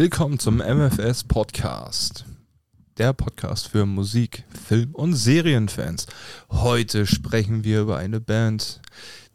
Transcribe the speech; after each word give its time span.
Willkommen 0.00 0.38
zum 0.38 0.62
MFS 0.62 1.24
Podcast. 1.24 2.24
Der 2.96 3.12
Podcast 3.12 3.68
für 3.68 3.84
Musik, 3.84 4.44
Film 4.66 4.94
und 4.94 5.12
Serienfans. 5.12 6.06
Heute 6.48 7.06
sprechen 7.06 7.64
wir 7.64 7.82
über 7.82 7.98
eine 7.98 8.18
Band, 8.18 8.80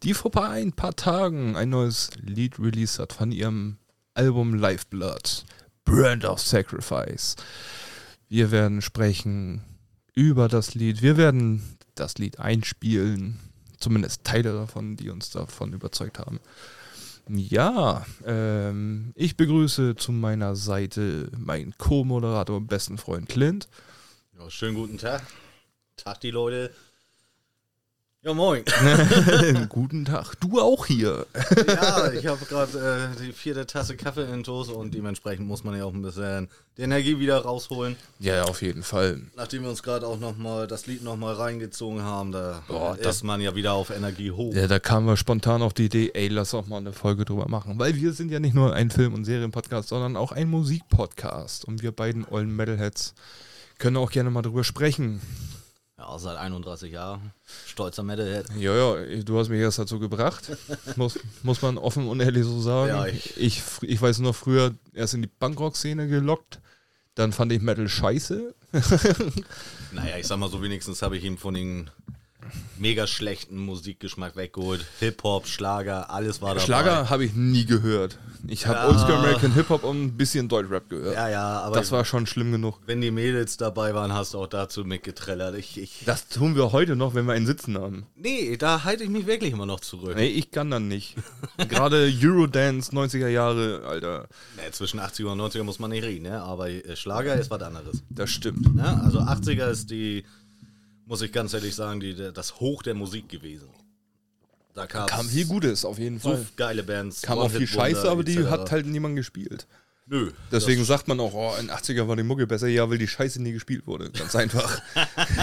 die 0.02 0.12
vor 0.12 0.32
ein 0.44 0.72
paar 0.72 0.96
Tagen 0.96 1.54
ein 1.54 1.68
neues 1.68 2.10
Lied 2.16 2.58
released 2.58 2.98
hat 2.98 3.12
von 3.12 3.30
ihrem 3.30 3.76
Album 4.14 4.54
Lifeblood, 4.54 5.44
Brand 5.84 6.24
of 6.24 6.40
Sacrifice. 6.40 7.36
Wir 8.28 8.50
werden 8.50 8.82
sprechen 8.82 9.62
über 10.14 10.48
das 10.48 10.74
Lied. 10.74 11.00
Wir 11.00 11.16
werden 11.16 11.76
das 11.94 12.18
Lied 12.18 12.40
einspielen. 12.40 13.38
Zumindest 13.78 14.24
Teile 14.24 14.52
davon, 14.52 14.96
die 14.96 15.10
uns 15.10 15.30
davon 15.30 15.72
überzeugt 15.72 16.18
haben. 16.18 16.40
Ja, 17.28 18.06
ähm, 18.24 19.12
ich 19.16 19.36
begrüße 19.36 19.96
zu 19.96 20.12
meiner 20.12 20.54
Seite 20.54 21.28
meinen 21.36 21.76
Co-Moderator 21.76 22.56
und 22.56 22.68
besten 22.68 22.98
Freund 22.98 23.28
Clint. 23.28 23.68
Ja, 24.38 24.48
schönen 24.48 24.76
guten 24.76 24.98
Tag. 24.98 25.22
Tag, 25.96 26.20
die 26.20 26.30
Leute. 26.30 26.72
Ja, 28.26 28.34
moin. 28.34 28.64
guten 29.68 30.04
Tag. 30.04 30.34
Du 30.40 30.60
auch 30.60 30.86
hier. 30.86 31.26
ja, 31.64 32.10
ich 32.10 32.26
habe 32.26 32.44
gerade 32.44 33.12
äh, 33.14 33.22
die 33.24 33.32
vierte 33.32 33.64
Tasse 33.68 33.96
Kaffee 33.96 34.24
in 34.24 34.42
Toast 34.42 34.68
und 34.68 34.92
dementsprechend 34.92 35.46
muss 35.46 35.62
man 35.62 35.78
ja 35.78 35.84
auch 35.84 35.94
ein 35.94 36.02
bisschen 36.02 36.48
die 36.76 36.82
Energie 36.82 37.20
wieder 37.20 37.38
rausholen. 37.38 37.94
Ja, 38.18 38.42
auf 38.42 38.62
jeden 38.62 38.82
Fall. 38.82 39.20
Nachdem 39.36 39.62
wir 39.62 39.70
uns 39.70 39.84
gerade 39.84 40.08
auch 40.08 40.18
nochmal 40.18 40.66
das 40.66 40.88
Lied 40.88 41.04
nochmal 41.04 41.34
reingezogen 41.34 42.02
haben, 42.02 42.32
da 42.32 42.64
Boah, 42.66 42.98
ist 42.98 43.22
man 43.22 43.40
ja 43.40 43.54
wieder 43.54 43.74
auf 43.74 43.90
Energie 43.90 44.32
hoch. 44.32 44.52
Ja, 44.52 44.66
da 44.66 44.80
kamen 44.80 45.06
wir 45.06 45.16
spontan 45.16 45.62
auf 45.62 45.72
die 45.72 45.84
Idee, 45.84 46.10
ey, 46.12 46.26
lass 46.26 46.52
auch 46.52 46.66
mal 46.66 46.78
eine 46.78 46.92
Folge 46.92 47.24
drüber 47.24 47.46
machen. 47.48 47.78
Weil 47.78 47.94
wir 47.94 48.12
sind 48.12 48.32
ja 48.32 48.40
nicht 48.40 48.54
nur 48.54 48.74
ein 48.74 48.90
Film- 48.90 49.14
und 49.14 49.24
Serienpodcast, 49.24 49.88
sondern 49.88 50.16
auch 50.16 50.32
ein 50.32 50.50
Musikpodcast. 50.50 51.64
Und 51.64 51.80
wir 51.80 51.92
beiden 51.92 52.26
ollen 52.28 52.50
Metalheads 52.56 53.14
können 53.78 53.96
auch 53.96 54.10
gerne 54.10 54.30
mal 54.30 54.42
drüber 54.42 54.64
sprechen. 54.64 55.20
Ja, 55.98 56.18
seit 56.18 56.36
31 56.36 56.92
Jahren. 56.92 57.32
Stolzer 57.66 58.02
Metalhead. 58.02 58.46
Ja, 58.58 58.74
ja, 58.74 59.22
du 59.22 59.38
hast 59.38 59.48
mich 59.48 59.60
erst 59.60 59.78
dazu 59.78 59.98
gebracht. 59.98 60.56
muss, 60.96 61.18
muss 61.42 61.62
man 61.62 61.78
offen 61.78 62.06
und 62.06 62.20
ehrlich 62.20 62.44
so 62.44 62.60
sagen. 62.60 62.90
Ja, 62.90 63.06
ich, 63.06 63.36
ich, 63.38 63.62
ich 63.80 64.02
weiß 64.02 64.18
noch 64.18 64.34
früher 64.34 64.74
erst 64.92 65.14
in 65.14 65.22
die 65.22 65.28
Punkrock-Szene 65.28 66.06
gelockt. 66.06 66.60
Dann 67.14 67.32
fand 67.32 67.50
ich 67.52 67.62
Metal 67.62 67.88
scheiße. 67.88 68.54
naja, 69.92 70.18
ich 70.18 70.26
sag 70.26 70.36
mal 70.36 70.50
so, 70.50 70.60
wenigstens 70.60 71.00
habe 71.00 71.16
ich 71.16 71.24
ihn 71.24 71.38
von 71.38 71.54
den 71.54 71.90
mega 72.78 73.06
schlechten 73.06 73.58
Musikgeschmack 73.58 74.36
weggeholt. 74.36 74.84
Hip-Hop, 75.00 75.46
Schlager, 75.46 76.10
alles 76.10 76.42
war 76.42 76.54
dabei. 76.54 76.64
Schlager 76.64 77.10
habe 77.10 77.24
ich 77.24 77.34
nie 77.34 77.64
gehört. 77.64 78.18
Ich 78.48 78.66
habe 78.66 78.78
ja. 78.78 78.88
Oldschool 78.88 79.14
American 79.14 79.52
Hip-Hop 79.54 79.84
und 79.84 80.02
ein 80.02 80.16
bisschen 80.16 80.48
Deutschrap 80.48 80.88
gehört. 80.88 81.14
Ja, 81.14 81.28
ja, 81.28 81.60
aber. 81.60 81.76
Das 81.76 81.90
war 81.92 82.04
schon 82.04 82.26
schlimm 82.26 82.52
genug. 82.52 82.78
Wenn 82.86 83.00
die 83.00 83.10
Mädels 83.10 83.56
dabei 83.56 83.94
waren, 83.94 84.12
hast 84.12 84.34
du 84.34 84.38
auch 84.38 84.46
dazu 84.46 84.84
mitgetrellert. 84.84 85.56
Ich, 85.56 85.78
ich 85.78 86.02
das 86.04 86.28
tun 86.28 86.56
wir 86.56 86.72
heute 86.72 86.96
noch, 86.96 87.14
wenn 87.14 87.26
wir 87.26 87.32
einen 87.32 87.46
Sitzen 87.46 87.78
haben. 87.78 88.06
Nee, 88.14 88.56
da 88.56 88.84
halte 88.84 89.04
ich 89.04 89.10
mich 89.10 89.26
wirklich 89.26 89.52
immer 89.52 89.66
noch 89.66 89.80
zurück. 89.80 90.16
Nee, 90.16 90.28
ich 90.28 90.50
kann 90.50 90.70
dann 90.70 90.88
nicht. 90.88 91.16
Gerade 91.68 92.12
Eurodance, 92.22 92.92
90er 92.92 93.28
Jahre, 93.28 93.82
Alter. 93.86 94.28
Nee, 94.56 94.70
zwischen 94.70 95.00
80er 95.00 95.26
und 95.26 95.40
90er 95.40 95.64
muss 95.64 95.78
man 95.78 95.90
nicht 95.90 96.04
reden, 96.04 96.24
ne? 96.24 96.42
aber 96.42 96.68
äh, 96.70 96.96
Schlager 96.96 97.34
ist 97.34 97.50
was 97.50 97.62
anderes. 97.62 98.02
Das 98.10 98.30
stimmt. 98.30 98.68
Ja, 98.76 99.00
also 99.04 99.20
80er 99.20 99.70
ist 99.70 99.90
die 99.90 100.24
muss 101.06 101.22
ich 101.22 101.32
ganz 101.32 101.54
ehrlich 101.54 101.74
sagen, 101.74 102.00
die, 102.00 102.14
das 102.14 102.60
Hoch 102.60 102.82
der 102.82 102.94
Musik 102.94 103.28
gewesen. 103.28 103.68
Da 104.74 104.86
kam 104.86 105.26
viel 105.26 105.46
Gutes, 105.46 105.86
auf 105.86 105.98
jeden 105.98 106.20
Fall. 106.20 106.36
So 106.36 106.46
geile 106.56 106.82
Bands. 106.82 107.22
Kam 107.22 107.38
auch 107.38 107.50
viel 107.50 107.66
Scheiße, 107.66 108.10
aber 108.10 108.24
die 108.24 108.44
hat 108.44 108.70
halt 108.70 108.84
niemand 108.84 109.16
gespielt. 109.16 109.66
Nö. 110.08 110.30
Deswegen 110.52 110.84
sagt 110.84 111.08
man 111.08 111.18
auch, 111.18 111.32
oh, 111.34 111.54
in 111.58 111.66
den 111.66 111.76
80er 111.76 112.06
war 112.06 112.14
die 112.14 112.22
Mucke 112.22 112.46
besser, 112.46 112.68
ja, 112.68 112.88
weil 112.88 112.98
die 112.98 113.08
Scheiße 113.08 113.42
nie 113.42 113.52
gespielt 113.52 113.86
wurde. 113.86 114.10
Ganz 114.10 114.36
einfach. 114.36 114.80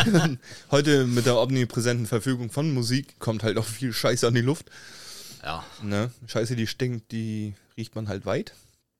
Heute 0.71 1.05
mit 1.05 1.25
der 1.25 1.37
omnipräsenten 1.37 2.05
Verfügung 2.05 2.49
von 2.49 2.73
Musik 2.73 3.19
kommt 3.19 3.43
halt 3.43 3.57
auch 3.57 3.65
viel 3.65 3.91
Scheiße 3.91 4.27
an 4.27 4.35
die 4.35 4.41
Luft. 4.41 4.69
Ja. 5.41 5.65
Ne? 5.81 6.11
Scheiße, 6.27 6.55
die 6.55 6.67
stinkt, 6.67 7.11
die 7.11 7.55
riecht 7.75 7.95
man 7.95 8.07
halt 8.07 8.25
weit. 8.25 8.53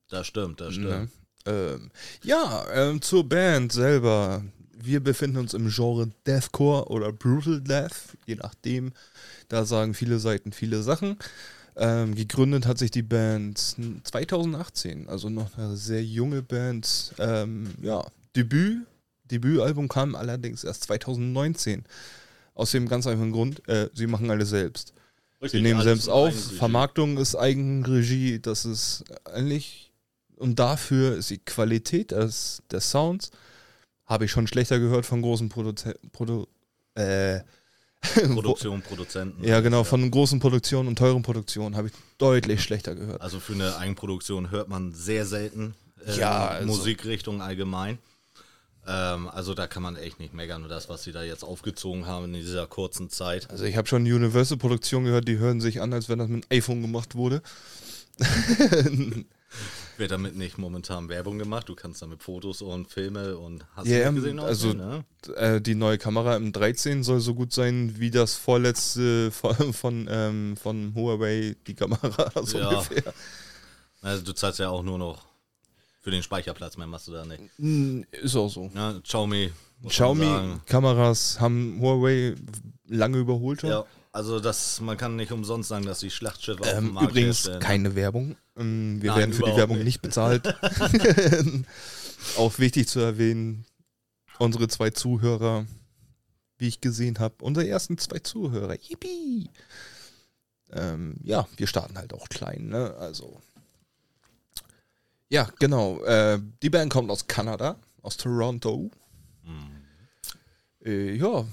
Das 0.10 0.28
stimmt, 0.28 0.60
das 0.60 0.74
stimmt. 0.74 0.90
Ne? 0.90 1.10
Ähm, 1.46 1.92
ja, 2.24 2.66
ähm, 2.74 3.02
zur 3.02 3.30
Band 3.30 3.72
selber 3.72 4.44
wir 4.78 5.04
befinden 5.04 5.38
uns 5.38 5.54
im 5.54 5.70
Genre 5.70 6.10
Deathcore 6.26 6.88
oder 6.88 7.12
Brutal 7.12 7.62
Death, 7.62 8.18
je 8.26 8.36
nachdem. 8.36 8.94
Da 9.50 9.66
sagen 9.66 9.94
viele 9.94 10.20
Seiten 10.20 10.52
viele 10.52 10.82
Sachen. 10.84 11.18
Ähm, 11.76 12.14
gegründet 12.14 12.68
hat 12.68 12.78
sich 12.78 12.92
die 12.92 13.02
Band 13.02 13.58
2018, 14.04 15.10
also 15.10 15.30
noch 15.30 15.58
eine 15.58 15.76
sehr 15.76 16.04
junge 16.04 16.44
Band. 16.44 17.14
Ähm, 17.18 17.72
ja, 17.82 18.06
Debüt, 18.36 18.86
Debütalbum 19.32 19.88
kam 19.88 20.16
allerdings 20.16 20.64
erst 20.64 20.84
2019. 20.84 21.84
Aus 22.56 22.72
dem 22.72 22.88
ganz 22.88 23.08
einfachen 23.08 23.32
Grund, 23.32 23.68
äh, 23.68 23.90
sie 23.94 24.06
machen 24.06 24.30
alle 24.30 24.46
selbst. 24.46 24.94
Richtig, 25.42 25.60
sie 25.60 25.64
nehmen 25.64 25.82
selbst 25.82 26.08
auf, 26.08 26.34
Vermarktung 26.34 27.18
ist 27.18 27.36
Eigenregie, 27.36 28.40
das 28.40 28.66
ist 28.66 29.04
eigentlich, 29.26 29.92
und 30.38 30.60
dafür 30.60 31.18
ist 31.18 31.32
die 31.32 31.40
Qualität 31.40 32.12
des, 32.12 32.62
des 32.72 32.92
Sounds 32.92 33.32
habe 34.06 34.26
ich 34.26 34.32
schon 34.32 34.48
schlechter 34.48 34.80
gehört 34.80 35.06
von 35.06 35.22
großen 35.22 35.50
Produze 35.50 35.96
Produ 36.12 36.48
äh, 36.96 37.42
Produktion, 38.34 38.82
Produzenten. 38.82 39.44
Ja, 39.46 39.62
genau, 39.62 39.86
von 39.86 40.12
großen 40.12 40.40
Produktionen 40.40 40.90
und 40.90 40.98
teuren 40.98 41.22
Produktionen 41.22 41.78
habe 41.78 41.88
ich 41.88 41.94
deutlich 42.18 42.62
schlechter 42.62 42.96
gehört. 42.96 43.22
Also 43.22 43.40
für 43.40 43.54
eine 43.54 43.78
Eigenproduktion 43.78 44.52
hört 44.52 44.68
man 44.68 44.92
sehr 44.92 45.26
selten 45.26 45.74
äh, 46.06 46.18
ja, 46.18 46.48
also 46.48 46.68
Musikrichtung 46.68 47.42
allgemein. 47.42 47.98
Ähm, 48.86 49.30
also 49.30 49.54
da 49.54 49.68
kann 49.68 49.84
man 49.84 49.96
echt 49.96 50.20
nicht 50.20 50.34
meckern, 50.34 50.62
nur 50.62 50.70
das, 50.70 50.90
was 50.90 51.04
sie 51.04 51.12
da 51.12 51.24
jetzt 51.24 51.44
aufgezogen 51.44 52.06
haben 52.06 52.26
in 52.26 52.34
dieser 52.34 52.68
kurzen 52.68 53.10
Zeit. 53.10 53.50
Also 53.50 53.64
ich 53.64 53.78
habe 53.78 53.88
schon 53.88 54.04
Universal-Produktionen 54.04 55.06
gehört, 55.06 55.28
die 55.28 55.38
hören 55.38 55.62
sich 55.62 55.82
an, 55.82 55.94
als 55.94 56.10
wenn 56.10 56.20
das 56.20 56.28
mit 56.28 56.46
einem 56.46 56.60
iPhone 56.60 56.82
gemacht 56.82 57.16
wurde. 57.16 57.42
Wird 59.98 60.12
damit 60.12 60.36
nicht 60.36 60.58
momentan 60.58 61.10
Werbung 61.10 61.38
gemacht? 61.38 61.70
Du 61.70 61.76
kannst 61.76 62.02
damit 62.02 62.24
Fotos 62.24 62.62
und 62.62 62.90
Filme 62.90 63.38
und 63.38 63.66
hast 63.76 63.88
ja, 63.88 64.10
du 64.10 64.16
gesehen? 64.16 64.40
Also 64.40 64.74
ne? 64.74 65.06
äh, 65.36 65.62
die 65.62 65.76
neue 65.76 65.98
Kamera 65.98 66.36
im 66.36 66.52
13 66.52 67.04
soll 67.04 67.20
so 67.20 67.36
gut 67.36 67.54
sein 67.54 67.94
wie 67.98 68.10
das 68.10 68.36
vorletzte 68.36 69.32
von, 69.32 69.74
von, 69.74 70.08
ähm, 70.10 70.58
von 70.58 70.94
Huawei, 70.96 71.56
die 71.68 71.76
Kamera 71.76 72.32
so 72.44 72.58
ja. 72.58 72.70
ungefähr. 72.70 73.14
Also 74.02 74.24
du 74.24 74.34
zahlst 74.34 74.60
ja 74.60 74.70
auch 74.70 74.84
nur 74.84 74.98
noch 74.98 75.26
für 76.02 76.12
den 76.12 76.24
Speicherplatz, 76.24 76.76
mehr 76.76 76.88
machst 76.88 77.08
du 77.08 77.14
da 77.14 77.24
nicht. 77.26 77.44
Hm, 77.58 78.06
ist 78.12 78.36
auch 78.36 78.50
so. 78.50 78.70
Ja, 78.76 79.00
Xiaomi. 79.00 79.52
Xiaomi-Kameras 79.88 81.40
haben 81.40 81.80
Huawei 81.80 82.36
lange 82.88 83.18
überholt 83.18 83.62
schon. 83.62 83.70
Ja. 83.70 83.86
Also 84.14 84.40
das, 84.40 84.80
man 84.80 84.96
kann 84.96 85.16
nicht 85.16 85.32
umsonst 85.32 85.70
sagen, 85.70 85.88
dass 85.88 86.00
die 86.00 86.12
Schlachtschiffe 86.12 86.62
ähm, 86.66 86.70
auf 86.70 86.76
dem 86.76 86.94
Markt 86.94 87.10
Übrigens 87.10 87.38
herstellen. 87.38 87.60
keine 87.60 87.96
Werbung. 87.96 88.38
Ähm, 88.56 89.02
wir 89.02 89.10
Nein, 89.10 89.20
werden 89.20 89.34
für 89.34 89.44
die 89.44 89.58
Werbung 89.58 89.78
nicht, 89.78 89.86
nicht 89.86 90.02
bezahlt. 90.04 90.46
Auch 92.38 92.60
wichtig 92.60 92.88
zu 92.88 93.00
erwähnen, 93.00 93.66
unsere 94.38 94.68
zwei 94.68 94.92
Zuhörer, 94.92 95.66
wie 96.60 96.68
ich 96.68 96.80
gesehen 96.80 97.18
habe, 97.18 97.44
unsere 97.44 97.68
ersten 97.68 97.98
zwei 97.98 98.20
Zuhörer. 98.20 98.76
Yippie! 98.76 99.50
Ähm, 100.72 101.16
ja, 101.24 101.48
wir 101.58 101.66
starten 101.66 101.98
halt 101.98 102.14
auch 102.14 102.30
klein, 102.30 102.68
ne? 102.68 102.94
Also. 103.00 103.42
Ja, 105.30 105.50
genau. 105.58 106.04
Äh, 106.04 106.40
die 106.62 106.70
Band 106.70 106.94
kommt 106.94 107.10
aus 107.10 107.26
Kanada, 107.26 107.80
aus 108.04 108.18
Toronto. 108.18 108.92
Mhm. 109.44 109.82
Äh, 110.86 111.16
ja, 111.16 111.46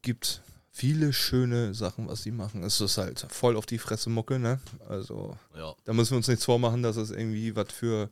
gibt 0.00 0.40
viele 0.72 1.12
schöne 1.12 1.74
Sachen, 1.74 2.08
was 2.08 2.22
sie 2.22 2.30
machen. 2.30 2.64
Es 2.64 2.80
ist 2.80 2.96
halt 2.96 3.26
voll 3.28 3.56
auf 3.56 3.66
die 3.66 3.78
Fresse 3.78 4.08
Mucke, 4.08 4.38
ne? 4.38 4.58
Also, 4.88 5.36
ja. 5.54 5.74
da 5.84 5.92
müssen 5.92 6.12
wir 6.12 6.16
uns 6.16 6.28
nichts 6.28 6.46
vormachen, 6.46 6.82
dass 6.82 6.96
es 6.96 7.10
irgendwie 7.10 7.54
was 7.54 7.70
für 7.70 8.08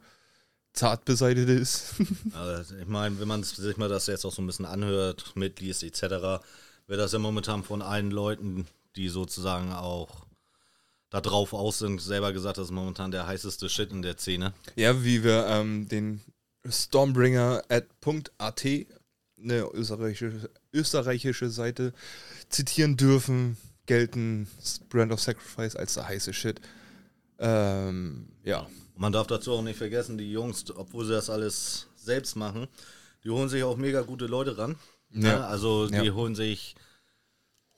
zart 0.75 1.07
beseitigt 1.07 1.49
ist. 1.49 1.95
also, 2.35 2.77
ich 2.77 2.87
meine, 2.87 3.19
wenn 3.19 3.27
man 3.27 3.43
sich 3.43 3.77
mal 3.79 3.89
das 3.89 4.07
jetzt 4.07 4.27
auch 4.27 4.33
so 4.33 4.43
ein 4.43 4.47
bisschen 4.47 4.67
anhört, 4.67 5.33
mitliest 5.35 5.83
etc., 5.83 6.43
wird 6.87 7.01
das 7.01 7.13
ja 7.13 7.19
momentan 7.19 7.65
von 7.65 7.81
allen 7.83 8.11
Leuten, 8.11 8.67
die 8.95 9.09
sozusagen 9.09 9.73
auch 9.73 10.27
da 11.09 11.21
drauf 11.21 11.55
aus 11.55 11.79
sind, 11.79 12.01
selber 12.01 12.33
gesagt, 12.33 12.59
das 12.59 12.67
ist 12.67 12.73
momentan 12.73 13.11
der 13.11 13.27
heißeste 13.27 13.69
Shit 13.69 13.91
in 13.91 14.03
der 14.03 14.19
Szene. 14.19 14.53
Ja, 14.77 15.03
wie 15.03 15.25
wir 15.25 15.47
ähm, 15.47 15.89
den 15.89 16.21
Stormbringer 16.69 17.63
at 17.69 17.87
.at, 18.39 18.65
eine 18.65 19.63
österreichische, 19.73 20.51
österreichische 20.73 21.51
Seite, 21.51 21.93
zitieren 22.49 22.97
dürfen, 22.97 23.57
gelten 23.87 24.49
Brand 24.89 25.13
of 25.13 25.21
Sacrifice 25.21 25.77
als 25.77 25.95
der 25.95 26.09
heiße 26.09 26.33
Shit. 26.33 26.61
Ähm, 27.39 28.29
ja. 28.45 28.67
Man 28.97 29.13
darf 29.13 29.27
dazu 29.27 29.53
auch 29.53 29.63
nicht 29.63 29.79
vergessen, 29.79 30.19
die 30.19 30.31
Jungs, 30.31 30.65
obwohl 30.77 31.07
sie 31.07 31.13
das 31.13 31.31
alles 31.31 31.87
selbst 31.97 32.37
machen, 32.37 32.67
die 33.25 33.31
holen 33.31 33.49
sich 33.49 33.63
auch 33.63 33.77
mega 33.79 34.03
gute 34.03 34.27
Leute 34.27 34.59
ran. 34.59 34.77
Ja. 35.11 35.47
Also 35.47 35.89
die 35.89 35.95
ja. 35.97 36.13
holen 36.13 36.35
sich 36.35 36.75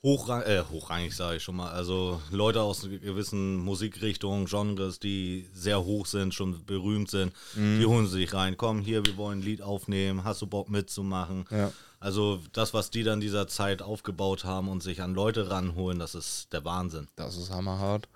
hochrang, 0.03 0.41
äh, 0.43 0.63
hochrangig, 0.69 1.15
sage 1.15 1.37
ich 1.37 1.43
schon 1.43 1.55
mal. 1.55 1.71
Also 1.71 2.21
Leute 2.29 2.61
aus 2.61 2.81
gewissen 2.81 3.55
Musikrichtungen, 3.55 4.45
Genres, 4.47 4.99
die 4.99 5.47
sehr 5.53 5.83
hoch 5.83 6.05
sind, 6.05 6.33
schon 6.33 6.65
berühmt 6.65 7.09
sind, 7.09 7.31
Mhm. 7.55 7.79
die 7.79 7.85
holen 7.85 8.07
sich 8.07 8.33
rein. 8.33 8.57
Komm, 8.57 8.81
hier, 8.81 9.05
wir 9.05 9.15
wollen 9.15 9.39
ein 9.39 9.43
Lied 9.43 9.61
aufnehmen. 9.61 10.25
Hast 10.25 10.41
du 10.41 10.47
Bock 10.47 10.69
mitzumachen? 10.69 11.45
Ja. 11.49 11.71
Also 12.03 12.41
das, 12.51 12.73
was 12.73 12.89
die 12.91 13.03
dann 13.03 13.21
dieser 13.21 13.47
Zeit 13.47 13.81
aufgebaut 13.81 14.43
haben 14.43 14.67
und 14.67 14.83
sich 14.83 15.01
an 15.01 15.13
Leute 15.13 15.49
ranholen, 15.49 15.99
das 15.99 16.15
ist 16.15 16.51
der 16.51 16.65
Wahnsinn. 16.65 17.07
Das 17.15 17.37
ist 17.37 17.49
hammerhart. 17.49 18.09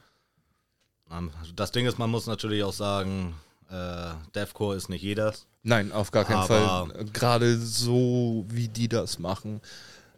Das 1.55 1.71
Ding 1.71 1.85
ist, 1.85 1.97
man 1.97 2.09
muss 2.09 2.25
natürlich 2.27 2.65
auch 2.65 2.73
sagen, 2.73 3.33
äh, 3.69 4.09
Deathcore 4.35 4.75
ist 4.75 4.89
nicht 4.89 5.03
jeder. 5.03 5.33
Nein, 5.63 5.93
auf 5.93 6.11
gar 6.11 6.25
keinen 6.25 6.45
Fall. 6.45 7.05
Gerade 7.13 7.57
so, 7.57 8.43
wie 8.49 8.67
die 8.67 8.89
das 8.89 9.19
machen. 9.19 9.61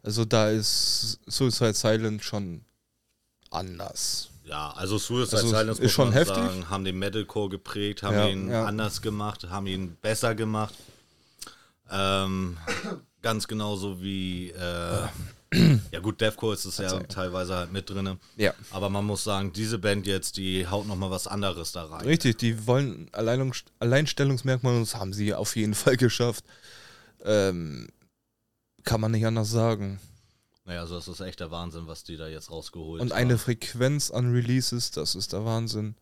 Also 0.01 0.25
da 0.25 0.49
ist 0.49 1.19
Suicide 1.27 1.75
Silent 1.75 2.23
schon 2.23 2.65
anders. 3.51 4.29
Ja, 4.45 4.71
also 4.71 4.97
Suicide 4.97 5.37
Also, 5.37 5.49
Silence 5.49 5.73
ist 5.79 5.83
muss 5.83 5.91
schon 5.91 6.05
man 6.07 6.13
heftig. 6.15 6.35
sagen, 6.37 6.69
haben 6.71 6.85
den 6.85 6.97
Metalcore 6.97 7.49
geprägt, 7.49 8.01
haben 8.01 8.15
Ja, 8.15 8.27
ihn 8.29 8.49
ja. 8.49 8.65
anders 8.65 8.99
gemacht, 9.03 9.47
haben 9.47 9.67
ihn 9.67 9.95
besser 10.01 10.33
gemacht. 10.33 10.73
Ähm, 11.91 12.57
ganz 13.21 13.47
genauso 13.47 14.01
wie, 14.01 14.51
äh, 14.51 15.07
ja 15.91 15.99
gut, 16.01 16.21
Deathcore 16.21 16.53
ist 16.53 16.65
es 16.65 16.77
ja 16.77 16.89
Verzeihung. 16.89 17.07
teilweise 17.09 17.55
halt 17.55 17.71
mit 17.71 17.89
drin. 17.89 18.19
Ja. 18.37 18.53
Aber 18.71 18.89
man 18.89 19.05
muss 19.05 19.23
sagen, 19.23 19.51
diese 19.53 19.79
Band 19.79 20.07
jetzt, 20.07 20.37
die 20.37 20.67
haut 20.67 20.87
nochmal 20.87 21.11
was 21.11 21.27
anderes 21.27 21.71
da 21.71 21.85
rein. 21.85 22.05
Richtig, 22.05 22.37
die 22.37 22.67
wollen 22.67 23.09
Alleinung, 23.13 23.53
Alleinstellungsmerkmal 23.79 24.75
und 24.75 24.81
das 24.81 24.95
haben 24.95 25.13
sie 25.13 25.33
auf 25.33 25.55
jeden 25.55 25.73
Fall 25.73 25.97
geschafft. 25.97 26.43
Ähm, 27.23 27.87
kann 28.83 29.01
man 29.01 29.11
nicht 29.11 29.25
anders 29.25 29.49
sagen. 29.49 29.99
Naja, 30.65 30.81
also 30.81 30.95
das 30.95 31.07
ist 31.07 31.19
echt 31.19 31.39
der 31.39 31.49
Wahnsinn, 31.51 31.87
was 31.87 32.03
die 32.03 32.15
da 32.15 32.27
jetzt 32.27 32.51
rausgeholt 32.51 33.01
Und 33.01 33.11
haben. 33.11 33.17
eine 33.17 33.37
Frequenz 33.37 34.11
an 34.11 34.31
Releases, 34.31 34.91
das 34.91 35.15
ist 35.15 35.33
der 35.33 35.43
Wahnsinn. 35.43 35.95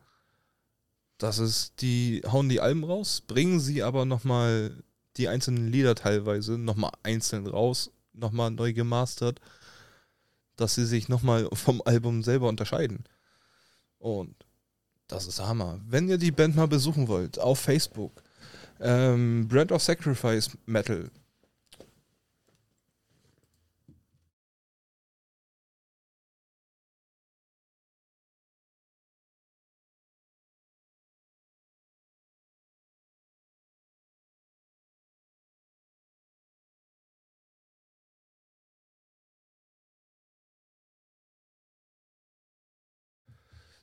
Das 1.17 1.39
ist, 1.39 1.81
die 1.81 2.21
hauen 2.29 2.49
die 2.49 2.59
Alben 2.59 2.83
raus, 2.83 3.21
bringen 3.25 3.59
sie 3.59 3.81
aber 3.81 4.05
nochmal 4.05 4.83
die 5.17 5.27
einzelnen 5.27 5.67
Lieder 5.67 5.95
teilweise 5.95 6.57
nochmal 6.57 6.91
einzeln 7.03 7.47
raus, 7.47 7.91
nochmal 8.13 8.51
neu 8.51 8.73
gemastert, 8.73 9.39
dass 10.55 10.75
sie 10.75 10.85
sich 10.85 11.09
nochmal 11.09 11.47
vom 11.53 11.81
Album 11.85 12.23
selber 12.23 12.47
unterscheiden. 12.47 13.03
Und 13.99 14.35
das 15.07 15.27
ist 15.27 15.39
Hammer. 15.39 15.79
Wenn 15.87 16.09
ihr 16.09 16.17
die 16.17 16.31
Band 16.31 16.55
mal 16.55 16.67
besuchen 16.67 17.07
wollt, 17.07 17.39
auf 17.39 17.59
Facebook, 17.59 18.21
ähm, 18.79 19.47
Brand 19.47 19.71
of 19.71 19.81
Sacrifice 19.81 20.51
Metal. 20.65 21.09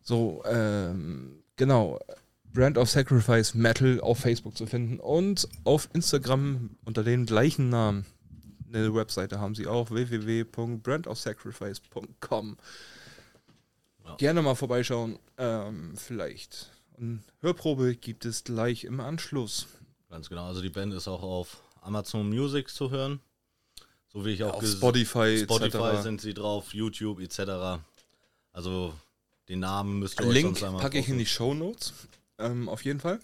So, 0.05 0.43
ähm, 0.47 1.43
genau. 1.57 1.99
Brand 2.53 2.79
of 2.79 2.89
Sacrifice 2.89 3.55
Metal 3.55 4.01
auf 4.01 4.21
Facebook 4.21 4.57
zu 4.57 4.67
finden 4.67 5.01
und 5.01 5.49
auf 5.65 5.89
Instagram 5.93 6.71
unter 6.85 7.03
dem 7.03 7.27
gleichen 7.27 7.69
Namen. 7.69 8.07
Eine 8.73 8.95
Webseite 8.95 9.41
haben 9.41 9.57
sie 9.57 9.67
auch, 9.67 9.91
www.brandofsacrifice.com. 9.91 12.57
Ja. 14.05 14.15
Gerne 14.17 14.43
mal 14.43 14.55
vorbeischauen, 14.55 15.19
ähm, 15.39 15.95
vielleicht. 15.97 16.71
Und 16.97 17.23
Hörprobe 17.41 17.97
gibt 17.97 18.25
es 18.25 18.45
gleich 18.45 18.85
im 18.85 19.01
Anschluss. 19.01 19.67
Ganz 20.11 20.29
genau, 20.29 20.47
also 20.47 20.61
die 20.63 20.69
Band 20.69 20.95
ist 20.95 21.09
auch 21.09 21.23
auf 21.23 21.63
Amazon 21.81 22.29
Music 22.29 22.69
zu 22.69 22.91
hören. 22.91 23.21
So 24.09 24.25
wie 24.25 24.31
ich 24.31 24.45
auch 24.45 24.55
Auf 24.55 24.63
ges- 24.63 24.77
Spotify, 24.77 25.41
Spotify 25.43 26.01
sind 26.03 26.21
sie 26.21 26.35
drauf, 26.35 26.73
YouTube 26.73 27.21
etc. 27.21 27.81
Also 28.53 28.95
den 29.49 29.61
Namen 29.61 29.99
müsst 29.99 30.21
ihr 30.21 30.27
euch 30.27 30.35
Link 30.35 30.47
sonst 30.47 30.63
einmal 30.63 30.83
packe 30.83 30.99
ich 30.99 31.09
in 31.09 31.19
die. 31.19 31.27
Show 31.27 31.55
Notes. 31.55 31.93
Ähm, 32.39 32.69
auf 32.69 32.85
jeden 32.85 33.01
Fall. 33.01 33.21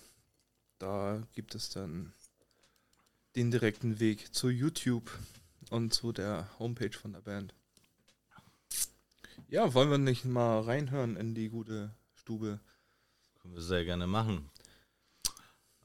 Da 0.78 1.22
gibt 1.34 1.54
es 1.54 1.70
dann 1.70 2.12
den 3.36 3.50
direkten 3.50 4.00
Weg 4.00 4.34
zu 4.34 4.48
YouTube 4.48 5.10
und 5.70 5.94
zu 5.94 6.12
der 6.12 6.48
Homepage 6.58 6.96
von 6.96 7.12
der 7.12 7.20
Band. 7.20 7.54
Ja, 9.48 9.74
wollen 9.74 9.90
wir 9.90 9.98
nicht 9.98 10.24
mal 10.24 10.60
reinhören 10.60 11.16
in 11.16 11.34
die 11.34 11.48
gute 11.48 11.90
Stube? 12.14 12.60
Können 13.40 13.54
wir 13.54 13.62
sehr 13.62 13.84
gerne 13.84 14.06
machen. 14.06 14.48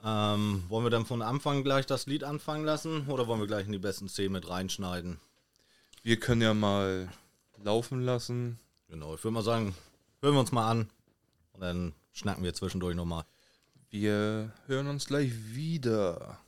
Ähm, 0.03 0.63
wollen 0.69 0.85
wir 0.85 0.91
dann 0.91 1.05
von 1.05 1.23
Anfang 1.23 1.63
gleich 1.63 1.87
das 1.87 2.05
Lied 2.05 2.23
anfangen 2.23 2.63
lassen 2.63 3.07
oder 3.07 3.25
wollen 3.27 3.39
wir 3.39 3.47
gleich 3.47 3.65
in 3.65 3.71
die 3.71 3.79
besten 3.79 4.07
Szenen 4.07 4.33
mit 4.33 4.47
reinschneiden? 4.47 5.19
Wir 6.03 6.19
können 6.19 6.41
ja 6.41 6.53
mal 6.53 7.09
laufen 7.57 8.01
lassen. 8.01 8.59
Genau, 8.87 9.15
ich 9.15 9.23
würde 9.23 9.33
mal 9.33 9.41
sagen, 9.41 9.73
hören 10.25 10.33
wir 10.33 10.39
uns 10.39 10.51
mal 10.51 10.67
an 10.67 10.89
und 11.53 11.61
dann 11.61 11.93
schnacken 12.11 12.43
wir 12.43 12.55
zwischendurch 12.55 12.95
nochmal. 12.95 13.25
Wir 13.91 14.51
hören 14.65 14.87
uns 14.87 15.05
gleich 15.05 15.31
wieder. 15.53 16.39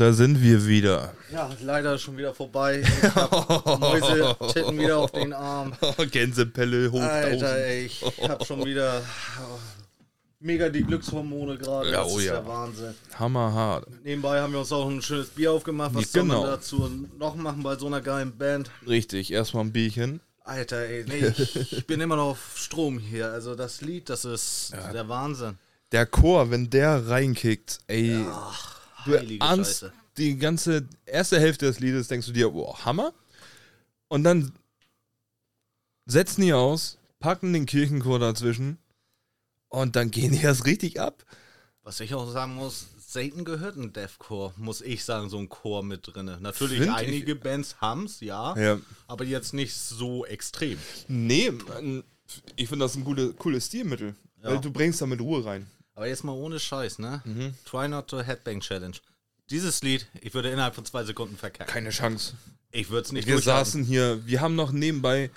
Da 0.00 0.12
sind 0.12 0.42
wir 0.42 0.66
wieder. 0.66 1.12
Ja, 1.32 1.50
leider 1.62 1.98
schon 1.98 2.16
wieder 2.16 2.32
vorbei. 2.34 2.82
Mäuse 3.80 4.36
titten 4.52 4.78
wieder 4.78 4.98
auf 4.98 5.10
den 5.12 5.32
Arm. 5.32 5.72
Gänsepelle 6.10 6.90
hoch. 6.90 7.00
Alter, 7.00 7.56
ey, 7.56 7.86
ich 7.86 8.02
hab 8.22 8.44
schon 8.46 8.64
wieder 8.64 9.02
oh, 9.40 9.58
mega 10.40 10.68
die 10.68 10.82
Glückshormone 10.84 11.58
gerade. 11.58 11.90
Ja, 11.90 12.04
Das 12.04 12.12
oh 12.12 12.18
ist 12.18 12.26
ja. 12.26 12.32
der 12.34 12.46
Wahnsinn. 12.46 12.94
Hammerhart. 13.18 13.86
Nebenbei 14.04 14.40
haben 14.40 14.52
wir 14.52 14.60
uns 14.60 14.72
auch 14.72 14.88
ein 14.88 15.02
schönes 15.02 15.28
Bier 15.28 15.52
aufgemacht. 15.52 15.94
Was 15.94 16.12
Ja, 16.12 16.22
genau. 16.22 16.42
man 16.42 16.50
dazu 16.50 16.90
noch 17.18 17.34
machen 17.34 17.62
bei 17.62 17.76
so 17.76 17.86
einer 17.86 18.00
geilen 18.00 18.36
Band? 18.36 18.70
Richtig, 18.86 19.32
erstmal 19.32 19.64
ein 19.64 19.72
Bierchen. 19.72 20.20
Alter, 20.44 20.78
ey, 20.78 21.04
nee, 21.06 21.26
ich, 21.26 21.72
ich 21.72 21.86
bin 21.86 22.00
immer 22.00 22.16
noch 22.16 22.30
auf 22.30 22.54
Strom 22.56 22.98
hier. 22.98 23.30
Also 23.30 23.54
das 23.54 23.82
Lied, 23.82 24.08
das 24.08 24.24
ist 24.24 24.72
der 24.94 25.08
Wahnsinn. 25.08 25.58
Der 25.92 26.06
Chor, 26.06 26.50
wenn 26.50 26.70
der 26.70 27.08
reinkickt, 27.08 27.80
ey, 27.86 28.24
du 29.04 29.16
heilige 29.16 29.40
ahnst 29.44 29.80
Scheiße. 29.80 29.92
die 30.16 30.36
ganze 30.38 30.86
erste 31.06 31.38
Hälfte 31.40 31.66
des 31.66 31.80
Liedes, 31.80 32.08
denkst 32.08 32.26
du 32.26 32.32
dir, 32.32 32.50
boah, 32.50 32.84
Hammer. 32.84 33.12
Und 34.08 34.24
dann 34.24 34.52
setzen 36.06 36.40
die 36.42 36.52
aus, 36.52 36.98
packen 37.20 37.52
den 37.52 37.66
Kirchenchor 37.66 38.18
dazwischen 38.18 38.78
und 39.68 39.96
dann 39.96 40.10
gehen 40.10 40.32
die 40.32 40.40
erst 40.42 40.64
richtig 40.66 41.00
ab. 41.00 41.24
Was 41.82 42.00
ich 42.00 42.14
auch 42.14 42.30
sagen 42.30 42.54
muss, 42.54 42.86
Satan 42.98 43.44
gehört 43.44 43.76
ein 43.76 43.92
Deathcore, 43.92 44.52
muss 44.56 44.82
ich 44.82 45.04
sagen, 45.04 45.30
so 45.30 45.38
ein 45.38 45.48
Chor 45.48 45.82
mit 45.82 46.00
drinne. 46.14 46.38
Natürlich, 46.40 46.78
Find 46.80 46.90
ich- 46.90 46.96
einige 47.08 47.34
Bands 47.34 47.76
haben's, 47.80 48.20
ja, 48.20 48.56
Ja. 48.58 48.78
aber 49.06 49.24
jetzt 49.24 49.54
nicht 49.54 49.74
so 49.74 50.26
extrem. 50.26 50.78
Nee, 51.08 51.52
ich 52.56 52.68
finde 52.68 52.84
das 52.84 52.94
ein 52.96 53.04
gute, 53.04 53.32
cooles 53.34 53.66
Stilmittel. 53.66 54.14
Ja. 54.42 54.50
Weil 54.50 54.60
du 54.60 54.70
bringst 54.70 55.00
damit 55.00 55.20
Ruhe 55.20 55.44
rein. 55.44 55.66
Aber 55.98 56.06
jetzt 56.06 56.22
mal 56.22 56.30
ohne 56.30 56.60
Scheiß, 56.60 57.00
ne? 57.00 57.22
Mhm. 57.24 57.54
Try 57.64 57.88
not 57.88 58.06
to 58.06 58.22
Headbang 58.22 58.60
Challenge. 58.60 58.96
Dieses 59.50 59.82
Lied, 59.82 60.06
ich 60.20 60.32
würde 60.32 60.48
innerhalb 60.48 60.76
von 60.76 60.84
zwei 60.84 61.02
Sekunden 61.02 61.36
verkacken. 61.36 61.68
Keine 61.68 61.90
Chance. 61.90 62.34
Ich 62.70 62.88
würde 62.88 63.06
es 63.06 63.10
nicht 63.10 63.26
Wir 63.26 63.40
saßen 63.40 63.82
hier, 63.82 64.24
wir 64.24 64.40
haben 64.40 64.54
noch 64.54 64.70
nebenbei, 64.70 65.28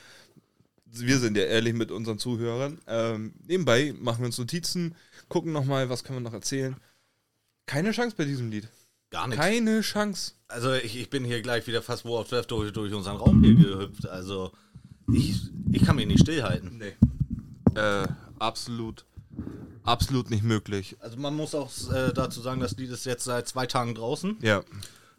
wir 0.85 1.17
sind 1.17 1.35
ja 1.35 1.45
ehrlich 1.45 1.73
mit 1.73 1.89
unseren 1.89 2.19
Zuhörern, 2.19 2.77
ähm, 2.85 3.33
nebenbei 3.47 3.95
machen 3.99 4.19
wir 4.19 4.27
uns 4.27 4.37
Notizen, 4.37 4.93
gucken 5.29 5.51
nochmal, 5.51 5.89
was 5.89 6.03
können 6.03 6.19
wir 6.19 6.29
noch 6.29 6.33
erzählen. 6.33 6.75
Keine 7.65 7.91
Chance 7.91 8.15
bei 8.15 8.25
diesem 8.25 8.51
Lied. 8.51 8.67
Gar 9.09 9.29
nicht. 9.29 9.39
Keine 9.39 9.81
Chance. 9.81 10.33
Also 10.47 10.73
ich, 10.75 10.95
ich 10.95 11.09
bin 11.09 11.25
hier 11.25 11.41
gleich 11.41 11.65
wieder 11.65 11.81
fast 11.81 12.05
War 12.05 12.19
of 12.19 12.27
Death 12.29 12.51
durch, 12.51 12.71
durch 12.71 12.93
unseren 12.93 13.17
Raum 13.17 13.43
hier 13.43 13.55
gehüpft. 13.55 14.07
Also 14.07 14.51
ich, 15.11 15.41
ich 15.71 15.83
kann 15.83 15.95
mich 15.95 16.05
nicht 16.05 16.19
stillhalten. 16.19 16.77
Nee. 16.77 16.93
Äh, 17.73 18.07
absolut, 18.37 19.05
absolut 19.83 20.29
nicht 20.29 20.43
möglich. 20.43 20.95
Also 20.99 21.17
man 21.17 21.35
muss 21.35 21.55
auch 21.55 21.71
äh, 21.91 22.13
dazu 22.13 22.41
sagen, 22.41 22.61
das 22.61 22.77
Lied 22.77 22.91
ist 22.91 23.05
jetzt 23.05 23.23
seit 23.23 23.47
zwei 23.47 23.65
Tagen 23.65 23.95
draußen. 23.95 24.37
Ja. 24.41 24.61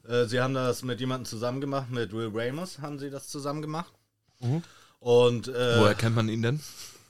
Äh, 0.07 0.27
sie 0.27 0.41
haben 0.41 0.55
das 0.55 0.83
mit 0.83 1.01
jemandem 1.01 1.27
zusammen 1.27 1.61
gemacht, 1.61 1.91
mit 1.91 2.13
Will 2.13 2.31
Ramos 2.33 2.79
haben 2.81 2.99
sie 2.99 3.11
das 3.11 3.29
zusammen 3.29 3.63
gemacht. 3.63 3.93
Mhm. 4.41 4.63
Und 5.01 5.49
äh, 5.49 5.81
Woher 5.81 5.95
kennt 5.95 6.17
man 6.17 6.29
ihn 6.29 6.43
denn? 6.43 6.61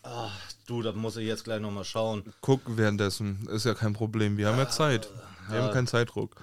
ach, 0.03 0.33
du, 0.67 0.83
das 0.83 0.95
muss 0.95 1.17
ich 1.17 1.27
jetzt 1.27 1.45
gleich 1.45 1.61
nochmal 1.61 1.85
schauen. 1.85 2.25
Guck 2.41 2.61
währenddessen, 2.67 3.47
ist 3.51 3.65
ja 3.65 3.75
kein 3.75 3.93
Problem. 3.93 4.37
Wir 4.37 4.49
haben 4.49 4.59
ja 4.59 4.69
Zeit. 4.69 5.09
Wir 5.49 5.63
haben 5.63 5.73
keinen 5.73 5.87
Zeitdruck. 5.87 6.37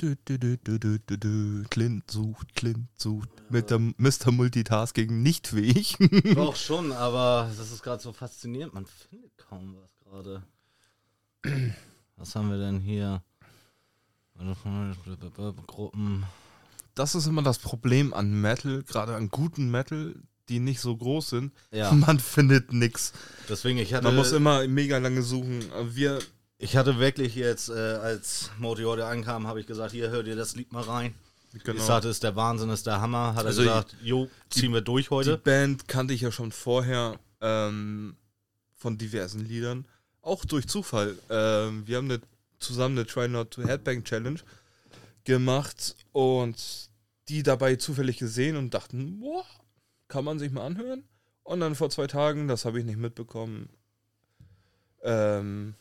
Du, 0.00 0.16
du, 0.24 0.98
du. 1.18 1.64
Clint 1.68 2.10
sucht, 2.10 2.54
Clint 2.54 2.88
sucht. 2.96 3.28
Mit 3.50 3.70
dem 3.70 3.94
Mr. 3.98 4.32
Multitasking 4.32 5.22
nicht 5.22 5.48
fähig. 5.48 5.98
Doch 6.34 6.56
schon, 6.56 6.90
aber 6.92 7.50
das 7.54 7.70
ist 7.70 7.82
gerade 7.82 8.02
so 8.02 8.14
faszinierend. 8.14 8.72
Man 8.72 8.86
findet 8.86 9.36
kaum 9.36 9.76
was 9.76 9.98
gerade. 9.98 10.42
Was 12.16 12.34
haben 12.34 12.48
wir 12.48 12.56
denn 12.56 12.80
hier? 12.80 13.22
Gruppen. 15.66 16.24
das 16.94 17.14
ist 17.14 17.26
immer 17.26 17.42
das 17.42 17.58
Problem 17.58 18.14
an 18.14 18.40
Metal, 18.40 18.82
gerade 18.84 19.14
an 19.16 19.28
guten 19.28 19.70
Metal, 19.70 20.14
die 20.48 20.60
nicht 20.60 20.80
so 20.80 20.96
groß 20.96 21.28
sind. 21.28 21.52
Ja. 21.72 21.92
Man 21.92 22.20
findet 22.20 22.72
nix. 22.72 23.12
Deswegen, 23.50 23.78
ich 23.78 23.92
hatte, 23.92 24.04
Man 24.04 24.16
muss 24.16 24.32
immer 24.32 24.66
mega 24.66 24.96
lange 24.96 25.20
suchen. 25.20 25.62
Wir, 25.94 26.20
ich 26.62 26.76
hatte 26.76 26.98
wirklich 26.98 27.34
jetzt, 27.34 27.70
äh, 27.70 27.72
als 27.72 28.50
Modi 28.58 28.82
heute 28.82 29.06
ankam, 29.06 29.46
habe 29.46 29.60
ich 29.60 29.66
gesagt, 29.66 29.92
hier, 29.92 30.10
hör 30.10 30.22
dir 30.22 30.36
das 30.36 30.54
Lied 30.56 30.72
mal 30.72 30.82
rein. 30.82 31.14
genau. 31.64 31.78
Ich 31.78 31.84
sagte, 31.84 32.08
ist 32.08 32.22
der 32.22 32.36
Wahnsinn, 32.36 32.68
ist 32.68 32.86
der 32.86 33.00
Hammer. 33.00 33.34
Hat 33.34 33.44
er 33.44 33.48
Also 33.48 33.62
gesagt, 33.62 33.96
jo, 34.02 34.28
ziehen 34.50 34.74
wir 34.74 34.82
durch 34.82 35.06
die 35.06 35.10
heute. 35.14 35.38
Band 35.38 35.88
kannte 35.88 36.12
ich 36.12 36.20
ja 36.20 36.30
schon 36.30 36.52
vorher 36.52 37.18
ähm, 37.40 38.14
von 38.76 38.98
diversen 38.98 39.40
Liedern. 39.40 39.86
Auch 40.20 40.44
durch 40.44 40.68
Zufall. 40.68 41.16
Ähm, 41.30 41.86
wir 41.86 41.96
haben 41.96 42.10
eine, 42.10 42.20
zusammen 42.58 42.98
eine 42.98 43.06
Try 43.06 43.26
Not 43.28 43.52
to 43.52 43.62
Headbang 43.62 44.04
Challenge 44.04 44.40
gemacht 45.24 45.96
und 46.12 46.90
die 47.28 47.42
dabei 47.42 47.76
zufällig 47.76 48.18
gesehen 48.18 48.56
und 48.56 48.74
dachten, 48.74 49.18
boah, 49.20 49.46
kann 50.08 50.26
man 50.26 50.38
sich 50.38 50.52
mal 50.52 50.66
anhören. 50.66 51.04
Und 51.42 51.60
dann 51.60 51.74
vor 51.74 51.88
zwei 51.88 52.06
Tagen, 52.06 52.48
das 52.48 52.66
habe 52.66 52.78
ich 52.78 52.84
nicht 52.84 52.98
mitbekommen, 52.98 53.70
ähm, 55.02 55.74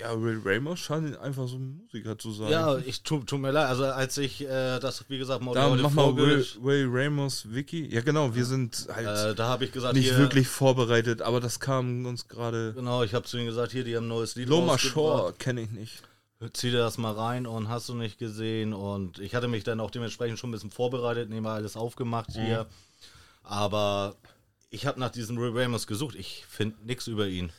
ja, 0.00 0.20
Will 0.20 0.40
Ramos 0.44 0.80
scheint 0.80 1.16
einfach 1.18 1.46
so 1.46 1.56
ein 1.56 1.76
Musiker 1.76 2.18
zu 2.18 2.32
sein. 2.32 2.50
Ja, 2.50 2.76
ich 2.78 3.02
tut 3.02 3.28
tu 3.28 3.38
mir 3.38 3.52
leid. 3.52 3.68
Also 3.68 3.84
als 3.84 4.18
ich 4.18 4.40
äh, 4.42 4.78
das, 4.80 5.04
wie 5.08 5.18
gesagt, 5.18 5.42
Modi 5.42 5.54
da 5.60 5.68
mach 5.68 5.90
mal 5.90 6.16
Will, 6.16 6.44
Will 6.60 6.88
Ramos, 6.90 7.52
Wiki. 7.52 7.86
Ja, 7.86 8.00
genau, 8.00 8.34
wir 8.34 8.44
sind 8.44 8.88
halt 8.92 9.32
äh, 9.32 9.34
da 9.34 9.60
ich 9.60 9.70
gesagt, 9.70 9.94
nicht 9.94 10.08
hier, 10.08 10.18
wirklich 10.18 10.48
vorbereitet, 10.48 11.22
aber 11.22 11.40
das 11.40 11.60
kam 11.60 12.04
uns 12.06 12.26
gerade. 12.26 12.72
Genau, 12.74 13.02
ich 13.04 13.14
habe 13.14 13.26
zu 13.26 13.38
ihm 13.38 13.46
gesagt, 13.46 13.72
hier, 13.72 13.84
die 13.84 13.96
haben 13.96 14.06
ein 14.06 14.08
neues 14.08 14.34
Lied 14.34 14.48
Loma. 14.48 14.76
Shore 14.78 15.32
kenne 15.34 15.62
ich 15.62 15.70
nicht. 15.70 16.02
Zieh 16.52 16.72
dir 16.72 16.78
das 16.78 16.98
mal 16.98 17.12
rein 17.12 17.46
und 17.46 17.68
hast 17.68 17.88
du 17.88 17.94
nicht 17.94 18.18
gesehen. 18.18 18.74
Und 18.74 19.20
ich 19.20 19.36
hatte 19.36 19.46
mich 19.46 19.62
dann 19.62 19.78
auch 19.78 19.92
dementsprechend 19.92 20.40
schon 20.40 20.50
ein 20.50 20.52
bisschen 20.52 20.72
vorbereitet, 20.72 21.30
nehme 21.30 21.50
alles 21.50 21.76
aufgemacht 21.76 22.30
Mhm. 22.30 22.40
hier. 22.40 22.66
Aber 23.44 24.16
ich 24.70 24.86
habe 24.86 24.98
nach 24.98 25.10
diesem 25.10 25.36
Will 25.38 25.56
Ramos 25.56 25.86
gesucht. 25.86 26.16
Ich 26.16 26.44
finde 26.48 26.76
nichts 26.84 27.06
über 27.06 27.28
ihn. 27.28 27.52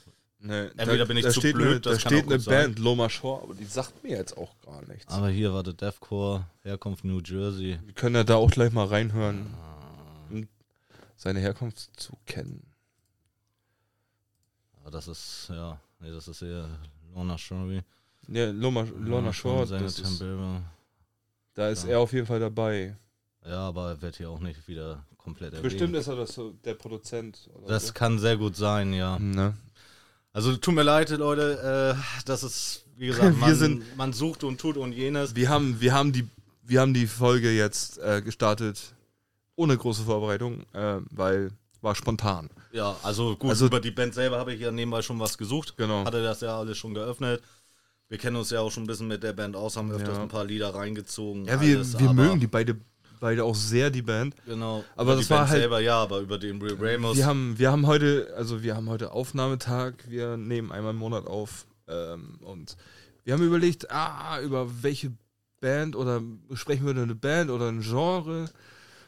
Nee, 0.45 0.67
Entweder 0.75 1.05
bin 1.05 1.15
ich 1.15 1.23
zu 1.29 1.39
steht 1.39 1.55
blöd, 1.55 1.67
eine, 1.67 1.79
das 1.79 1.93
da 1.93 1.99
steht 2.09 2.25
eine 2.25 2.37
sein. 2.37 2.53
Band, 2.73 2.79
Loma 2.79 3.09
Shore, 3.09 3.43
aber 3.43 3.53
die 3.55 3.63
sagt 3.63 4.03
mir 4.03 4.17
jetzt 4.17 4.35
auch 4.37 4.53
gar 4.61 4.81
nichts. 4.87 5.07
Aber 5.13 5.29
hier 5.29 5.53
war 5.53 5.63
der 5.63 5.71
Deathcore, 5.73 6.45
Herkunft 6.63 7.05
New 7.05 7.21
Jersey. 7.21 7.79
Wir 7.85 7.93
können 7.93 8.15
ja 8.15 8.25
da 8.25 8.35
auch 8.35 8.51
gleich 8.51 8.73
mal 8.73 8.85
reinhören, 8.85 9.47
Ah. 9.57 10.33
um 10.33 10.47
seine 11.15 11.39
Herkunft 11.39 11.89
zu 11.95 12.17
kennen. 12.25 12.61
Aber 14.81 14.91
das 14.91 15.07
ist, 15.07 15.47
ja, 15.49 15.79
nee, 16.01 16.11
das 16.11 16.27
ist 16.27 16.41
eher 16.41 16.67
Lorna 17.13 17.37
Shore. 17.37 17.83
Ja, 18.27 18.49
Loma, 18.51 18.85
Lorna 18.99 19.31
Shore, 19.31 19.65
das 19.65 19.99
ist, 19.99 20.21
da 21.53 21.69
ist 21.69 21.83
Ja. 21.85 21.89
er 21.91 21.99
auf 21.99 22.11
jeden 22.13 22.25
Fall 22.27 22.39
dabei. 22.41 22.97
Ja, 23.45 23.67
aber 23.69 23.89
er 23.91 24.01
wird 24.01 24.17
hier 24.17 24.29
auch 24.29 24.39
nicht 24.39 24.67
wieder 24.67 25.05
komplett 25.17 25.53
erwähnt. 25.53 25.63
Bestimmt 25.63 25.95
ist 25.95 26.07
er 26.07 26.15
das 26.17 26.33
so, 26.33 26.51
der 26.65 26.73
Produzent. 26.73 27.49
Oder 27.53 27.67
Das 27.67 27.87
so. 27.87 27.93
kann 27.93 28.19
sehr 28.19 28.35
gut 28.37 28.55
sein, 28.57 28.91
ja. 28.93 29.17
Ne? 29.19 29.55
Also 30.33 30.55
tut 30.57 30.73
mir 30.73 30.83
leid, 30.83 31.09
Leute, 31.11 31.95
äh, 31.97 32.23
das 32.25 32.43
ist, 32.43 32.85
wie 32.97 33.07
gesagt, 33.07 33.37
man, 33.39 33.55
sind- 33.55 33.97
man 33.97 34.13
sucht 34.13 34.43
und 34.43 34.59
tut 34.59 34.77
und 34.77 34.91
jenes. 34.91 35.35
Wir 35.35 35.47
haben, 35.49 35.79
wir 35.79 35.93
haben 35.93 36.11
die, 36.11 36.27
wir 36.63 36.81
haben 36.81 36.93
die 36.93 37.05
Folge 37.07 37.51
jetzt 37.51 37.99
äh, 37.99 38.21
gestartet 38.21 38.95
ohne 39.55 39.77
große 39.77 40.03
Vorbereitung, 40.03 40.65
äh, 40.73 40.97
weil 41.11 41.51
war 41.81 41.93
spontan. 41.95 42.49
Ja, 42.71 42.95
also 43.03 43.35
gut, 43.35 43.51
Also- 43.51 43.67
über 43.67 43.79
die 43.79 43.91
Band 43.91 44.13
selber 44.15 44.39
habe 44.39 44.53
ich 44.53 44.61
ja 44.61 44.71
nebenbei 44.71 45.01
schon 45.03 45.19
was 45.19 45.37
gesucht. 45.37 45.75
Genau. 45.77 46.03
Hatte 46.05 46.23
das 46.23 46.41
ja 46.41 46.57
alles 46.57 46.77
schon 46.77 46.93
geöffnet. 46.95 47.41
Wir 48.09 48.17
kennen 48.17 48.35
uns 48.37 48.49
ja 48.51 48.61
auch 48.61 48.71
schon 48.71 48.83
ein 48.83 48.87
bisschen 48.87 49.07
mit 49.07 49.21
der 49.21 49.33
Band 49.33 49.55
aus, 49.55 49.75
haben 49.77 49.91
öfters 49.91 50.17
Ja. 50.17 50.23
ein 50.23 50.29
paar 50.29 50.45
Lieder 50.45 50.73
reingezogen. 50.73 51.45
Ja, 51.45 51.59
wir, 51.61 51.75
alles, 51.77 51.99
wir 51.99 52.11
mögen 52.13 52.39
die 52.39 52.47
beide, 52.47 52.77
beide 53.23 53.45
auch 53.45 53.55
sehr, 53.55 53.89
die 53.89 54.01
Band. 54.01 54.35
Genau. 54.45 54.83
Aber 54.95 55.13
über 55.13 55.15
das 55.15 55.25
die 55.27 55.29
war 55.31 55.37
Band 55.39 55.49
halt- 55.51 55.59
selber, 55.61 55.79
ja, 55.79 55.95
aber 55.97 56.19
über 56.19 56.37
den 56.37 56.61
Ramos. 56.61 57.15
Wir 57.15 57.25
haben, 57.25 57.57
wir 57.57 57.71
haben 57.71 57.87
heute, 57.87 58.33
also 58.35 58.61
wir 58.63 58.75
haben 58.75 58.89
heute 58.89 59.13
Aufnahmetag, 59.13 59.93
wir 60.09 60.35
nehmen 60.35 60.73
einmal 60.73 60.91
im 60.91 60.97
Monat 60.97 61.25
auf 61.25 61.65
ähm, 61.87 62.37
und 62.41 62.75
wir 63.23 63.33
haben 63.33 63.43
überlegt, 63.45 63.89
ah, 63.91 64.41
über 64.41 64.83
welche 64.83 65.13
Band 65.61 65.95
oder 65.95 66.21
sprechen 66.53 66.85
wir 66.85 67.01
eine 67.01 67.15
Band 67.15 67.49
oder 67.49 67.69
ein 67.69 67.79
Genre. 67.81 68.49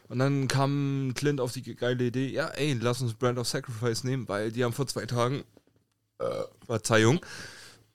Und 0.08 0.18
dann 0.18 0.48
kam 0.48 1.12
Clint 1.14 1.38
auf 1.40 1.52
die 1.52 1.74
geile 1.74 2.04
Idee, 2.06 2.28
ja, 2.28 2.46
ey, 2.48 2.72
lass 2.80 3.02
uns 3.02 3.12
Brand 3.12 3.38
of 3.38 3.46
Sacrifice 3.46 4.02
nehmen, 4.04 4.26
weil 4.28 4.50
die 4.50 4.64
haben 4.64 4.72
vor 4.72 4.86
zwei 4.86 5.04
Tagen, 5.04 5.44
äh, 6.20 6.24
Verzeihung, 6.64 7.20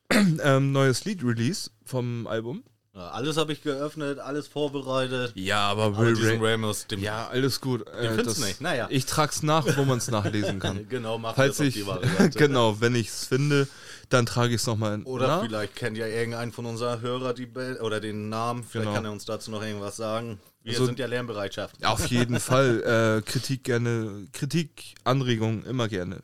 ähm, 0.44 0.72
neues 0.72 1.04
Lied 1.06 1.24
Release 1.24 1.72
vom 1.84 2.28
Album. 2.28 2.64
Ja, 2.94 3.12
alles 3.12 3.38
habe 3.38 3.54
ich 3.54 3.62
geöffnet, 3.64 4.20
alles 4.20 4.48
vorbereitet. 4.50 5.32
Ja, 5.36 5.70
aber 5.70 5.84
Aber 5.86 6.00
Will 6.00 6.16
Ray- 6.18 6.38
Ramos, 6.42 6.88
dem 6.88 7.00
Ja, 7.02 7.30
alles 7.30 7.62
gut. 7.62 7.88
Äh, 7.88 8.16
findest 8.16 8.42
nicht? 8.44 8.60
Naja. 8.60 8.88
Ich 8.90 9.06
trag's 9.06 9.44
nach, 9.44 9.66
wo 9.78 9.86
man 9.86 10.00
es 10.00 10.10
nachlesen 10.12 10.60
kann. 10.60 10.88
genau 10.90 11.18
macht 11.18 11.38
Falls 11.38 11.58
das 11.58 11.68
auf 11.88 12.04
ich, 12.30 12.32
genau, 12.36 12.82
wenn 12.82 12.96
ich 12.96 13.08
es 13.08 13.26
finde, 13.28 13.70
dann 14.10 14.26
trage 14.26 14.50
ich 14.56 14.60
es 14.62 14.68
nochmal 14.68 15.02
Oder 15.04 15.28
nach. 15.28 15.46
vielleicht 15.46 15.76
kennt 15.78 15.98
ja 15.98 16.06
irgendein 16.06 16.52
von 16.52 16.66
unserer 16.66 17.00
Hörer 17.00 17.34
die 17.34 17.46
Band 17.46 17.80
oder 17.80 18.02
den 18.02 18.28
Namen. 18.28 18.64
Vielleicht 18.66 18.88
Genau. 18.88 18.96
kann 18.96 19.06
er 19.06 19.12
uns 19.14 19.24
dazu 19.24 19.52
noch 19.52 19.64
irgendwas 19.64 19.96
sagen. 19.96 20.40
Wir 20.64 20.74
Also- 20.74 20.86
sind 20.88 21.00
ja 21.00 21.06
Lernbereitschaft. 21.08 21.78
Auf 21.86 22.06
jeden 22.08 22.42
Fall. 22.42 23.22
Äh, 23.24 23.30
Kritik 23.30 23.64
gerne, 23.64 24.28
Kritik, 24.34 24.96
Anregungen 25.06 25.66
immer 25.66 25.88
gerne. 25.88 26.20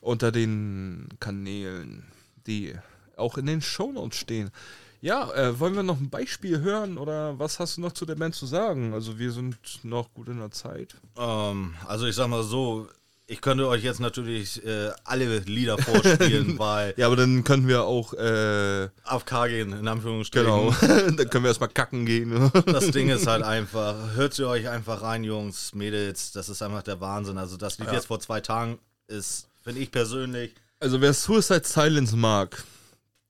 Unter 0.00 0.32
den 0.32 1.08
Kanälen, 1.20 2.04
die 2.46 2.74
auch 3.16 3.36
in 3.36 3.44
den 3.44 3.60
Shownotes 3.60 4.18
stehen. 4.18 4.50
Ja, 5.00 5.30
äh, 5.34 5.58
wollen 5.60 5.74
wir 5.76 5.82
noch 5.82 6.00
ein 6.00 6.10
Beispiel 6.10 6.60
hören 6.60 6.98
oder 6.98 7.38
was 7.38 7.58
hast 7.60 7.76
du 7.76 7.80
noch 7.82 7.92
zu 7.92 8.06
der 8.06 8.14
Band 8.16 8.34
zu 8.34 8.46
sagen? 8.46 8.92
Also 8.94 9.18
wir 9.18 9.30
sind 9.32 9.56
noch 9.82 10.12
gut 10.14 10.28
in 10.28 10.38
der 10.38 10.50
Zeit. 10.50 10.94
Ähm, 11.16 11.74
also 11.86 12.06
ich 12.06 12.14
sag 12.16 12.28
mal 12.28 12.42
so, 12.42 12.88
ich 13.28 13.40
könnte 13.40 13.66
euch 13.66 13.82
jetzt 13.82 13.98
natürlich 14.00 14.64
äh, 14.64 14.90
alle 15.04 15.38
Lieder 15.40 15.76
vorspielen, 15.78 16.58
weil 16.58 16.94
Ja, 16.96 17.06
aber 17.06 17.16
dann 17.16 17.42
können 17.44 17.66
wir 17.68 17.82
auch, 17.84 18.12
äh, 18.14 18.88
AFK 19.04 19.48
gehen, 19.48 19.72
in 19.72 19.88
Anführungsstrichen. 19.88 20.46
genau, 20.46 20.70
dann 20.80 21.28
können 21.30 21.44
wir 21.44 21.48
erstmal 21.48 21.68
kacken 21.70 22.06
gehen. 22.06 22.50
Das 22.66 22.90
Ding 22.90 23.08
ist 23.08 23.26
halt 23.26 23.42
einfach, 23.42 24.14
hört 24.14 24.34
sie 24.34 24.46
euch 24.48 24.68
einfach 24.68 25.02
rein, 25.02 25.24
Jungs, 25.24 25.74
Mädels, 25.74 26.32
das 26.32 26.48
ist 26.48 26.62
einfach 26.62 26.82
der 26.82 27.00
Wahnsinn. 27.00 27.36
Also 27.38 27.56
das 27.56 27.78
Lied 27.78 27.90
jetzt 27.92 28.06
vor 28.06 28.20
zwei 28.20 28.40
Tagen 28.40 28.78
ist, 29.08 29.48
finde 29.62 29.80
ich 29.80 29.90
persönlich, 29.90 30.54
Also 30.80 31.00
wer 31.00 31.12
Suicide 31.12 31.62
Silence 31.64 32.14
mag, 32.16 32.62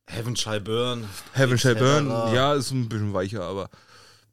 Heaven 0.09 0.37
Shall 0.37 0.61
Burn. 0.61 1.05
Heaven 1.33 1.59
Shall. 1.59 1.75
Burn, 1.75 2.09
ja, 2.35 2.55
ist 2.55 2.71
ein 2.71 2.88
bisschen 2.88 3.12
weicher, 3.12 3.42
aber 3.42 3.69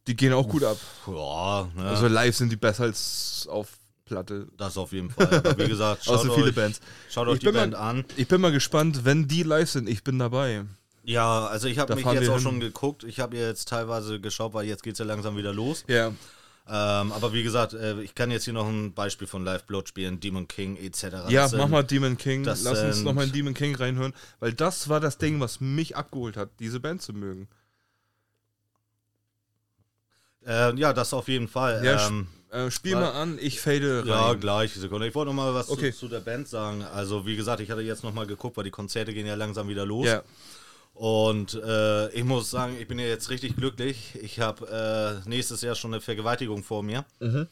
die 0.07 0.15
gehen 0.15 0.33
auch 0.33 0.47
gut 0.47 0.63
ab. 0.63 0.77
Ja, 1.07 1.67
ne, 1.75 1.89
Also 1.89 2.07
live 2.07 2.35
sind 2.35 2.51
die 2.51 2.55
besser 2.57 2.83
als 2.83 3.47
auf 3.49 3.69
Platte. 4.05 4.47
das 4.57 4.77
auf 4.77 4.91
jeden 4.91 5.09
Fall. 5.09 5.27
Aber 5.33 5.57
wie 5.57 5.67
gesagt, 5.67 6.03
schaut 6.05 6.25
euch, 6.27 6.33
viele 6.35 6.51
Bands. 6.53 6.79
Schaut 7.09 7.27
euch 7.27 7.35
Ich 7.35 7.39
die 7.39 7.45
bin 7.47 7.55
mal- 7.55 7.61
Band 7.61 7.75
an. 7.75 8.05
Ich 8.17 8.27
bin 8.27 8.41
mal 8.41 8.51
gespannt, 8.51 9.05
wenn 9.05 9.27
die 9.27 9.43
live 9.43 9.69
sind, 9.69 9.89
ich 9.89 10.03
bin 10.03 10.19
dabei. 10.19 10.65
Ja, 11.05 11.47
also 11.47 11.67
ich 11.67 11.79
habe 11.79 11.95
mich 11.95 12.05
jetzt 12.05 12.29
auch 12.29 12.33
hin. 12.35 12.41
schon 12.43 12.59
geguckt. 12.59 13.03
Ich 13.03 13.19
habe 13.19 13.35
jetzt 13.35 13.67
teilweise 13.67 14.19
geschaut, 14.21 14.53
weil 14.53 14.65
jetzt 14.65 14.83
geht 14.83 14.93
es 14.93 14.99
ja 14.99 15.05
langsam 15.05 15.35
wieder 15.37 15.53
los. 15.53 15.83
Ja. 15.87 16.11
Ähm, 16.65 17.11
aber 17.11 17.33
wie 17.33 17.43
gesagt, 17.43 17.73
äh, 17.73 18.01
ich 18.01 18.15
kann 18.15 18.31
jetzt 18.31 18.45
hier 18.45 18.53
noch 18.53 18.67
ein 18.67 18.93
Beispiel 18.93 19.27
von 19.27 19.43
Live 19.43 19.65
Blood 19.65 19.89
spielen, 19.89 20.19
Demon 20.21 20.47
King 20.47 20.77
etc. 20.77 21.03
Ja, 21.03 21.43
Das 21.43 21.51
mach 21.51 21.59
sind- 21.63 21.71
mal 21.71 21.83
Demon 21.83 22.17
King. 22.17 22.45
Lass 22.45 22.65
uns 22.65 22.79
sind- 22.95 23.03
nochmal 23.03 23.25
in 23.25 23.33
Demon 23.33 23.53
King 23.53 23.75
reinhören, 23.75 24.13
weil 24.39 24.53
das 24.53 24.87
war 24.87 25.01
das 25.01 25.17
Ding, 25.17 25.39
was 25.41 25.59
mich 25.59 25.97
abgeholt 25.97 26.37
hat, 26.37 26.49
diese 26.59 26.79
Band 26.79 27.01
zu 27.01 27.11
mögen. 27.13 27.49
Äh, 30.45 30.75
ja, 30.77 30.93
das 30.93 31.13
auf 31.13 31.27
jeden 31.27 31.47
Fall. 31.47 31.83
Ja, 31.85 32.07
ähm, 32.07 32.27
Äh, 32.51 32.69
spiel 32.69 32.93
mal 32.95 33.11
an, 33.11 33.39
ich 33.41 33.59
fade 33.59 34.01
rein. 34.01 34.07
Ja, 34.07 34.33
gleich, 34.35 34.73
Sekunde. 34.73 35.07
Ich 35.07 35.15
wollte 35.15 35.29
noch 35.33 35.35
mal 35.35 35.53
was 35.55 35.69
Okay. 35.69 35.91
zu, 35.91 35.99
zu 36.01 36.07
der 36.07 36.19
Band 36.19 36.47
sagen. 36.47 36.83
Also, 36.83 37.25
wie 37.25 37.35
gesagt, 37.35 37.61
ich 37.61 37.71
hatte 37.71 37.81
jetzt 37.81 38.03
noch 38.03 38.13
mal 38.13 38.27
geguckt, 38.27 38.55
weil 38.57 38.63
die 38.63 38.69
Konzerte 38.71 39.11
gehen 39.13 39.25
ja 39.25 39.33
langsam 39.35 39.67
wieder 39.69 39.85
los. 39.87 40.05
Ja. 40.05 40.21
Und 40.93 41.55
äh, 41.55 42.09
ich 42.09 42.23
muss 42.23 42.51
sagen, 42.51 42.77
ich 42.79 42.87
bin 42.87 42.99
ja 42.99 43.05
jetzt 43.07 43.29
richtig 43.29 43.55
glücklich. 43.55 44.17
Ich 44.21 44.39
habe 44.39 45.21
äh, 45.25 45.27
nächstes 45.27 45.61
Jahr 45.61 45.75
schon 45.75 45.93
eine 45.93 46.01
Vergewaltigung 46.01 46.63
vor 46.63 46.83
mir. 46.83 47.03
Mhm. 47.19 47.47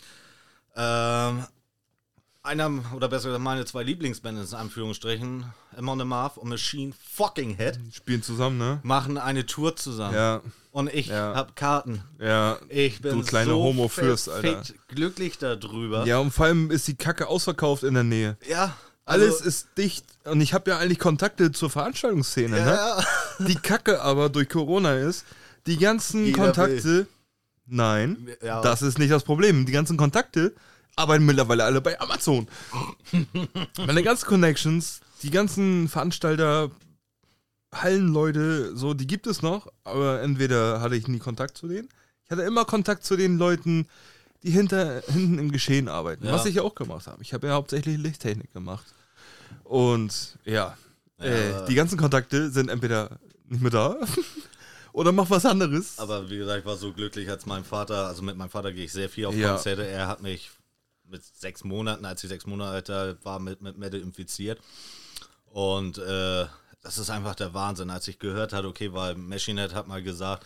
Ähm, 0.76 1.46
einer, 2.44 2.72
oder 2.96 3.08
besser 3.08 3.30
gesagt, 3.30 3.44
meine 3.44 3.66
zwei 3.66 3.84
Lieblingsbands 3.84 4.52
in 4.52 4.58
Anführungsstrichen, 4.58 5.46
Amon 5.78 6.02
Amarth 6.02 6.38
und 6.38 6.50
Machine 6.50 6.94
Fucking 7.14 7.56
Head, 7.58 7.80
Spielen 7.94 8.24
zusammen, 8.24 8.58
ne? 8.58 8.80
machen 8.84 9.18
eine 9.20 9.46
Tour 9.46 9.76
zusammen. 9.76 10.16
Ja, 10.16 10.42
Und 10.72 10.92
ich 10.94 11.08
Ja. 11.08 11.36
habe 11.36 11.54
Karten. 11.54 12.04
ja. 12.20 12.58
Ich 12.70 13.02
bin 13.02 13.20
Du 13.20 13.24
kleiner 13.26 13.52
so 13.52 13.62
Homo-Fürst, 13.62 14.30
Alter. 14.30 14.54
verfickt 14.64 14.88
glücklich 14.88 15.38
darüber. 15.38 16.06
Ja, 16.06 16.18
und 16.20 16.32
vor 16.32 16.46
allem 16.46 16.72
ist 16.72 16.88
die 16.88 16.96
Kacke 16.96 17.28
ausverkauft 17.28 17.84
in 17.84 17.94
der 17.94 18.04
Nähe. 18.04 18.38
Ja, 18.50 18.76
also- 19.06 19.26
Alles 19.26 19.42
ist 19.42 19.68
dicht 19.78 20.06
und 20.26 20.42
ich 20.42 20.54
habe 20.54 20.72
ja 20.72 20.78
eigentlich 20.78 21.00
Kontakte 21.00 21.52
zur 21.52 21.70
Veranstaltungsszene, 21.70 22.62
ne? 22.62 22.66
Ja. 22.66 23.04
Die 23.48 23.56
Kacke 23.56 24.02
aber 24.02 24.30
durch 24.30 24.50
Corona 24.50 24.96
ist, 24.96 25.26
die 25.68 25.78
ganzen 25.78 26.26
Jeder 26.26 26.44
Kontakte, 26.46 27.08
nein, 27.66 28.28
Ja. 28.42 28.62
das 28.62 28.82
ist 28.82 28.98
nicht 29.00 29.12
das 29.12 29.24
Problem. 29.24 29.66
Die 29.66 29.72
ganzen 29.72 29.98
Kontakte 29.98 30.54
arbeiten 30.96 31.26
mittlerweile 31.26 31.64
alle 31.64 31.82
bei 31.82 32.00
Amazon. 32.00 32.48
Meine 33.86 34.04
ganzen 34.04 34.26
Connections, 34.28 35.00
die 35.24 35.32
ganzen 35.32 35.88
Veranstalter, 35.88 36.70
Hallenleute, 37.74 38.76
so, 38.76 38.94
die 38.94 39.08
gibt 39.08 39.28
es 39.28 39.42
noch, 39.42 39.68
aber 39.84 40.22
entweder 40.22 40.82
hatte 40.82 40.96
ich 40.96 41.08
nie 41.08 41.20
Kontakt 41.20 41.58
zu 41.58 41.68
denen. 41.68 41.88
Ich 42.26 42.32
hatte 42.32 42.42
immer 42.42 42.66
Kontakt 42.66 43.06
zu 43.06 43.16
den 43.16 43.38
Leuten, 43.38 43.88
die 44.44 44.52
hinter, 44.52 45.02
hinten 45.08 45.38
im 45.40 45.52
Geschehen 45.52 45.88
arbeiten, 45.88 46.26
Ja. 46.26 46.32
was 46.34 46.46
ich 46.46 46.60
auch 46.60 46.76
gemacht 46.76 47.08
habe. 47.08 47.22
Ich 47.22 47.34
habe 47.34 47.48
ja 47.48 47.54
hauptsächlich 47.54 47.98
Lichttechnik 47.98 48.52
gemacht. 48.54 48.86
Und 49.64 50.38
ja, 50.46 50.78
äh, 51.20 51.52
aber- 51.54 51.66
die 51.68 51.76
ganzen 51.76 51.98
Kontakte 51.98 52.50
sind 52.50 52.70
entweder 52.70 53.20
nicht 53.48 53.62
mehr 53.62 53.72
da 53.72 53.98
oder 54.94 55.12
mach 55.12 55.30
was 55.30 55.46
anderes. 55.46 56.00
Aber 56.00 56.30
wie 56.30 56.38
gesagt, 56.38 56.60
ich 56.62 56.66
war 56.66 56.78
so 56.78 56.92
glücklich, 56.94 57.30
als 57.30 57.46
mein 57.46 57.64
Vater, 57.64 58.08
also 58.08 58.22
mit 58.22 58.36
meinem 58.38 58.50
Vater 58.50 58.72
gehe 58.74 58.86
ich 58.86 58.92
sehr 58.92 59.10
viel 59.10 59.26
auf 59.26 59.36
Ja. 59.36 59.50
Konzerte. 59.54 59.86
Er 59.86 60.08
hat 60.08 60.22
mich 60.22 60.50
mit 61.08 61.24
sechs 61.24 61.64
Monaten, 61.64 62.06
als 62.06 62.24
ich 62.24 62.30
sechs 62.30 62.46
Monate 62.46 62.96
alt 62.96 63.26
war, 63.26 63.40
mit, 63.40 63.62
mit 63.62 63.78
Metal 63.78 64.00
infiziert. 64.00 64.60
Und 65.46 65.98
äh, 65.98 66.46
das 66.82 66.98
ist 66.98 67.10
einfach 67.10 67.36
der 67.36 67.54
Wahnsinn. 67.54 67.90
Als 67.90 68.08
ich 68.08 68.18
gehört 68.18 68.54
hatte, 68.54 68.68
okay, 68.68 68.94
weil 68.94 69.16
Machine 69.16 69.62
Head 69.62 69.74
hat 69.76 69.88
mal 69.88 70.02
gesagt, 70.02 70.46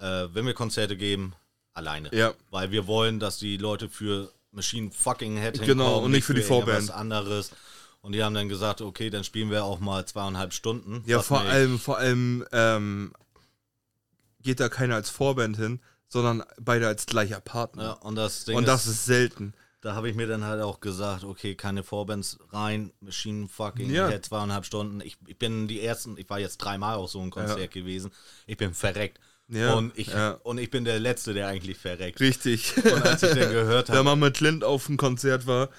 äh, 0.00 0.28
wenn 0.32 0.46
wir 0.46 0.54
Konzerte 0.54 0.96
geben, 0.96 1.34
alleine. 1.78 2.14
Ja. 2.14 2.34
Weil 2.50 2.70
wir 2.70 2.86
wollen, 2.86 3.18
dass 3.20 3.38
die 3.38 3.56
Leute 3.56 3.88
für 3.88 4.30
Machine 4.52 4.90
fucking 4.90 5.36
Head 5.38 5.62
Genau, 5.62 5.98
und 6.00 6.10
nicht 6.10 6.24
für 6.24 6.34
die 6.34 6.42
Vorband. 6.42 6.90
anderes. 6.90 7.50
Und 8.00 8.12
die 8.12 8.22
haben 8.22 8.34
dann 8.34 8.48
gesagt, 8.48 8.80
okay, 8.80 9.10
dann 9.10 9.24
spielen 9.24 9.50
wir 9.50 9.64
auch 9.64 9.80
mal 9.80 10.04
zweieinhalb 10.06 10.52
Stunden. 10.52 11.02
ja, 11.06 11.20
vor 11.20 11.40
allem, 11.40 11.78
vor 11.78 11.98
allem 11.98 12.44
ähm, 12.52 13.12
geht 14.40 14.60
da 14.60 14.68
keiner 14.68 14.94
als 14.94 15.10
Vorband 15.10 15.56
hin, 15.56 15.80
sondern 16.08 16.44
beide 16.60 16.86
als 16.86 17.06
gleicher 17.06 17.40
Partner. 17.40 17.82
Ja, 17.82 17.92
und 17.92 18.14
das 18.14 18.44
Ding 18.44 18.56
und 18.56 18.64
ist, 18.64 18.68
das 18.68 18.86
ist 18.86 19.04
selten. 19.04 19.52
Da 19.80 19.94
habe 19.94 20.08
ich 20.08 20.16
mir 20.16 20.26
dann 20.26 20.44
halt 20.44 20.60
auch 20.62 20.80
gesagt, 20.80 21.22
okay, 21.24 21.54
keine 21.54 21.84
Vorbands 21.84 22.38
rein, 22.50 22.92
Machine 23.00 23.46
fucking 23.48 23.90
Ja. 23.90 24.08
Head, 24.08 24.24
zweieinhalb 24.26 24.64
Stunden. 24.64 25.00
Ich, 25.00 25.16
ich 25.26 25.38
bin 25.38 25.68
die 25.68 25.80
ersten, 25.82 26.16
ich 26.18 26.28
war 26.30 26.38
jetzt 26.40 26.58
dreimal 26.58 26.96
auf 26.96 27.10
so 27.10 27.20
einem 27.20 27.30
Konzert 27.30 27.70
gewesen. 27.72 28.10
Ich 28.46 28.56
bin 28.56 28.74
verreckt. 28.74 29.20
Ja, 29.48 29.74
und, 29.74 29.96
ich, 29.96 30.08
ja. 30.08 30.32
und 30.42 30.58
ich 30.58 30.70
bin 30.70 30.84
der 30.84 30.98
Letzte, 31.00 31.32
der 31.32 31.48
eigentlich 31.48 31.78
verreckt. 31.78 32.20
Richtig. 32.20 32.76
Und 32.76 33.02
als 33.02 33.22
ich 33.22 33.30
dann 33.30 33.50
gehört 33.50 33.88
Wenn 33.88 33.96
habe, 33.96 34.04
man 34.04 34.18
mit 34.18 34.36
Clint 34.36 34.62
auf 34.62 34.86
dem 34.86 34.98
Konzert 34.98 35.46
war, 35.46 35.70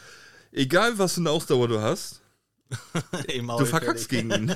egal 0.51 0.97
was 0.97 1.13
für 1.13 1.19
eine 1.19 1.29
Ausdauer 1.29 1.67
du 1.67 1.79
hast, 1.79 2.21
du 3.27 3.65
verkackst 3.65 4.09
gegen 4.09 4.31
ihn. 4.31 4.55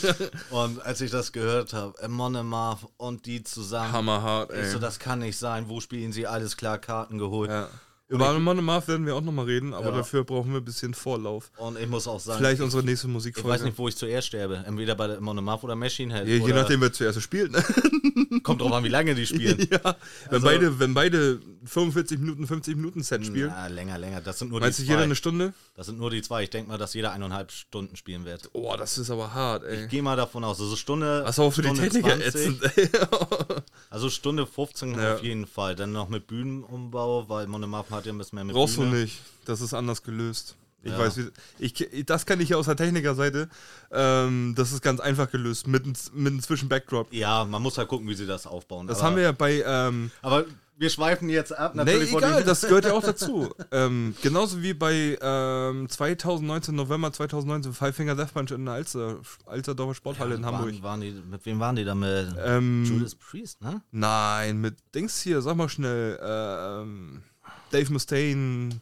Und 0.50 0.84
als 0.84 1.00
ich 1.00 1.10
das 1.10 1.32
gehört 1.32 1.72
habe, 1.72 1.94
Amon 2.02 2.36
Amarth 2.36 2.86
und 2.98 3.24
die 3.24 3.42
zusammen, 3.42 3.92
Hammerhart, 3.92 4.50
ich 4.52 4.58
ey. 4.58 4.70
so, 4.70 4.78
das 4.78 4.98
kann 4.98 5.20
nicht 5.20 5.38
sein. 5.38 5.68
Wo 5.68 5.80
spielen 5.80 6.12
sie? 6.12 6.26
Alles 6.26 6.58
klar, 6.58 6.78
Karten 6.78 7.18
geholt. 7.18 7.50
ja. 7.50 7.68
Über 8.06 8.28
Anne 8.28 8.60
Marv 8.62 8.86
werden 8.86 9.06
wir 9.06 9.16
auch 9.16 9.22
nochmal 9.22 9.46
reden, 9.46 9.72
aber 9.72 9.86
Ja. 9.86 9.96
dafür 9.96 10.24
brauchen 10.24 10.52
wir 10.52 10.58
ein 10.60 10.64
bisschen 10.64 10.92
Vorlauf. 10.92 11.50
Und 11.56 11.78
ich 11.78 11.88
muss 11.88 12.06
auch 12.06 12.20
sagen, 12.20 12.38
Vielleicht 12.38 12.60
unsere 12.60 12.82
nächste 12.82 13.06
ich 13.06 13.12
Musikfolge. 13.12 13.48
weiß 13.48 13.62
nicht, 13.62 13.78
wo 13.78 13.88
ich 13.88 13.96
zuerst 13.96 14.28
sterbe. 14.28 14.62
Entweder 14.66 14.94
bei 14.94 15.16
Amon 15.16 15.38
Amarth 15.38 15.64
oder 15.64 15.74
Machine 15.74 16.14
Head. 16.14 16.26
je, 16.28 16.36
je 16.36 16.52
nachdem, 16.52 16.82
wer 16.82 16.92
zuerst 16.92 17.22
spielt. 17.22 17.52
Ne? 17.52 17.64
Kommt 18.42 18.60
drauf 18.60 18.72
an, 18.72 18.84
wie 18.84 18.88
lange 18.88 19.14
die 19.14 19.26
spielen. 19.26 19.58
ja. 19.70 19.80
Wenn, 19.82 19.94
Also- 20.30 20.46
beide, 20.46 20.78
wenn 20.78 20.92
beide 20.92 21.40
45 21.64 22.18
Minuten, 22.18 22.46
50 22.46 22.76
Minuten 22.76 23.02
Set 23.02 23.24
spielen, 23.24 23.48
Ja, 23.48 23.66
länger, 23.68 23.96
länger. 23.96 24.20
Das 24.20 24.38
sind 24.38 24.50
nur 24.50 24.60
meinst 24.60 24.78
du 24.78 24.82
die 24.82 24.88
jeder 24.88 24.98
zwei. 24.98 25.04
eine 25.04 25.14
Stunde? 25.16 25.54
Das 25.74 25.86
sind 25.86 25.98
nur 25.98 26.10
die 26.10 26.20
zwei. 26.20 26.42
Ich 26.42 26.50
denke 26.50 26.68
mal, 26.70 26.76
dass 26.78 26.92
jeder 26.92 27.12
eineinhalb 27.12 27.50
Stunden 27.52 27.96
spielen 27.96 28.26
wird. 28.26 28.50
Oh, 28.52 28.74
das 28.76 28.98
ist 28.98 29.10
aber 29.10 29.32
hart, 29.32 29.64
ey. 29.64 29.84
Ich 29.84 29.88
gehe 29.88 30.02
mal 30.02 30.16
davon 30.16 30.44
aus. 30.44 30.60
Also 30.60 30.76
Stunde. 30.76 31.22
Was 31.24 31.38
aber 31.38 31.50
für 31.50 31.62
die 31.62 31.68
Stunde 31.68 31.82
Techniker 31.88 32.18
20, 32.20 32.26
ätzend, 32.26 32.62
ey. 32.76 32.90
Also 33.90 34.10
Stunde 34.10 34.44
15 34.46 34.94
Ja. 34.98 35.14
auf 35.14 35.22
jeden 35.22 35.46
Fall. 35.46 35.74
Dann 35.74 35.92
noch 35.92 36.08
mit 36.08 36.26
Bühnenumbau, 36.26 37.28
weil 37.28 37.46
Monomark 37.46 37.90
hat 37.94 38.06
ja 38.06 38.12
ein 38.12 38.18
bisschen 38.18 38.36
mehr 38.36 38.44
mit 38.44 38.54
Brauchst 38.54 38.76
du 38.76 38.82
Bühne. 38.82 39.02
nicht. 39.02 39.20
Das 39.44 39.60
ist 39.60 39.74
anders 39.74 40.02
gelöst. 40.02 40.56
Ich 40.82 40.92
Ja. 40.92 40.98
weiß, 40.98 41.16
wie, 41.16 41.30
ich, 41.58 42.04
das 42.04 42.26
kann 42.26 42.40
ich 42.40 42.50
ja 42.50 42.58
aus 42.58 42.66
der 42.66 42.76
Technikerseite. 42.76 43.48
Ähm, 43.90 44.54
das 44.56 44.70
ist 44.72 44.82
ganz 44.82 45.00
einfach 45.00 45.30
gelöst. 45.30 45.66
Mit, 45.66 45.86
mit 45.86 46.26
einem 46.32 46.42
Zwischen-Backdrop. 46.42 47.12
Ja, 47.12 47.44
man 47.44 47.62
muss 47.62 47.78
halt 47.78 47.88
gucken, 47.88 48.06
wie 48.08 48.14
sie 48.14 48.26
das 48.26 48.46
aufbauen. 48.46 48.86
Das 48.86 48.98
aber, 48.98 49.06
haben 49.08 49.16
wir 49.16 49.22
ja 49.22 49.32
bei. 49.32 49.62
Ähm, 49.66 50.10
Aber 50.20 50.44
wir 50.76 50.90
schweifen 50.90 51.28
jetzt 51.30 51.56
ab. 51.56 51.74
nee, 51.74 51.84
Natürlich 51.84 52.12
wollte 52.12 52.26
egal, 52.26 52.44
das 52.44 52.62
gehört 52.62 52.84
ja 52.84 52.92
auch 52.94 53.02
dazu. 53.02 53.48
ähm, 53.70 54.14
genauso 54.22 54.60
wie 54.60 54.74
bei 54.74 55.16
ähm, 55.22 55.88
2019, 55.88 56.74
November 56.74 57.12
2019, 57.12 57.72
Five 57.72 57.94
Finger 57.96 58.16
Death 58.16 58.34
Punch 58.34 58.50
in 58.50 58.64
der 58.64 58.74
Alster, 58.74 59.18
Alsterdorfer 59.46 59.94
Sporthalle 59.94 60.34
in 60.34 60.44
Hamburg. 60.44 60.66
Waren, 60.66 60.82
waren 60.82 61.00
die, 61.00 61.12
mit 61.12 61.46
wem 61.46 61.60
waren 61.60 61.76
die 61.76 61.84
da 61.84 61.94
mit? 61.94 62.26
Ähm, 62.44 62.84
Judas 62.84 63.14
Priest, 63.14 63.62
ne? 63.62 63.80
Nein, 63.92 64.60
mit 64.60 64.74
Dings 64.94 65.20
hier, 65.20 65.40
sag 65.42 65.56
mal 65.56 65.68
schnell. 65.68 66.18
Ähm, 66.22 67.22
Dave 67.70 67.92
Mustaine. 67.92 68.80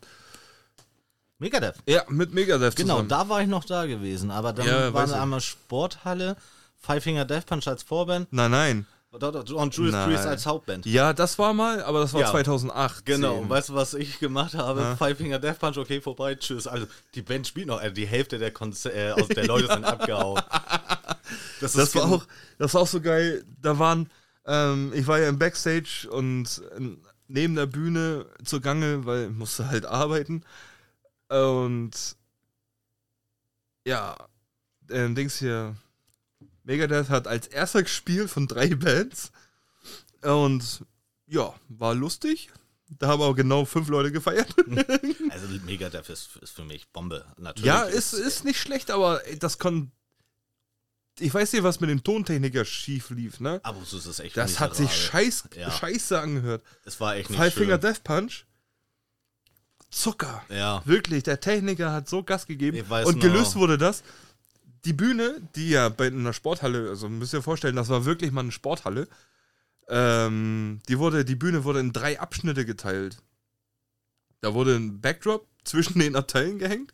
Megadeth. 1.38 1.74
Ja, 1.86 2.04
mit 2.08 2.32
Megadeth 2.32 2.76
Genau, 2.76 2.94
zusammen. 2.94 3.08
da 3.08 3.28
war 3.28 3.42
ich 3.42 3.48
noch 3.48 3.64
da 3.64 3.86
gewesen. 3.86 4.30
Aber 4.30 4.52
dann 4.52 4.66
Ja, 4.66 4.92
war 4.94 5.06
ich. 5.06 5.12
einmal 5.12 5.40
Sporthalle, 5.40 6.36
Five 6.80 7.02
Finger 7.02 7.24
Death 7.24 7.46
Punch 7.46 7.66
als 7.66 7.82
Vorband. 7.82 8.28
Nein, 8.32 8.50
nein. 8.50 8.86
Und 9.10 9.76
Judas 9.76 9.92
Nein. 9.92 10.08
Priest 10.08 10.24
als 10.26 10.46
Hauptband. 10.46 10.86
Ja, 10.86 11.12
das 11.12 11.38
war 11.38 11.52
mal, 11.52 11.82
aber 11.82 12.00
das 12.00 12.14
war 12.14 12.22
Ja. 12.22 12.30
2008. 12.30 13.04
Genau, 13.04 13.36
und 13.38 13.50
weißt 13.50 13.68
du, 13.68 13.74
was 13.74 13.92
ich 13.92 14.18
gemacht 14.20 14.54
habe? 14.54 14.80
Ja. 14.80 14.96
Five 14.96 15.18
Finger 15.18 15.38
Death 15.38 15.58
Punch, 15.58 15.76
okay, 15.76 16.00
vorbei, 16.00 16.34
tschüss. 16.34 16.66
Also, 16.66 16.86
die 17.14 17.20
Band 17.20 17.46
spielt 17.46 17.66
noch, 17.66 17.78
also 17.78 17.92
die 17.94 18.06
Hälfte 18.06 18.38
der, 18.38 18.52
Konzer 18.52 18.94
äh, 18.94 19.12
aus 19.12 19.28
der 19.28 19.44
Leute 19.46 19.66
sind 19.66 19.84
abgehauen. 19.84 20.40
Das, 21.60 21.72
Das 21.74 21.94
war 21.94 22.10
auch, 22.10 22.24
das 22.58 22.72
war 22.72 22.80
auch 22.82 22.86
so 22.86 23.02
geil. 23.02 23.44
Da 23.60 23.78
waren, 23.78 24.08
ähm, 24.46 24.92
ich 24.94 25.06
war 25.06 25.18
ja 25.18 25.28
im 25.28 25.38
Backstage 25.38 26.08
und 26.10 26.62
neben 27.32 27.54
der 27.54 27.66
Bühne 27.66 28.26
zugange, 28.44 29.06
weil 29.06 29.24
ich 29.24 29.36
musste 29.36 29.68
halt 29.68 29.86
arbeiten. 29.86 30.44
Und 31.28 31.92
ja, 33.86 34.16
ähm, 34.90 35.14
Dings 35.14 35.38
hier, 35.38 35.74
Megadeth 36.64 37.08
hat 37.08 37.26
als 37.26 37.46
erster 37.46 37.82
gespielt 37.82 38.30
von 38.30 38.46
drei 38.46 38.74
Bands. 38.74 39.32
Und 40.22 40.84
ja, 41.26 41.54
war 41.68 41.94
lustig. 41.94 42.50
Da 42.98 43.08
haben 43.08 43.22
auch 43.22 43.34
genau 43.34 43.64
fünf 43.64 43.88
Leute 43.88 44.12
gefeiert. 44.12 44.54
Also, 45.30 45.46
Megadeth 45.64 46.10
ist, 46.10 46.36
ist 46.42 46.54
für 46.54 46.64
mich 46.64 46.88
Bombe. 46.90 47.24
Natürlich. 47.38 47.64
Ja, 47.64 47.84
ist, 47.84 48.12
ist 48.12 48.44
nicht 48.44 48.60
schlecht, 48.60 48.90
aber 48.90 49.22
das 49.38 49.58
kann. 49.58 49.90
Ich 51.18 51.32
weiß 51.32 51.52
nicht, 51.52 51.62
was 51.62 51.80
mit 51.80 51.90
dem 51.90 52.02
Tontechniker 52.02 52.64
schief 52.64 53.10
lief, 53.10 53.38
ne? 53.40 53.60
Aber 53.62 53.82
es 53.82 53.92
ist 53.92 54.18
echt 54.20 54.36
Das 54.36 54.58
hat 54.60 54.74
sich 54.74 54.90
scheiß, 54.92 55.44
Ja. 55.56 55.70
scheiße 55.70 56.18
angehört. 56.20 56.62
Es 56.84 56.98
war 57.00 57.16
echt 57.16 57.30
nicht 57.30 57.38
Five 57.38 57.52
schön. 57.52 57.64
Finger 57.64 57.78
Death 57.78 58.02
Punch. 58.02 58.44
Zucker. 59.90 60.42
Ja. 60.48 60.82
Wirklich, 60.86 61.22
der 61.22 61.38
Techniker 61.40 61.92
hat 61.92 62.08
so 62.08 62.22
Gas 62.22 62.46
gegeben. 62.46 62.78
Ich 62.78 62.88
weiß 62.88 63.06
Und 63.06 63.20
gelöst 63.20 63.56
wurde 63.56 63.76
das. 63.76 64.02
Die 64.86 64.94
Bühne, 64.94 65.40
die 65.54 65.70
ja 65.70 65.90
bei 65.90 66.06
einer 66.06 66.32
Sporthalle, 66.32 66.88
also 66.88 67.08
müsst 67.08 67.34
ihr 67.34 67.42
vorstellen, 67.42 67.76
das 67.76 67.88
war 67.90 68.04
wirklich 68.04 68.32
mal 68.32 68.40
eine 68.40 68.52
Sporthalle. 68.52 69.06
Ähm, 69.88 70.80
die, 70.88 70.98
wurde, 70.98 71.24
die 71.24 71.34
Bühne 71.34 71.64
wurde 71.64 71.80
in 71.80 71.92
drei 71.92 72.18
Abschnitte 72.18 72.64
geteilt. 72.64 73.18
Da 74.40 74.54
wurde 74.54 74.74
ein 74.74 75.00
Backdrop 75.00 75.46
zwischen 75.64 75.98
den 76.00 76.16
Abteilen 76.16 76.58
gehängt. 76.58 76.92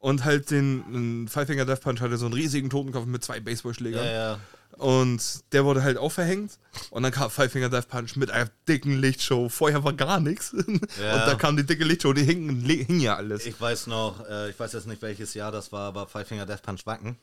Und 0.00 0.24
halt 0.24 0.50
den 0.50 1.28
Five 1.28 1.46
Finger 1.46 1.66
Death 1.66 1.82
Punch 1.82 2.00
hatte 2.00 2.16
so 2.16 2.24
einen 2.26 2.34
riesigen 2.34 2.70
Totenkopf 2.70 3.06
mit 3.06 3.22
zwei 3.22 3.38
Baseballschlägern. 3.38 4.04
Ja, 4.04 4.10
ja. 4.12 4.38
Und 4.78 5.20
der 5.52 5.66
wurde 5.66 5.82
halt 5.82 5.98
auch 5.98 6.10
verhängt. 6.10 6.58
Und 6.90 7.02
dann 7.02 7.12
kam 7.12 7.30
Five 7.30 7.52
Finger 7.52 7.68
Death 7.68 7.88
Punch 7.88 8.16
mit 8.16 8.30
einer 8.30 8.48
dicken 8.66 8.98
Lichtshow. 8.98 9.50
Vorher 9.50 9.84
war 9.84 9.92
gar 9.92 10.18
nichts. 10.20 10.52
Und 10.54 10.80
da 10.98 11.34
kam 11.34 11.56
die 11.58 11.66
dicke 11.66 11.84
Lichtshow, 11.84 12.14
die 12.14 12.22
hing, 12.22 12.60
hing 12.64 13.00
ja 13.00 13.16
alles. 13.16 13.44
Ich 13.44 13.60
weiß 13.60 13.88
noch, 13.88 14.26
äh, 14.26 14.48
ich 14.50 14.58
weiß 14.58 14.72
jetzt 14.72 14.86
nicht 14.86 15.02
welches 15.02 15.34
Jahr 15.34 15.52
das 15.52 15.70
war, 15.70 15.88
aber 15.88 16.06
Five 16.06 16.26
Finger 16.26 16.46
Death 16.46 16.62
Punch 16.62 16.86
Wacken. 16.86 17.18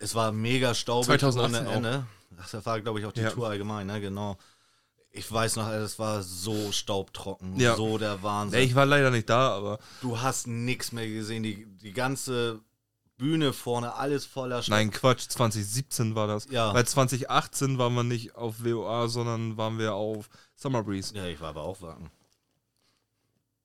Es 0.00 0.14
war 0.14 0.30
mega 0.30 0.74
staubig 0.74 1.06
2018 1.06 1.66
ohne 1.66 1.76
Ende. 1.76 2.06
Ach, 2.40 2.48
das 2.50 2.64
war, 2.64 2.80
glaube 2.80 3.00
ich, 3.00 3.06
auch 3.06 3.12
die 3.12 3.22
Ja. 3.22 3.30
Tour 3.30 3.48
allgemein, 3.48 3.86
ne? 3.88 4.00
Genau. 4.00 4.38
Ich 5.10 5.30
weiß 5.30 5.56
noch, 5.56 5.68
es 5.68 5.98
war 5.98 6.22
so 6.22 6.70
staubtrocken. 6.70 7.58
Ja. 7.58 7.76
So 7.76 7.98
der 7.98 8.22
Wahnsinn. 8.22 8.60
Nee, 8.60 8.66
ich 8.66 8.74
war 8.74 8.86
leider 8.86 9.10
nicht 9.10 9.28
da, 9.28 9.50
aber 9.56 9.78
Du 10.00 10.20
hast 10.20 10.46
nichts 10.46 10.92
mehr 10.92 11.08
gesehen. 11.08 11.42
Die, 11.42 11.66
die 11.66 11.92
ganze 11.92 12.60
Bühne 13.16 13.52
vorne, 13.52 13.94
alles 13.94 14.26
voller 14.26 14.62
Staub. 14.62 14.76
nein, 14.76 14.90
Quatsch, 14.92 15.28
2017 15.28 16.14
war 16.14 16.26
das. 16.28 16.46
Ja. 16.50 16.72
Weil 16.72 16.86
2018 16.86 17.78
waren 17.78 17.94
wir 17.94 18.04
nicht 18.04 18.36
auf 18.36 18.62
WOA, 18.64 19.08
sondern 19.08 19.56
waren 19.56 19.78
wir 19.78 19.94
auf 19.94 20.28
Summer 20.54 20.84
Breeze. 20.84 21.14
Ja, 21.16 21.26
ich 21.26 21.40
war 21.40 21.48
aber 21.48 21.62
auch 21.62 21.80
Wacken. 21.82 22.10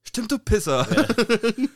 Stimmt, 0.05 0.31
du 0.31 0.37
Pisser. 0.37 0.85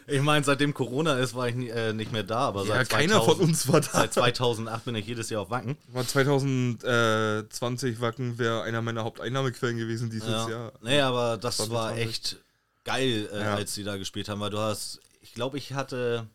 Ich 0.06 0.22
meine, 0.22 0.44
seitdem 0.46 0.74
Corona 0.74 1.18
ist, 1.18 1.34
war 1.34 1.48
ich 1.50 1.56
nie, 1.56 1.70
äh, 1.70 1.94
nicht 1.94 2.12
mehr 2.12 2.24
da, 2.24 2.40
aber 2.40 2.62
Ja, 2.66 2.76
seit, 2.76 2.90
keiner 2.90 3.16
2000, 3.16 3.38
von 3.38 3.48
uns 3.48 3.68
war 3.72 3.82
da. 3.82 3.88
seit 3.92 4.14
2008 4.14 4.86
bin 4.86 4.96
ich 4.96 5.08
jedes 5.08 5.30
Jahr 5.30 5.42
auf 5.44 5.50
Wacken. 5.50 5.78
War 5.88 6.06
2020 6.08 8.00
Wacken 8.02 8.38
wäre 8.38 8.64
einer 8.64 8.82
meiner 8.82 9.04
Haupteinnahmequellen 9.04 9.78
gewesen 9.78 10.10
dieses 10.10 10.30
Ja. 10.30 10.50
Jahr. 10.50 10.72
Nee, 10.82 11.00
aber 11.02 11.38
das 11.38 11.58
2020. 11.58 11.72
war 11.74 11.98
echt 11.98 12.38
geil, 12.84 13.30
äh, 13.34 13.40
Ja. 13.42 13.56
als 13.56 13.74
sie 13.74 13.84
da 13.84 13.98
gespielt 13.98 14.30
haben, 14.30 14.40
weil 14.40 14.50
du 14.52 14.60
hast, 14.60 15.00
ich 15.22 15.34
glaube, 15.34 15.58
ich 15.58 15.74
hatte 15.74 16.28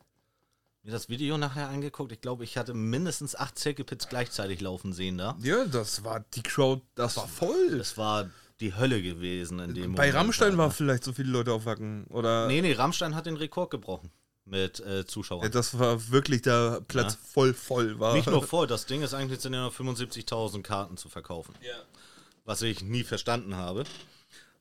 mir 0.83 0.93
das 0.93 1.09
Video 1.09 1.39
nachher 1.39 1.69
angeguckt, 1.69 2.11
ich 2.13 2.21
glaube, 2.21 2.45
ich 2.45 2.57
hatte 2.59 2.75
mindestens 2.75 3.37
acht 3.37 3.59
Circuit-Pits 3.59 4.09
gleichzeitig 4.09 4.61
laufen 4.61 4.93
sehen 4.93 5.19
da. 5.19 5.37
Ja, 5.41 5.65
das 5.65 6.05
war 6.05 6.25
die 6.35 6.43
Crowd, 6.43 6.83
das 6.97 7.17
war 7.17 7.29
voll. 7.29 7.79
Das 7.79 7.97
war 7.97 8.29
die 8.63 8.75
Hölle 8.75 9.03
gewesen 9.03 9.59
in 9.59 9.75
dem 9.75 9.95
Bei 9.95 10.07
Moment. 10.07 10.15
Rammstein 10.15 10.57
war 10.57 10.65
Alter. 10.67 10.77
vielleicht 10.77 11.05
so 11.05 11.13
viele 11.13 11.31
Leute 11.31 11.53
auf 11.53 11.67
Wacken. 11.67 12.05
Oder 12.09 12.47
Nee, 12.47 12.63
nee, 12.63 12.73
Rammstein 12.73 13.15
hat 13.15 13.27
den 13.27 13.37
Rekord 13.37 13.71
gebrochen 13.71 14.11
mit 14.45 14.81
äh, 14.81 15.05
Zuschauern. 15.07 15.43
Ja, 15.45 15.49
das 15.51 15.79
war 15.79 16.11
wirklich 16.11 16.43
der 16.43 16.81
Platz 16.89 17.13
Ja. 17.15 17.19
voll 17.33 17.55
voll 17.55 17.99
war. 18.01 18.15
Nicht 18.15 18.29
nur 18.31 18.43
voll, 18.43 18.67
das 18.67 18.87
Ding 18.87 19.03
ist 19.03 19.13
eigentlich 19.15 19.41
sind 19.41 19.53
ja 19.55 19.63
noch 19.65 19.75
75.000 19.75 20.63
Karten 20.63 20.97
zu 20.97 21.09
verkaufen. 21.09 21.55
Was 22.45 22.63
ich 22.63 22.83
nie 22.83 23.05
verstanden 23.05 23.57
habe. 23.57 23.85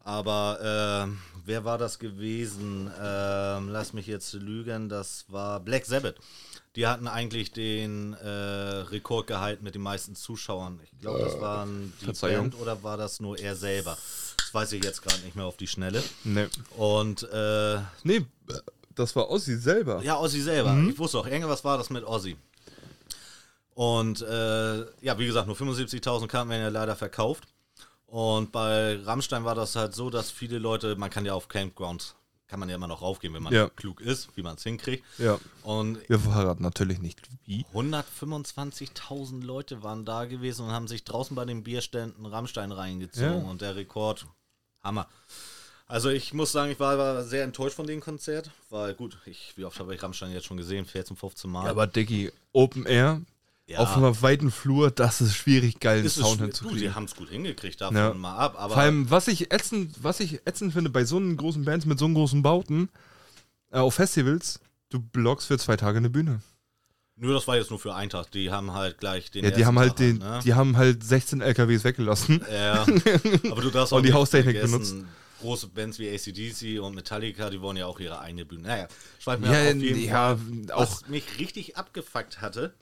Aber 0.03 1.03
ähm, 1.03 1.19
wer 1.45 1.63
war 1.63 1.77
das 1.77 1.99
gewesen? 1.99 2.91
Ähm, 2.99 3.69
lass 3.69 3.93
mich 3.93 4.07
jetzt 4.07 4.33
lügen, 4.33 4.89
das 4.89 5.25
war 5.27 5.59
Black 5.59 5.85
Sabbath. 5.85 6.15
Die 6.75 6.87
hatten 6.87 7.07
eigentlich 7.07 7.51
den 7.51 8.13
äh, 8.13 8.27
Rekord 8.27 9.27
gehalten 9.27 9.63
mit 9.63 9.75
den 9.75 9.81
meisten 9.81 10.15
Zuschauern. 10.15 10.79
Ich 10.83 10.99
glaube, 11.01 11.19
das 11.19 11.39
waren 11.41 11.91
die 11.99 12.05
Verzeihung. 12.05 12.51
Band 12.51 12.61
oder 12.61 12.81
war 12.81 12.95
das 12.95 13.19
nur 13.19 13.37
er 13.37 13.55
selber? 13.55 13.97
Das 14.37 14.53
weiß 14.53 14.71
ich 14.73 14.83
jetzt 14.83 15.01
gerade 15.01 15.19
nicht 15.21 15.35
mehr 15.35 15.45
auf 15.45 15.57
die 15.57 15.67
Schnelle. 15.67 16.01
Nee. 16.23 16.47
Und 16.77 17.23
äh, 17.23 17.79
nee, 18.03 18.25
das 18.95 19.15
war 19.15 19.29
Ossi 19.29 19.57
selber. 19.57 20.01
ja, 20.03 20.17
Ozzy 20.19 20.41
selber. 20.41 20.71
Mhm. 20.71 20.89
Ich 20.91 20.99
wusste 20.99 21.19
auch, 21.19 21.27
irgendwas 21.27 21.63
war 21.63 21.77
das 21.77 21.89
mit 21.89 22.05
Ozzy. 22.05 22.37
Und 23.73 24.21
äh, 24.21 24.79
ja, 25.01 25.17
wie 25.17 25.25
gesagt, 25.25 25.47
nur 25.47 25.55
75.000 25.55 26.27
Karten 26.27 26.49
werden 26.49 26.61
ja 26.61 26.69
leider 26.69 26.95
verkauft. 26.95 27.47
Und 28.07 28.51
bei 28.51 28.99
Rammstein 29.03 29.45
war 29.45 29.55
das 29.55 29.75
halt 29.75 29.95
so, 29.95 30.09
dass 30.09 30.29
viele 30.29 30.59
Leute, 30.59 30.95
man 30.97 31.09
kann 31.09 31.25
ja 31.25 31.33
auf 31.33 31.47
Campgrounds, 31.47 32.15
kann 32.51 32.59
man 32.59 32.67
ja 32.67 32.75
immer 32.75 32.87
noch 32.87 33.01
raufgehen, 33.01 33.33
wenn 33.33 33.41
man 33.43 33.53
Ja. 33.53 33.69
klug 33.69 34.01
ist, 34.01 34.27
wie 34.35 34.41
man 34.41 34.57
es 34.57 34.63
hinkriegt. 34.63 35.05
Ja. 35.17 35.39
Und 35.63 35.97
Wir 36.09 36.19
verraten 36.19 36.61
natürlich 36.61 36.99
nicht 36.99 37.21
wie. 37.45 37.65
125.000 37.73 39.41
Leute 39.41 39.83
waren 39.83 40.03
da 40.03 40.25
gewesen 40.25 40.65
und 40.65 40.71
haben 40.73 40.89
sich 40.89 41.05
draußen 41.05 41.33
bei 41.33 41.45
den 41.45 41.63
Bierständen 41.63 42.25
Rammstein 42.25 42.73
reingezogen. 42.73 43.43
Ja. 43.43 43.49
Und 43.49 43.61
der 43.61 43.77
Rekord, 43.77 44.25
Hammer. 44.83 45.07
Also 45.87 46.09
ich 46.09 46.33
muss 46.33 46.51
sagen, 46.51 46.73
ich 46.73 46.79
war, 46.81 46.97
war 46.97 47.23
sehr 47.23 47.45
enttäuscht 47.45 47.75
von 47.77 47.87
dem 47.87 48.01
Konzert, 48.01 48.51
weil 48.69 48.93
gut, 48.95 49.17
ich, 49.25 49.53
wie 49.55 49.63
oft 49.63 49.79
habe 49.79 49.95
ich 49.95 50.03
Rammstein 50.03 50.31
jetzt 50.33 50.45
schon 50.45 50.57
gesehen? 50.57 50.85
14, 50.85 51.15
15 51.15 51.49
Mal. 51.49 51.63
Ja, 51.65 51.71
aber 51.71 51.87
Diggi, 51.87 52.31
Open 52.51 52.85
Air, 52.85 53.21
Ja. 53.71 53.79
auf 53.79 53.95
einem 53.97 54.21
weiten 54.21 54.51
Flur, 54.51 54.91
das 54.91 55.21
ist 55.21 55.35
schwierig, 55.35 55.79
geilen 55.79 56.05
ist 56.05 56.15
Sound 56.15 56.27
schwer- 56.37 56.37
du, 56.37 56.43
hinzukriegen. 56.45 56.79
die 56.81 56.91
haben 56.93 57.05
es 57.05 57.15
gut 57.15 57.29
hingekriegt, 57.29 57.81
davon 57.81 57.95
Ja. 57.97 58.13
mal 58.13 58.35
ab. 58.37 58.55
Aber 58.57 58.73
Vor 58.73 58.83
allem, 58.83 59.09
was 59.09 59.27
ich 59.27 59.51
ätzend, 59.53 59.95
was 60.03 60.19
ich 60.19 60.41
ätzend 60.45 60.73
finde 60.73 60.89
bei 60.89 61.05
so 61.05 61.17
einen 61.17 61.37
großen 61.37 61.63
Bands 61.65 61.85
mit 61.85 61.99
so 61.99 62.05
einen 62.05 62.13
großen 62.15 62.41
Bauten 62.41 62.89
äh, 63.71 63.77
auf 63.79 63.95
Festivals, 63.95 64.59
du 64.89 64.99
blockst 64.99 65.47
für 65.47 65.57
zwei 65.57 65.77
Tage 65.77 65.97
eine 65.97 66.09
Bühne. 66.09 66.41
nur 67.15 67.33
das 67.33 67.47
war 67.47 67.55
jetzt 67.55 67.69
nur 67.69 67.79
für 67.79 67.93
einen 67.95 68.09
Tag. 68.09 68.31
Die 68.31 68.51
haben 68.51 68.73
halt 68.73 68.97
gleich 68.97 69.29
den. 69.31 69.43
Ja, 69.45 69.51
die 69.51 69.65
haben 69.65 69.77
halt 69.79 69.89
Tag 69.91 69.97
den, 69.97 70.17
ne? 70.17 70.39
die 70.43 70.53
haben 70.55 70.75
halt 70.77 71.03
16 71.03 71.41
LKWs 71.41 71.83
weggelassen. 71.83 72.43
Ja, 72.51 72.81
aber 73.51 73.61
du 73.61 73.69
darfst 73.69 73.93
Und 73.93 73.99
auch 73.99 74.01
die 74.01 74.07
nicht 74.09 74.13
Haustechnik 74.13 74.57
vergessen, 74.59 75.07
Große 75.39 75.69
Bands 75.69 75.97
wie 75.97 76.07
ACDC 76.07 76.79
und 76.83 76.93
Metallica, 76.93 77.49
die 77.49 77.59
wollen 77.61 77.75
ja 77.77 77.87
auch 77.87 77.99
ihre 77.99 78.19
eigene 78.19 78.45
Bühne. 78.45 78.61
Naja, 78.67 78.87
schweif 79.17 79.39
mir 79.39 79.47
Ja, 79.51 79.71
auf 79.71 79.75
jeden 79.75 80.03
ja, 80.03 80.35
Fall. 80.37 80.71
auch 80.73 80.81
Was 81.01 81.07
mich 81.07 81.39
richtig 81.39 81.77
abgefuckt 81.77 82.41
hatte, 82.41 82.75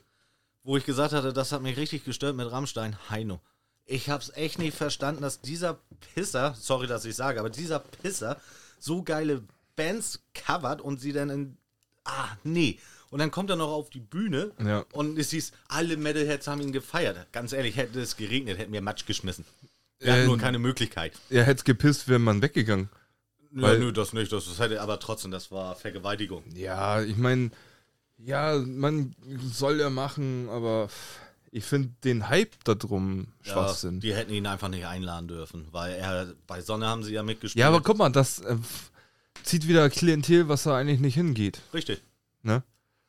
wo 0.62 0.76
ich 0.76 0.84
gesagt 0.84 1.12
hatte, 1.12 1.32
das 1.32 1.52
hat 1.52 1.62
mich 1.62 1.76
richtig 1.76 2.04
gestört 2.04 2.36
mit 2.36 2.50
Rammstein, 2.50 2.96
Heino. 3.08 3.40
Ich 3.86 4.08
hab's 4.08 4.30
echt 4.34 4.58
nicht 4.58 4.76
verstanden, 4.76 5.22
dass 5.22 5.40
dieser 5.40 5.78
Pisser, 6.14 6.54
sorry, 6.58 6.86
dass 6.86 7.04
ich 7.04 7.16
sage, 7.16 7.40
aber 7.40 7.50
dieser 7.50 7.78
Pisser 7.80 8.40
so 8.78 9.02
geile 9.02 9.42
Bands 9.76 10.20
covert 10.34 10.80
und 10.80 11.00
sie 11.00 11.12
dann 11.12 11.30
in. 11.30 11.56
Ah, 12.04 12.28
nee. 12.44 12.78
Und 13.10 13.18
dann 13.18 13.30
kommt 13.32 13.50
er 13.50 13.56
noch 13.56 13.70
auf 13.70 13.90
die 13.90 13.98
Bühne 14.00 14.52
Ja. 14.64 14.84
und 14.92 15.18
es 15.18 15.30
hieß, 15.30 15.52
alle 15.68 15.96
Metalheads 15.96 16.46
haben 16.46 16.60
ihn 16.60 16.70
gefeiert. 16.72 17.26
Ganz 17.32 17.52
ehrlich, 17.52 17.76
hätte 17.76 18.00
es 18.00 18.16
geregnet, 18.16 18.58
hätten 18.58 18.72
wir 18.72 18.80
Matsch 18.80 19.04
geschmissen. 19.06 19.44
Wir 19.98 20.12
hatten 20.12 20.22
Äh, 20.22 20.26
nur 20.26 20.38
keine 20.38 20.58
Möglichkeit. 20.60 21.12
er 21.28 21.44
hätte 21.44 21.64
gepisst, 21.64 22.06
wäre 22.08 22.20
man 22.20 22.40
weggegangen. 22.42 22.88
Ja, 23.52 23.62
Weil- 23.62 23.80
nö, 23.80 23.92
das 23.92 24.12
nicht. 24.12 24.30
Das, 24.32 24.44
das 24.46 24.60
hätte 24.60 24.80
aber 24.80 25.00
trotzdem, 25.00 25.32
das 25.32 25.50
war 25.50 25.74
Vergewaltigung. 25.74 26.44
Ja, 26.54 27.02
ich 27.02 27.16
meine, 27.16 27.50
ja, 28.24 28.56
man 28.66 29.14
soll 29.52 29.80
ja 29.80 29.90
machen, 29.90 30.48
aber 30.50 30.88
ich 31.50 31.64
finde 31.64 31.90
den 32.04 32.28
Hype 32.28 32.52
da 32.64 32.74
drum 32.74 33.28
Schwachsinn. 33.42 33.94
Ja, 33.96 34.00
die 34.00 34.14
hätten 34.14 34.32
ihn 34.32 34.46
einfach 34.46 34.68
nicht 34.68 34.86
einladen 34.86 35.28
dürfen, 35.28 35.66
weil 35.72 35.94
er 35.94 36.34
bei 36.46 36.60
Sonne 36.60 36.86
haben 36.86 37.02
sie 37.02 37.12
ja 37.14 37.22
mitgespielt. 37.22 37.60
Ja, 37.60 37.68
aber 37.68 37.80
guck 37.80 37.98
mal, 37.98 38.10
das 38.10 38.40
äh, 38.40 38.56
zieht 39.42 39.66
wieder 39.66 39.88
Klientel, 39.90 40.48
was 40.48 40.64
da 40.64 40.76
eigentlich 40.76 41.00
nicht 41.00 41.14
hingeht. 41.14 41.60
Richtig. 41.74 42.02
Ne? 42.42 42.62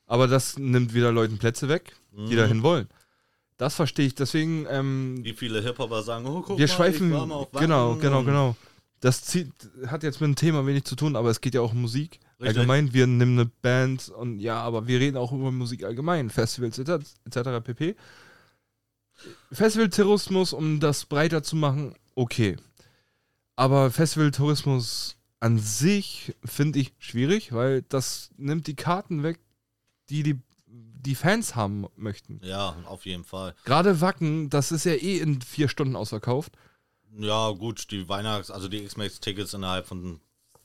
Aber 0.07 0.27
das 0.27 0.57
nimmt 0.57 0.93
wieder 0.93 1.11
Leuten 1.11 1.37
Plätze 1.37 1.69
weg, 1.69 1.95
die 2.11 2.33
Mhm. 2.33 2.37
dahin 2.37 2.63
wollen. 2.63 2.87
Das 3.57 3.75
verstehe 3.75 4.07
ich. 4.07 4.15
Deswegen, 4.15 4.65
ähm, 4.69 5.19
Wie 5.23 5.33
viele 5.33 5.61
Hip-Hopper 5.61 6.01
sagen, 6.01 6.25
oh, 6.25 6.41
guck 6.41 6.57
wir 6.57 6.67
mal, 6.67 6.73
schweifen. 6.73 7.09
mal 7.11 7.47
Genau, 7.53 7.95
genau, 7.95 8.23
genau. 8.23 8.55
Das 9.01 9.23
zieht, 9.23 9.51
hat 9.87 10.03
jetzt 10.03 10.19
mit 10.19 10.27
dem 10.29 10.35
Thema 10.35 10.65
wenig 10.65 10.83
zu 10.83 10.95
tun, 10.95 11.15
aber 11.15 11.29
es 11.29 11.41
geht 11.41 11.53
ja 11.53 11.61
auch 11.61 11.71
um 11.73 11.81
Musik. 11.81 12.19
Richtig. 12.41 12.57
Allgemein, 12.57 12.91
wir 12.91 13.05
nehmen 13.05 13.39
eine 13.39 13.45
Band 13.45 14.09
und 14.09 14.39
ja, 14.39 14.59
aber 14.59 14.87
wir 14.87 14.99
reden 14.99 15.15
auch 15.15 15.31
über 15.31 15.51
Musik 15.51 15.83
allgemein, 15.83 16.31
Festivals 16.31 16.79
etc. 16.79 17.05
etc. 17.23 17.63
pp. 17.63 17.95
Festivaltourismus, 19.51 20.51
um 20.51 20.79
das 20.79 21.05
breiter 21.05 21.43
zu 21.43 21.55
machen, 21.55 21.93
okay. 22.15 22.57
Aber 23.55 23.91
Festivaltourismus 23.91 25.17
an 25.39 25.59
sich 25.59 26.33
finde 26.43 26.79
ich 26.79 26.93
schwierig, 26.97 27.53
weil 27.53 27.83
das 27.83 28.31
nimmt 28.37 28.65
die 28.65 28.75
Karten 28.75 29.21
weg, 29.21 29.39
die 30.09 30.23
die, 30.23 30.39
die 30.65 31.13
Fans 31.13 31.55
haben 31.55 31.85
möchten. 31.95 32.39
Ja, 32.43 32.75
auf 32.85 33.05
jeden 33.05 33.23
Fall. 33.23 33.53
Gerade 33.65 34.01
Wacken, 34.01 34.49
das 34.49 34.71
ist 34.71 34.85
ja 34.85 34.93
eh 34.93 35.19
in 35.19 35.43
vier 35.43 35.67
Stunden 35.67 35.95
ausverkauft. 35.95 36.57
Ja, 37.19 37.51
gut, 37.51 37.91
die 37.91 38.09
Weihnachts-, 38.09 38.49
also 38.49 38.67
die 38.67 38.83
X-Max-Tickets 38.83 39.53
innerhalb 39.53 39.85
von 39.85 40.21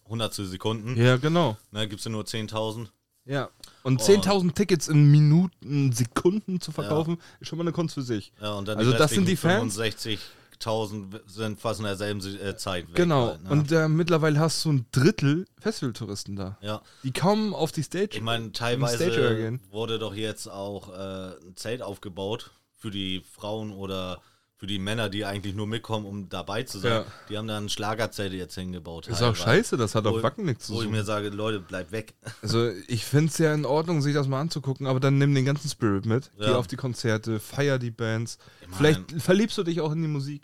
hundertstel 0.09 0.47
Sekunden. 0.47 0.97
Ja, 0.97 1.17
genau. 1.17 1.57
Ne, 1.71 1.89
gibt 1.89 2.01
es 2.01 2.05
ja 2.05 2.11
nur 2.11 2.25
10.000. 2.25 2.89
Ja. 3.25 3.51
Und 3.83 4.01
10.000 4.01 4.55
Tickets 4.55 4.89
in 4.89 5.11
Minuten, 5.11 5.93
Sekunden 5.93 6.61
zu 6.61 6.71
verkaufen, 6.73 7.19
ist 7.41 7.49
schon 7.49 7.59
mal 7.59 7.65
eine 7.65 7.73
Kunst 7.73 7.95
für 7.95 8.03
sich. 8.03 8.33
Ja, 8.41 8.53
und 8.55 8.69
dann 8.69 8.79
Also 8.79 8.93
das 8.93 9.11
sind 9.11 9.27
die 9.29 9.37
Fans? 9.37 9.77
65.000 9.79 11.21
sind 11.27 11.61
fast 11.61 11.81
in 11.81 11.87
derselben 11.87 12.21
äh, 12.41 12.57
Zeit. 12.57 12.87
Genau. 12.95 13.29
Halt, 13.29 13.43
ne? 13.45 13.51
Und 13.51 13.73
äh, 13.73 13.89
mittlerweile 13.89 14.39
hast 14.39 14.65
du 14.65 14.73
ein 14.73 14.87
Drittel 14.93 15.47
Festivaltouristen 15.59 16.37
da. 16.37 16.57
ja, 16.61 16.83
Die 17.03 17.13
kaum 17.13 17.53
auf 17.55 17.73
die 17.73 17.83
Stage. 17.83 18.11
ich 18.17 18.23
meine, 18.23 18.53
teilweise 18.53 19.59
wurde 19.71 19.99
doch 19.99 20.15
jetzt 20.15 20.49
auch 20.49 20.89
äh, 20.91 21.37
ein 21.47 21.57
Zelt 21.57 21.83
aufgebaut 21.83 22.53
für 22.77 22.91
die 22.91 23.23
Frauen 23.35 23.73
oder 23.73 24.21
für 24.59 24.67
die 24.67 24.79
Männer, 24.79 25.09
die 25.11 25.25
eigentlich 25.27 25.55
nur 25.55 25.67
mitkommen, 25.67 26.07
um 26.07 26.29
dabei 26.31 26.63
zu 26.63 26.79
sein. 26.79 26.91
Ja. 26.93 27.05
Die 27.29 27.37
haben 27.37 27.47
dann 27.47 27.69
Schlagerzelte 27.69 28.37
jetzt 28.37 28.55
hingebaut. 28.55 29.07
ist 29.07 29.17
auch 29.17 29.33
teilweise. 29.37 29.43
scheiße, 29.43 29.77
das 29.77 29.95
hat 29.95 30.07
auf 30.07 30.23
Wacken 30.23 30.47
nichts 30.47 30.67
zu 30.67 30.75
Wo 30.75 30.83
ich 30.83 30.89
mir 30.89 31.05
sage, 31.05 31.29
Leute, 31.29 31.61
bleibt 31.61 31.93
weg. 31.93 32.15
Also 32.43 32.71
ich 32.89 33.05
finde 33.05 33.31
es 33.31 33.39
ja 33.39 33.53
in 33.53 33.67
Ordnung, 33.67 34.01
sich 34.01 34.15
das 34.15 34.29
mal 34.29 34.41
anzugucken, 34.41 34.87
aber 34.87 34.99
dann 34.99 35.19
nimm 35.19 35.35
den 35.35 35.45
ganzen 35.45 35.69
Spirit 35.69 36.07
mit. 36.07 36.31
Geh 36.39 36.45
Ja. 36.47 36.57
auf 36.57 36.67
die 36.69 36.77
Konzerte, 36.77 37.39
feier 37.39 37.79
die 37.79 37.91
Bands. 37.91 38.39
Ich 38.63 38.69
mein- 38.69 38.77
Vielleicht 38.79 39.23
verliebst 39.23 39.59
du 39.59 39.63
dich 39.63 39.81
auch 39.83 39.93
in 39.93 40.01
die 40.03 40.09
Musik. 40.09 40.43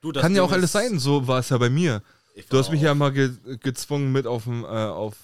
Du, 0.00 0.10
Kann 0.12 0.34
ja 0.34 0.42
auch 0.42 0.50
alles 0.52 0.72
sein, 0.72 0.98
so 0.98 1.28
war 1.28 1.38
es 1.38 1.50
ja 1.50 1.58
bei 1.58 1.70
mir. 1.70 2.02
Du 2.50 2.58
hast 2.58 2.70
mich 2.72 2.80
auch- 2.80 2.84
ja 2.86 2.94
mal 2.96 3.12
ge 3.12 3.30
gezwungen 3.60 4.10
mit 4.10 4.26
auf 4.26 4.44
dem, 4.44 4.64
äh, 4.64 4.66
auf, 4.66 5.14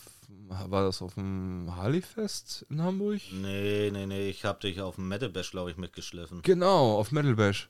war 0.68 0.84
das 0.84 1.02
auf 1.02 1.14
dem 1.14 1.74
Harley-Fest 1.74 2.66
in 2.70 2.80
Hamburg? 2.82 3.20
Nee, 3.32 3.90
nee, 3.92 4.06
nee, 4.06 4.28
ich 4.28 4.44
hab 4.44 4.60
dich 4.60 4.80
auf 4.80 4.94
dem 4.94 5.08
Metal 5.08 5.28
Bash, 5.28 5.50
glaube 5.50 5.72
ich, 5.72 5.76
mitgeschliffen. 5.76 6.42
Genau, 6.42 6.96
auf 6.98 7.10
Metal 7.10 7.34
Bash. 7.34 7.68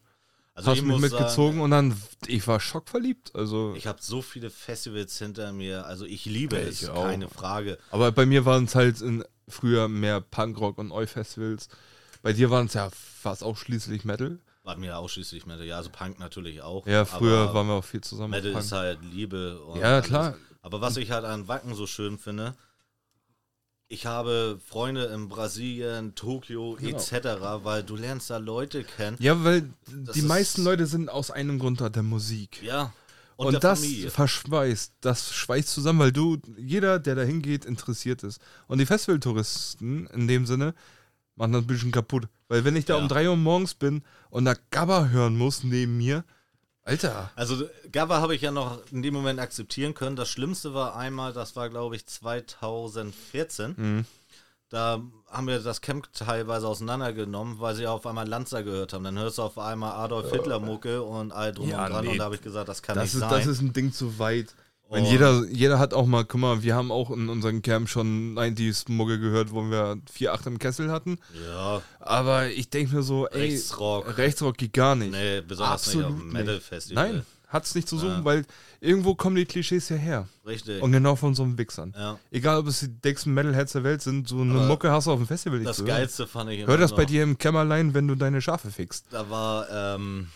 Also 0.58 0.70
hast 0.72 0.78
ich 0.78 0.82
mich 0.84 0.98
mitgezogen 0.98 1.52
sagen, 1.52 1.60
und 1.60 1.70
dann, 1.70 2.02
ich 2.26 2.46
war 2.48 2.58
schockverliebt. 2.58 3.34
Also, 3.34 3.74
ich 3.76 3.86
habe 3.86 3.98
so 4.02 4.22
viele 4.22 4.50
Festivals 4.50 5.16
hinter 5.16 5.52
mir. 5.52 5.86
Also 5.86 6.04
ich 6.04 6.24
liebe 6.24 6.56
Ja, 6.56 6.62
es, 6.62 6.82
ich 6.82 6.88
auch. 6.88 7.04
keine 7.04 7.28
Frage. 7.28 7.78
aber 7.90 8.10
bei 8.10 8.26
mir 8.26 8.44
waren 8.44 8.64
es 8.64 8.74
halt 8.74 9.00
in, 9.00 9.24
früher 9.46 9.86
mehr 9.86 10.20
Punkrock 10.20 10.78
und 10.78 10.90
Eu-Festivals. 10.90 11.68
Bei 12.22 12.32
dir 12.32 12.50
waren 12.50 12.66
es 12.66 12.74
ja 12.74 12.90
fast 12.90 13.44
ausschließlich 13.44 14.04
Metal. 14.04 14.40
War 14.64 14.76
mir 14.76 14.98
ausschließlich 14.98 15.46
Metal. 15.46 15.64
Ja, 15.64 15.76
also 15.76 15.90
Punk 15.90 16.18
natürlich 16.18 16.60
auch. 16.60 16.86
Ja, 16.88 17.04
früher 17.04 17.54
waren 17.54 17.68
wir 17.68 17.74
auch 17.74 17.84
viel 17.84 18.00
zusammen. 18.00 18.30
Metal 18.32 18.50
ist 18.52 18.72
halt 18.72 18.98
Liebe. 19.02 19.60
Und 19.62 19.78
Ja, 19.80 19.94
alles. 19.94 20.06
klar. 20.06 20.34
Aber 20.62 20.80
was 20.80 20.96
ich 20.96 21.12
halt 21.12 21.24
an 21.24 21.46
Wacken 21.46 21.74
so 21.74 21.86
schön 21.86 22.18
finde, 22.18 22.54
ich 23.88 24.06
habe 24.06 24.60
Freunde 24.66 25.04
in 25.06 25.28
Brasilien, 25.28 26.14
Tokio 26.14 26.76
Genau. 26.78 26.96
etc., 26.98 27.12
weil 27.64 27.82
du 27.82 27.96
lernst 27.96 28.30
da 28.30 28.36
Leute 28.36 28.84
kennen. 28.84 29.16
Ja, 29.20 29.42
weil 29.44 29.62
die 29.88 30.18
ist- 30.20 30.26
meisten 30.28 30.62
Leute 30.64 30.86
sind 30.86 31.08
aus 31.10 31.30
einem 31.30 31.58
Grund 31.58 31.80
da, 31.80 31.88
der 31.88 32.02
Musik. 32.02 32.62
Ja. 32.62 32.92
Und, 33.36 33.54
Und, 33.54 33.62
das 33.64 33.80
Familie. 33.80 34.10
verschweißt, 34.10 34.94
das 35.00 35.32
schweißt 35.32 35.68
zusammen, 35.68 36.00
weil 36.00 36.12
du, 36.12 36.38
jeder, 36.56 36.98
der 36.98 37.14
da 37.14 37.22
hingeht, 37.22 37.64
interessiert 37.64 38.24
ist. 38.24 38.40
Und 38.66 38.78
die 38.78 38.86
Festivaltouristen 38.86 40.06
in 40.08 40.26
dem 40.26 40.44
Sinne 40.44 40.74
machen 41.36 41.52
das 41.52 41.62
ein 41.62 41.66
bisschen 41.68 41.92
kaputt. 41.92 42.26
Weil 42.48 42.64
wenn 42.64 42.74
ich 42.74 42.84
da 42.84 42.96
Ja. 42.96 43.00
um 43.02 43.08
3 43.08 43.28
Uhr 43.28 43.36
morgens 43.36 43.74
bin 43.74 44.02
und 44.30 44.44
da 44.44 44.54
Gabba 44.70 45.08
hören 45.08 45.36
muss 45.38 45.62
neben 45.62 45.96
mir, 45.96 46.24
Alter. 46.88 47.30
Also 47.36 47.64
Gabba 47.92 48.20
habe 48.20 48.34
ich 48.34 48.42
ja 48.42 48.50
noch 48.50 48.78
in 48.90 49.02
dem 49.02 49.14
Moment 49.14 49.38
akzeptieren 49.40 49.94
können. 49.94 50.16
Das 50.16 50.28
Schlimmste 50.30 50.72
war 50.74 50.96
einmal, 50.96 51.32
das 51.32 51.54
war 51.54 51.68
glaube 51.68 51.96
ich 51.96 52.06
2014. 52.06 53.74
Mhm. 53.76 54.04
Da 54.70 55.00
haben 55.30 55.46
wir 55.46 55.60
das 55.60 55.80
Camp 55.80 56.12
teilweise 56.12 56.68
auseinandergenommen, 56.68 57.58
weil 57.58 57.74
sie 57.74 57.86
auf 57.86 58.06
einmal 58.06 58.28
Lanza 58.28 58.60
gehört 58.60 58.92
haben. 58.92 59.02
Dann 59.04 59.18
hörst 59.18 59.38
du 59.38 59.42
auf 59.42 59.58
einmal 59.58 59.92
Adolf 59.92 60.30
Hitler 60.30 60.60
Mucke 60.60 61.02
und 61.02 61.32
all 61.32 61.52
drum 61.52 61.68
Ja, 61.68 61.84
und 61.86 61.92
dran. 61.92 62.04
nee. 62.04 62.10
Und 62.12 62.18
da 62.18 62.24
habe 62.24 62.34
ich 62.34 62.42
gesagt, 62.42 62.68
das 62.68 62.82
kann 62.82 62.96
Das 62.96 63.04
nicht 63.04 63.14
ist, 63.14 63.20
sein. 63.20 63.30
das 63.30 63.46
ist 63.46 63.60
ein 63.62 63.72
Ding 63.72 63.92
zu 63.92 64.18
weit. 64.18 64.54
Wenn 64.90 65.04
Und- 65.04 65.10
jeder, 65.10 65.44
jeder 65.50 65.78
hat 65.78 65.92
auch 65.92 66.06
mal, 66.06 66.24
guck 66.24 66.40
mal, 66.40 66.62
wir 66.62 66.74
haben 66.74 66.90
auch 66.90 67.10
in 67.10 67.28
unserem 67.28 67.60
Camp 67.60 67.88
schon 67.90 68.32
90s 68.34 68.90
Mucke 68.90 69.18
gehört, 69.20 69.52
wo 69.52 69.62
wir 69.70 69.98
4-8 70.10 70.46
im 70.46 70.58
Kessel 70.58 70.90
hatten. 70.90 71.18
ja, 71.46 71.82
Aber 72.00 72.48
ich 72.48 72.70
denke 72.70 72.96
mir 72.96 73.02
so, 73.02 73.26
ey, 73.28 73.50
Rechtsrock. 73.50 74.16
Rechtsrock 74.16 74.56
geht 74.56 74.72
gar 74.72 74.94
nicht. 74.94 75.12
nee, 75.12 75.42
besonders 75.42 75.86
nicht 75.88 75.96
auf 75.96 76.02
Absolut 76.04 76.20
dem 76.20 76.24
nicht. 76.28 76.32
Metal-Festival. 76.32 77.12
Nein, 77.12 77.26
hat's 77.48 77.74
nicht 77.74 77.86
zu 77.86 77.98
suchen, 77.98 78.18
Ja. 78.18 78.24
weil 78.24 78.46
irgendwo 78.80 79.14
kommen 79.14 79.36
die 79.36 79.44
Klischees 79.44 79.90
ja 79.90 79.96
her. 79.96 80.26
Richtig. 80.46 80.80
Und 80.82 80.92
genau 80.92 81.16
von 81.16 81.34
so 81.34 81.42
einem 81.42 81.58
Wichsern. 81.58 81.92
ja. 81.94 82.18
Egal, 82.30 82.58
ob 82.58 82.66
es 82.68 82.80
die 82.80 82.88
dicksten 82.88 83.34
Metalheads 83.34 83.72
der 83.72 83.84
Welt 83.84 84.00
sind, 84.00 84.26
so 84.28 84.40
eine 84.40 84.54
Aber 84.54 84.66
Mucke 84.68 84.90
hast 84.90 85.06
du 85.06 85.10
auf 85.12 85.18
dem 85.18 85.26
Festival 85.26 85.58
nicht 85.58 85.68
Das. 85.68 85.84
Geilste 85.84 86.26
fand 86.26 86.50
ich 86.50 86.60
immer 86.60 86.68
Hör 86.68 86.78
das 86.78 86.94
bei 86.94 87.04
dir 87.04 87.22
im 87.24 87.36
Kämmerlein, 87.36 87.92
wenn 87.92 88.08
du 88.08 88.14
deine 88.14 88.40
Schafe 88.40 88.70
fixst. 88.70 89.04
Da 89.10 89.28
war, 89.28 89.66
ähm, 89.70 90.28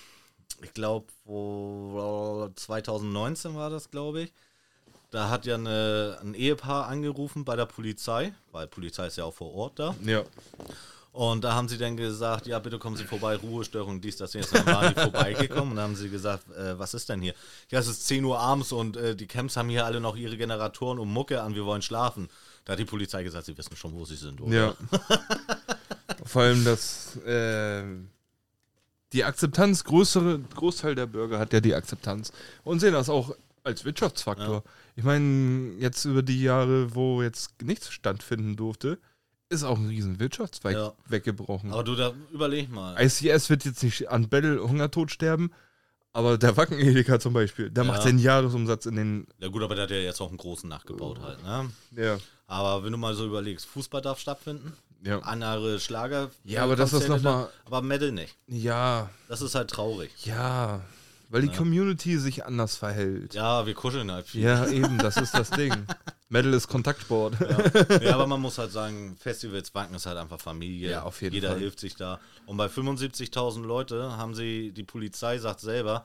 ich 0.62 0.74
glaube, 0.74 1.06
wo 1.24 2.48
2019 2.54 3.54
war 3.54 3.70
das, 3.70 3.90
glaube 3.90 4.22
ich. 4.22 4.32
Da 5.10 5.28
hat 5.28 5.44
ja 5.44 5.56
eine, 5.56 6.18
ein 6.22 6.34
Ehepaar 6.34 6.88
angerufen 6.88 7.44
bei 7.44 7.54
der 7.54 7.66
Polizei, 7.66 8.32
weil 8.50 8.66
Polizei 8.66 9.06
ist 9.06 9.16
ja 9.16 9.24
auch 9.24 9.34
vor 9.34 9.54
Ort 9.54 9.78
da. 9.78 9.94
Ja. 10.04 10.24
Und 11.12 11.44
da 11.44 11.52
haben 11.52 11.68
sie 11.68 11.76
dann 11.76 11.98
gesagt, 11.98 12.46
ja, 12.46 12.58
bitte 12.58 12.78
kommen 12.78 12.96
Sie 12.96 13.04
vorbei, 13.04 13.36
Ruhestörung, 13.36 14.00
dies, 14.00 14.16
das, 14.16 14.32
jenes. 14.32 14.48
Dann 14.48 14.64
waren 14.64 14.94
die 14.94 15.00
vorbeigekommen 15.00 15.72
und 15.72 15.78
haben 15.78 15.94
sie 15.94 16.08
gesagt, 16.08 16.50
äh, 16.52 16.78
was 16.78 16.94
ist 16.94 17.10
denn 17.10 17.20
hier? 17.20 17.34
Ja, 17.70 17.80
es 17.80 17.86
ist 17.86 18.06
10 18.06 18.24
Uhr 18.24 18.38
abends 18.38 18.72
und 18.72 18.96
äh, 18.96 19.14
die 19.14 19.26
Camps 19.26 19.58
haben 19.58 19.68
hier 19.68 19.84
alle 19.84 20.00
noch 20.00 20.16
ihre 20.16 20.38
Generatoren 20.38 20.98
und 20.98 21.12
Mucke 21.12 21.42
an, 21.42 21.54
wir 21.54 21.66
wollen 21.66 21.82
schlafen. 21.82 22.30
Da 22.64 22.72
hat 22.72 22.78
die 22.78 22.86
Polizei 22.86 23.22
gesagt, 23.22 23.44
sie 23.44 23.58
wissen 23.58 23.76
schon, 23.76 23.92
wo 23.92 24.06
sie 24.06 24.16
sind, 24.16 24.40
oder? 24.40 24.54
Ja. 24.54 24.74
Vor 26.24 26.42
allem 26.42 26.64
das, 26.64 27.16
äh, 27.26 27.82
die 29.12 29.25
Akzeptanz, 29.25 29.85
größere, 29.85 30.40
Großteil 30.55 30.94
der 30.94 31.07
Bürger 31.07 31.38
hat 31.38 31.53
ja 31.53 31.61
die 31.61 31.75
Akzeptanz 31.75 32.33
und 32.64 32.81
sehen 32.81 32.92
das 32.94 33.09
auch 33.09 33.35
als 33.64 33.85
Wirtschaftsfaktor. 33.85 34.62
Ich 34.96 35.05
meine, 35.05 35.72
jetzt 35.79 36.05
über 36.05 36.22
die 36.22 36.42
Jahre, 36.42 36.94
wo 36.94 37.22
jetzt 37.22 37.62
nichts 37.62 37.90
stattfinden 37.92 38.57
durfte, 38.57 38.98
ist 39.48 39.62
auch 39.64 39.79
ein 39.79 39.88
riesen 39.88 40.18
Wirtschaftszweig 40.18 40.75
Ja. 40.77 40.92
weggebrochen. 41.07 41.72
Aber 41.72 41.85
du, 41.85 41.94
da 41.94 42.12
überleg 42.33 42.70
mal. 42.70 42.96
ICS 43.01 43.51
wird 43.51 43.64
jetzt 43.64 43.83
nicht 43.83 44.11
an 44.11 44.29
Battle 44.29 44.62
Hungertod 44.66 45.11
sterben, 45.11 45.51
aber 46.12 46.38
der 46.38 46.57
Wacken 46.57 46.79
Edeka 46.79 47.20
zum 47.20 47.35
Beispiel, 47.35 47.70
der 47.70 47.85
Ja. 47.85 47.92
macht 47.92 48.03
seinen 48.03 48.18
Jahresumsatz 48.18 48.87
in 48.87 48.96
den. 48.96 49.27
Ja 49.38 49.48
gut, 49.48 49.62
aber 49.62 49.75
der 49.75 49.85
hat 49.85 49.90
ja 49.90 49.98
jetzt 49.98 50.20
auch 50.20 50.29
einen 50.29 50.38
großen 50.38 50.68
nachgebaut 50.68 51.20
halt, 51.20 51.42
ne? 51.42 51.70
Ja. 51.96 52.18
Aber 52.46 52.83
wenn 52.85 52.92
du 52.92 52.98
mal 52.98 53.14
so 53.14 53.27
überlegst, 53.27 53.66
Fußball 53.66 54.01
darf 54.03 54.18
stattfinden, 54.18 54.72
Ja. 55.04 55.18
andere 55.20 55.80
Schlager. 55.80 56.30
Ja, 56.44 56.62
aber 56.64 56.76
das 56.76 56.92
ist 56.92 57.06
Konzerte 57.06 57.22
noch 57.24 57.30
mal- 57.32 57.42
da, 57.44 57.50
Aber 57.66 57.82
Metal 57.82 58.12
nicht. 58.12 58.36
Ja. 58.46 59.08
Das 59.28 59.42
ist 59.42 59.54
halt 59.54 59.70
traurig. 59.70 60.10
Ja. 60.24 60.80
Weil 61.28 61.42
die 61.42 61.48
Community 61.48 62.18
sich 62.18 62.44
anders 62.44 62.76
verhält. 62.76 63.32
Ja, 63.32 63.64
wir 63.66 63.72
kuscheln 63.72 64.12
halt 64.12 64.26
viel. 64.26 64.42
Ja, 64.42 64.66
eben, 64.68 64.98
das 64.98 65.16
ist 65.16 65.32
das 65.32 65.48
Ding. 65.50 65.72
Metal 66.28 66.52
ist 66.52 66.68
Kontaktsport. 66.68 67.34
Ja, 68.02 68.14
aber 68.14 68.26
man 68.26 68.40
muss 68.40 68.58
halt 68.58 68.70
sagen, 68.70 69.16
Festivals 69.18 69.74
Wacken 69.74 69.94
ist 69.96 70.04
halt 70.04 70.18
einfach 70.18 70.38
Familie. 70.38 70.90
Ja, 70.90 71.02
auf 71.04 71.22
jeden 71.22 71.34
Jeder 71.34 71.50
Fall. 71.52 71.58
hilft 71.60 71.80
sich 71.80 71.96
da. 71.96 72.20
Und 72.44 72.58
bei 72.58 72.66
75.000 72.66 73.62
Leute 73.64 74.16
haben 74.18 74.34
sie, 74.34 74.72
die 74.72 74.82
Polizei 74.84 75.38
sagt 75.38 75.60
selber, 75.60 76.04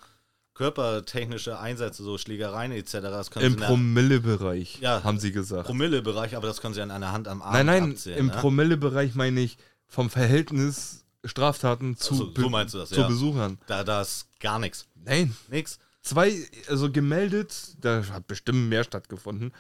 körpertechnische 0.58 1.60
Einsätze, 1.60 2.04
so 2.04 2.18
Schlägereien 2.18 2.72
etc., 2.72 2.94
das 2.94 3.30
können 3.30 3.46
Im 3.46 3.56
Promillebereich, 3.58 4.80
Ja. 4.82 5.04
haben 5.04 5.20
sie 5.20 5.32
gesagt. 5.32 5.68
Promillebereich, 5.68 6.36
aber 6.36 6.48
das 6.48 6.62
können 6.62 6.74
sie 6.74 6.82
an 6.82 6.90
einer 6.90 7.12
Hand 7.12 7.28
am 7.28 7.44
Arm 7.44 7.54
nein, 7.54 7.66
nein, 7.68 7.92
abzählen. 7.92 8.18
im 8.18 8.26
ne? 8.28 8.34
Promillebereich 8.34 9.14
meine 9.14 9.40
ich 9.40 9.58
vom 9.86 10.10
Verhältnis 10.10 11.06
Straftaten 11.24 11.96
zu, 11.96 12.14
Ach 12.14 12.18
so, 12.18 12.50
Be- 12.50 12.66
das, 12.72 12.90
zu 12.90 13.02
ja. 13.02 13.08
Besuchern. 13.08 13.60
Da, 13.68 13.84
da 13.84 14.02
ist 14.02 14.28
gar 14.40 14.58
nichts. 14.60 14.88
Nein, 15.06 15.36
Nix. 15.50 15.78
zwei, 16.02 16.34
also 16.68 16.92
gemeldet, 16.92 17.76
da 17.82 18.04
hat 18.12 18.28
bestimmt 18.28 18.70
mehr 18.70 18.84
stattgefunden. 18.84 19.52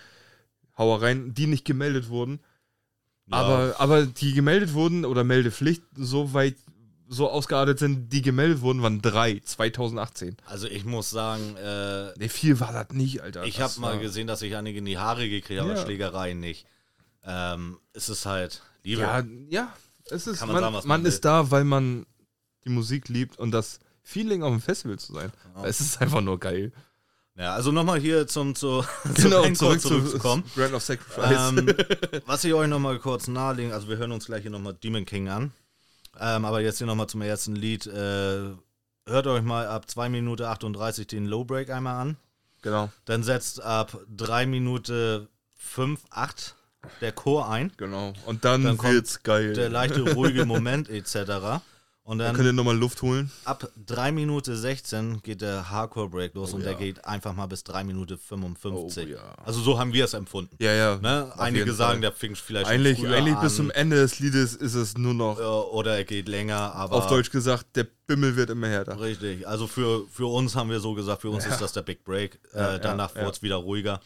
Hauereien, 0.77 1.33
die 1.33 1.47
nicht 1.47 1.65
gemeldet 1.65 2.09
wurden. 2.09 2.39
Ja. 3.27 3.37
Aber, 3.37 3.75
aber 3.79 4.05
die 4.05 4.33
gemeldet 4.33 4.73
wurden 4.73 5.05
oder 5.05 5.23
Meldepflicht 5.23 5.83
so 5.95 6.33
weit 6.33 6.55
so 7.09 7.29
ausgeartet 7.29 7.79
sind, 7.79 8.11
die 8.11 8.21
gemeldet 8.21 8.61
wurden, 8.61 8.81
waren 8.81 9.01
drei, 9.01 9.39
2018. 9.43 10.37
Also 10.45 10.67
ich 10.67 10.83
muss 10.85 11.09
sagen, 11.09 11.55
äh, 11.57 12.11
Ne, 12.17 12.29
viel 12.29 12.59
war 12.59 12.73
das 12.73 12.89
nicht, 12.91 13.21
Alter. 13.21 13.45
ich 13.45 13.61
habe 13.61 13.79
mal 13.79 13.97
gesehen, 13.99 14.27
dass 14.27 14.41
ich 14.41 14.55
einige 14.55 14.79
in 14.79 14.85
die 14.85 14.97
Haare 14.97 15.29
gekriegt 15.29 15.59
habe, 15.61 15.71
Ja. 15.71 15.77
Schlägereien 15.81 16.39
nicht. 16.39 16.65
Ähm, 17.23 17.79
es 17.93 18.09
ist 18.09 18.25
halt 18.25 18.61
Liebe. 18.83 19.01
Ja, 19.01 19.23
ja, 19.49 19.73
es 20.09 20.27
ist, 20.27 20.39
Kann 20.39 20.47
man 20.49 20.61
man, 20.61 20.73
sagen, 20.73 20.87
man 20.87 21.05
ist 21.05 21.25
da, 21.25 21.51
weil 21.51 21.63
man 21.63 22.05
die 22.65 22.69
Musik 22.69 23.09
liebt 23.09 23.37
und 23.39 23.51
das 23.51 23.79
Feeling 24.03 24.43
auf 24.43 24.51
dem 24.51 24.61
Festival 24.61 24.97
zu 24.99 25.13
sein. 25.13 25.31
Es 25.63 25.81
ist 25.81 26.01
einfach 26.01 26.21
nur 26.21 26.39
geil. 26.39 26.71
Ja, 27.35 27.53
also 27.53 27.71
nochmal 27.71 27.99
hier 27.99 28.25
zum, 28.27 28.55
zu, 28.55 28.83
Genau, 29.15 29.43
zum 29.43 29.55
zurück 29.55 29.79
zu 29.81 29.89
zurückzukommen. 29.89 30.43
Brand 30.55 30.73
of 30.73 30.81
Sacrifice. 30.83 31.49
ähm, 31.57 31.67
was 32.25 32.43
ich 32.43 32.53
euch 32.53 32.67
nochmal 32.67 32.97
kurz 32.99 33.27
nahelegen, 33.27 33.71
also 33.73 33.87
wir 33.89 33.97
hören 33.97 34.11
uns 34.11 34.25
gleich 34.25 34.41
hier 34.41 34.51
nochmal 34.51 34.73
Demon 34.73 35.05
King 35.05 35.29
an. 35.29 35.51
Ähm, 36.19 36.45
aber 36.45 36.61
jetzt 36.61 36.77
hier 36.77 36.87
nochmal 36.87 37.07
zum 37.07 37.21
ersten 37.21 37.55
Lied. 37.55 37.85
Äh, 37.87 38.51
hört 39.05 39.27
euch 39.27 39.43
mal 39.43 39.67
ab 39.67 39.89
2 39.89 40.09
Minuten 40.09 40.43
38 40.43 41.07
den 41.07 41.25
Low 41.25 41.43
Break 41.43 41.69
einmal 41.69 42.01
an. 42.01 42.17
Genau. 42.61 42.89
Dann 43.05 43.23
setzt 43.23 43.61
ab 43.61 43.97
3 44.15 44.45
Minuten 44.45 45.27
5, 45.55 46.01
8 46.09 46.55
der 47.01 47.11
Chor 47.11 47.49
ein. 47.49 47.71
Genau. 47.77 48.13
Und 48.25 48.45
dann, 48.45 48.63
Dann 48.63 48.77
kommt 48.77 48.93
wird's 48.93 49.23
geil. 49.23 49.53
Der 49.53 49.69
leichte, 49.69 50.01
ruhige 50.13 50.45
Moment 50.45 50.89
etc. 50.89 51.61
Und 52.07 52.19
dann 52.19 52.27
dann 52.27 52.35
könnt 52.37 52.47
ihr 52.47 52.53
nochmal 52.53 52.77
Luft 52.77 53.01
holen. 53.01 53.29
ab 53.43 53.69
3 53.85 54.13
Minuten 54.13 54.55
16 54.55 55.21
geht 55.23 55.41
der 55.41 55.69
Hardcore 55.69 56.07
Break 56.07 56.35
los 56.35 56.53
und 56.53 56.61
der 56.63 56.71
ja. 56.71 56.77
geht 56.77 57.03
einfach 57.03 57.35
mal 57.35 57.47
bis 57.47 57.65
3 57.65 57.83
Minuten 57.83 58.17
55. 58.17 59.07
Oh, 59.07 59.09
ja. 59.09 59.35
Also 59.43 59.59
so 59.59 59.77
haben 59.77 59.91
wir 59.91 60.05
es 60.05 60.13
empfunden. 60.13 60.55
Ja, 60.57 60.71
ja. 60.71 60.97
Ne? 60.99 61.33
Einige 61.37 61.73
sagen, 61.73 61.99
der 61.99 62.13
fing 62.13 62.33
vielleicht 62.37 62.67
schon 62.67 62.75
Eigentlich, 62.75 63.05
eigentlich 63.05 63.35
an, 63.35 63.41
bis 63.41 63.57
zum 63.57 63.71
Ende 63.71 63.97
des 63.97 64.19
Liedes 64.19 64.55
ist 64.55 64.73
es 64.73 64.97
nur 64.97 65.13
noch, 65.13 65.37
oder 65.73 65.97
er 65.97 66.05
geht 66.05 66.29
länger, 66.29 66.73
aber 66.75 66.95
auf 66.95 67.07
Deutsch 67.07 67.29
gesagt, 67.29 67.75
der 67.75 67.85
Bimmel 68.05 68.37
wird 68.37 68.51
immer 68.51 68.69
härter. 68.69 68.97
Richtig, 69.01 69.45
also 69.45 69.67
für, 69.67 70.07
für 70.07 70.27
uns 70.27 70.55
haben 70.55 70.69
wir 70.69 70.79
so 70.79 70.93
gesagt, 70.93 71.23
für 71.23 71.29
uns 71.29 71.45
ist 71.45 71.59
das 71.59 71.73
der 71.73 71.81
Big 71.81 72.05
Break. 72.05 72.39
Ja, 72.55 72.75
äh, 72.75 72.79
danach 72.79 73.13
ja, 73.15 73.23
wurde 73.23 73.31
es 73.31 73.41
wieder 73.41 73.57
ruhiger. 73.57 73.99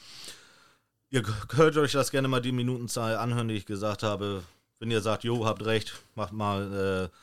Ihr 1.12 1.22
könnt 1.22 1.78
euch 1.78 1.92
das 1.92 2.10
gerne 2.10 2.28
mal 2.28 2.42
die 2.42 2.52
Minutenzahl 2.52 3.16
anhören, 3.16 3.48
die 3.48 3.54
ich 3.54 3.68
gesagt 3.68 4.02
habe. 4.02 4.42
Wenn 4.80 4.90
ihr 4.90 5.02
sagt, 5.02 5.24
jo, 5.24 5.46
habt 5.46 5.64
recht, 5.66 5.94
macht 6.16 6.34
mal 6.34 7.10
äh, 7.12 7.16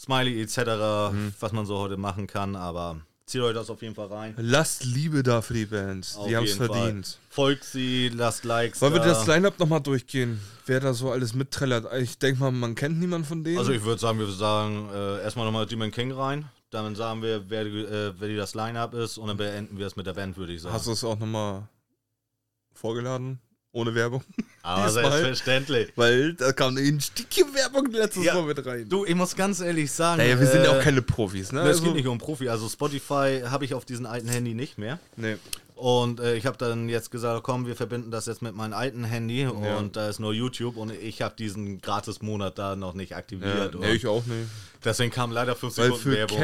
Smiley 0.00 0.40
etc., 0.40 1.12
Mhm. 1.12 1.34
was 1.40 1.52
man 1.52 1.66
so 1.66 1.78
heute 1.78 1.96
machen 1.98 2.26
kann, 2.26 2.56
aber 2.56 3.00
zieht 3.26 3.42
euch 3.42 3.54
das 3.54 3.68
auf 3.70 3.82
jeden 3.82 3.94
Fall 3.94 4.06
rein. 4.06 4.34
Lasst 4.38 4.84
Liebe 4.84 5.22
da 5.22 5.42
für 5.42 5.52
die 5.54 5.66
Band. 5.66 6.14
Auf 6.16 6.26
die 6.26 6.36
haben 6.36 6.44
es 6.44 6.54
jeden 6.54 6.66
Fall. 6.66 6.76
verdient. 6.76 7.18
Folgt 7.28 7.64
sie, 7.64 8.08
lasst 8.08 8.44
Likes 8.44 8.80
Wollen 8.80 8.94
wir 8.94 9.00
da. 9.00 9.06
das 9.08 9.26
Line-Up 9.26 9.58
nochmal 9.58 9.80
durchgehen? 9.80 10.40
Wer 10.66 10.80
da 10.80 10.94
so 10.94 11.10
alles 11.12 11.34
mitträllert? 11.34 11.86
Ich 12.00 12.18
denke 12.18 12.40
mal, 12.40 12.50
man 12.50 12.74
kennt 12.74 12.98
niemanden 12.98 13.26
von 13.28 13.44
denen. 13.44 13.58
Also 13.58 13.72
ich 13.72 13.84
würde 13.84 14.00
sagen, 14.00 14.18
wir 14.18 14.26
sagen 14.28 14.88
äh, 14.92 15.22
erstmal 15.22 15.44
nochmal 15.44 15.66
Demon 15.66 15.90
King 15.90 16.12
rein. 16.12 16.48
Dann 16.70 16.94
sagen 16.96 17.20
wir, 17.22 17.50
wer, 17.50 17.66
äh, 17.66 18.12
wer 18.18 18.28
die 18.28 18.36
das 18.36 18.54
Line-Up 18.54 18.94
ist 18.94 19.18
und 19.18 19.28
dann 19.28 19.36
beenden 19.36 19.76
wir 19.78 19.86
es 19.86 19.96
mit 19.96 20.06
der 20.06 20.14
Band, 20.14 20.36
würde 20.36 20.52
ich 20.52 20.62
sagen. 20.62 20.74
Hast 20.74 20.86
du 20.86 20.92
es 20.92 21.04
auch 21.04 21.18
nochmal 21.18 21.68
vorgeladen? 22.72 23.38
Ohne 23.72 23.94
Werbung? 23.94 24.22
Aber 24.62 24.86
diesmal? 24.86 25.10
selbstverständlich. 25.12 25.92
Weil 25.96 26.34
da 26.34 26.52
kam 26.52 26.76
ein 26.76 27.00
Stückchen 27.00 27.54
Werbung 27.54 27.86
letztes 27.92 28.24
Ja, 28.24 28.34
Mal 28.34 28.42
mit 28.42 28.66
rein. 28.66 28.88
Du, 28.88 29.04
ich 29.04 29.14
muss 29.14 29.34
ganz 29.36 29.60
ehrlich 29.60 29.90
sagen. 29.92 30.18
naja, 30.18 30.38
wir 30.40 30.46
sind 30.46 30.64
ja 30.64 30.74
äh, 30.74 30.78
auch 30.78 30.82
keine 30.82 31.02
Profis, 31.02 31.52
ne? 31.52 31.60
Es 31.62 31.66
Also- 31.68 31.84
geht 31.84 31.94
nicht 31.94 32.06
um 32.08 32.18
Profi. 32.18 32.48
Also 32.48 32.68
Spotify 32.68 33.42
habe 33.46 33.64
ich 33.64 33.74
auf 33.74 33.84
diesem 33.84 34.06
alten 34.06 34.28
Handy 34.28 34.54
nicht 34.54 34.76
mehr. 34.76 34.98
Nee. 35.16 35.36
Und 35.76 36.20
äh, 36.20 36.34
ich 36.36 36.44
habe 36.44 36.58
dann 36.58 36.90
jetzt 36.90 37.10
gesagt, 37.10 37.42
komm, 37.42 37.66
wir 37.66 37.74
verbinden 37.74 38.10
das 38.10 38.26
jetzt 38.26 38.42
mit 38.42 38.54
meinem 38.54 38.74
alten 38.74 39.02
Handy 39.04 39.46
und 39.46 39.96
da 39.96 40.10
ist 40.10 40.18
nur 40.20 40.34
YouTube 40.34 40.76
und 40.76 40.92
ich 40.92 41.22
habe 41.22 41.34
diesen 41.38 41.80
Gratis-Monat 41.80 42.58
da 42.58 42.76
noch 42.76 42.92
nicht 42.92 43.12
Ja, 43.12 43.16
aktiviert. 43.16 43.74
nee, 43.80 43.92
ich 43.92 44.06
auch 44.06 44.26
nicht. 44.26 44.46
deswegen 44.84 45.10
kam 45.10 45.32
leider 45.32 45.56
5 45.56 45.78
Weil 45.78 45.84
Sekunden 45.86 46.02
für 46.02 46.12
Werbung. 46.16 46.38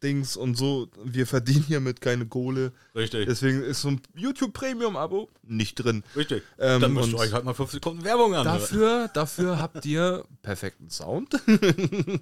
Casual-Dings 0.00 0.36
und 0.36 0.56
so, 0.56 0.88
wir 1.02 1.26
verdienen 1.26 1.64
hiermit 1.66 2.00
keine 2.00 2.26
Kohle. 2.26 2.72
Richtig, 2.94 3.26
Deswegen 3.26 3.62
ist 3.62 3.82
so 3.82 3.88
ein 3.88 4.00
YouTube 4.14 4.52
Premium-Abo 4.52 5.28
nicht 5.42 5.76
drin. 5.76 6.02
richtig. 6.14 6.42
Ähm, 6.58 6.80
dann 6.80 6.92
müsst 6.92 7.10
ihr 7.12 7.18
euch 7.18 7.32
halt 7.32 7.44
mal 7.44 7.54
5 7.54 7.70
Sekunden 7.70 8.04
Werbung 8.04 8.34
anhören. 8.34 8.58
Dafür, 8.60 9.08
dafür 9.12 9.58
habt 9.60 9.84
ihr 9.86 10.24
perfekten 10.42 10.90
Sound. 10.90 11.34
ne? 11.46 12.20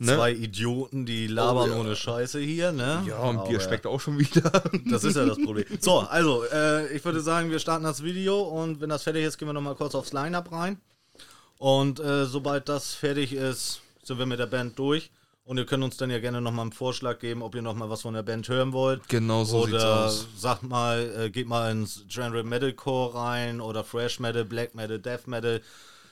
Zwei 0.00 0.32
Idioten, 0.32 1.06
die 1.06 1.26
labern 1.26 1.70
Oh, 1.70 1.74
ja. 1.74 1.80
ohne 1.80 1.96
Scheiße 1.96 2.40
hier, 2.40 2.72
ne? 2.72 3.02
Ja, 3.06 3.18
und 3.18 3.44
Bier 3.48 3.60
schmeckt 3.60 3.86
auch 3.86 4.00
schon 4.00 4.18
wieder. 4.18 4.50
Das 4.90 5.04
ist 5.04 5.16
ja 5.16 5.24
das 5.26 5.38
Problem. 5.38 5.64
So, 5.80 6.00
also, 6.00 6.44
äh, 6.52 6.94
ich 6.94 7.04
würde 7.04 7.20
sagen, 7.20 7.50
wir 7.50 7.58
starten 7.58 7.84
das 7.84 8.02
Video 8.02 8.40
und 8.42 8.80
wenn 8.80 8.88
das 8.88 9.02
fertig 9.02 9.24
ist, 9.24 9.38
gehen 9.38 9.48
wir 9.48 9.52
nochmal 9.52 9.74
kurz 9.74 9.94
aufs 9.94 10.12
Line-Up 10.12 10.50
rein. 10.52 10.80
Und 11.58 12.00
äh, 12.00 12.26
sobald 12.26 12.68
das 12.68 12.92
fertig 12.92 13.32
ist, 13.32 13.80
sind 14.02 14.18
wir 14.18 14.26
mit 14.26 14.40
der 14.40 14.46
Band 14.46 14.76
durch. 14.78 15.12
Und 15.44 15.58
ihr 15.58 15.66
könnt 15.66 15.82
uns 15.82 15.96
dann 15.96 16.10
ja 16.10 16.20
gerne 16.20 16.40
nochmal 16.40 16.62
einen 16.62 16.72
Vorschlag 16.72 17.18
geben, 17.18 17.42
ob 17.42 17.54
ihr 17.56 17.62
nochmal 17.62 17.90
was 17.90 18.02
von 18.02 18.14
der 18.14 18.22
Band 18.22 18.48
hören 18.48 18.72
wollt. 18.72 19.08
Genau 19.08 19.42
so 19.42 19.64
sieht's 19.64 19.74
oder 19.74 20.06
aus. 20.06 20.26
sagt 20.36 20.62
mal, 20.62 21.12
äh, 21.18 21.30
geht 21.30 21.48
mal 21.48 21.72
ins 21.72 22.04
Genre 22.08 22.44
Metalcore 22.44 23.14
rein 23.16 23.60
oder 23.60 23.82
Fresh 23.82 24.20
Metal, 24.20 24.44
Black 24.44 24.74
Metal, 24.76 25.00
Death 25.00 25.26
Metal. 25.26 25.60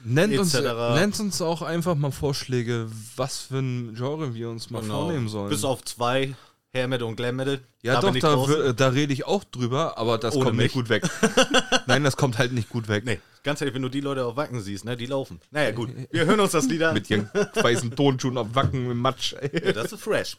Nennt 0.02 0.36
uns, 0.36 0.54
etc.. 0.54 0.94
nennt 0.94 1.20
uns 1.20 1.40
auch 1.42 1.62
einfach 1.62 1.94
mal 1.94 2.10
Vorschläge, 2.10 2.90
was 3.16 3.38
für 3.38 3.58
ein 3.58 3.94
Genre 3.94 4.34
wir 4.34 4.48
uns 4.48 4.70
mal 4.70 4.82
vornehmen 4.82 5.28
sollen. 5.28 5.44
Genau. 5.44 5.56
Bis 5.56 5.64
auf 5.64 5.84
zwei, 5.84 6.34
Hair 6.72 6.86
Metal 6.88 7.08
und 7.08 7.16
Glam 7.16 7.36
Metal. 7.36 7.60
ja, 7.82 8.00
Da 8.00 8.12
doch, 8.12 8.48
da, 8.48 8.72
da 8.72 8.88
rede 8.88 9.12
ich 9.12 9.26
auch 9.26 9.42
drüber, 9.42 9.98
aber 9.98 10.18
das 10.18 10.36
Ohne 10.36 10.44
kommt 10.44 10.56
mich. 10.56 10.64
nicht 10.66 10.74
gut 10.74 10.88
weg. 10.88 11.02
Nein, 11.86 12.04
das 12.04 12.16
kommt 12.16 12.38
halt 12.38 12.52
nicht 12.52 12.68
gut 12.68 12.86
weg. 12.86 13.04
Nee, 13.04 13.18
ganz 13.42 13.60
ehrlich, 13.60 13.74
wenn 13.74 13.82
du 13.82 13.88
die 13.88 14.00
Leute 14.00 14.24
auf 14.24 14.36
Wacken 14.36 14.60
siehst, 14.60 14.84
ne, 14.84 14.96
die 14.96 15.06
laufen. 15.06 15.40
Naja, 15.50 15.72
gut. 15.72 15.90
Wir 16.12 16.26
hören 16.26 16.38
uns 16.38 16.52
das 16.52 16.66
Lied 16.66 16.82
an. 16.84 16.94
Mit 16.94 17.10
ihren 17.10 17.28
weißen 17.54 17.94
Tonschuhen 17.96 18.38
auf 18.38 18.54
Wacken 18.54 18.88
im 18.90 18.98
Matsch. 18.98 19.34
Ja, 19.52 19.72
das 19.72 19.92
ist 19.92 20.02
fresh. 20.02 20.36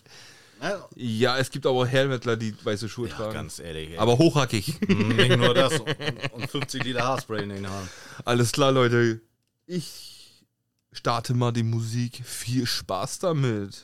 Ja, 0.61 0.87
Ja, 0.95 1.37
es 1.37 1.49
gibt 1.51 1.65
aber 1.65 1.79
auch 1.79 1.85
Helmetler, 1.87 2.37
die 2.37 2.53
weiße 2.63 2.87
Schuhe 2.87 3.09
tragen. 3.09 3.33
ganz 3.33 3.59
ehrlich. 3.59 3.89
Ey. 3.91 3.97
aber 3.97 4.17
hochhackig. 4.17 4.79
nicht 4.87 5.35
nur 5.37 5.53
das. 5.53 5.79
Und, 5.79 5.95
und 6.33 6.49
50 6.51 6.83
Liter 6.85 7.03
Haarspray 7.03 7.43
in 7.43 7.49
den 7.49 7.67
Haaren. 7.69 7.89
Alles 8.23 8.51
klar, 8.53 8.71
Leute. 8.71 9.19
Ich 9.65 10.45
starte 10.93 11.33
mal 11.33 11.51
die 11.51 11.63
Musik. 11.63 12.21
Viel 12.23 12.65
Spaß 12.67 13.19
damit. 13.19 13.83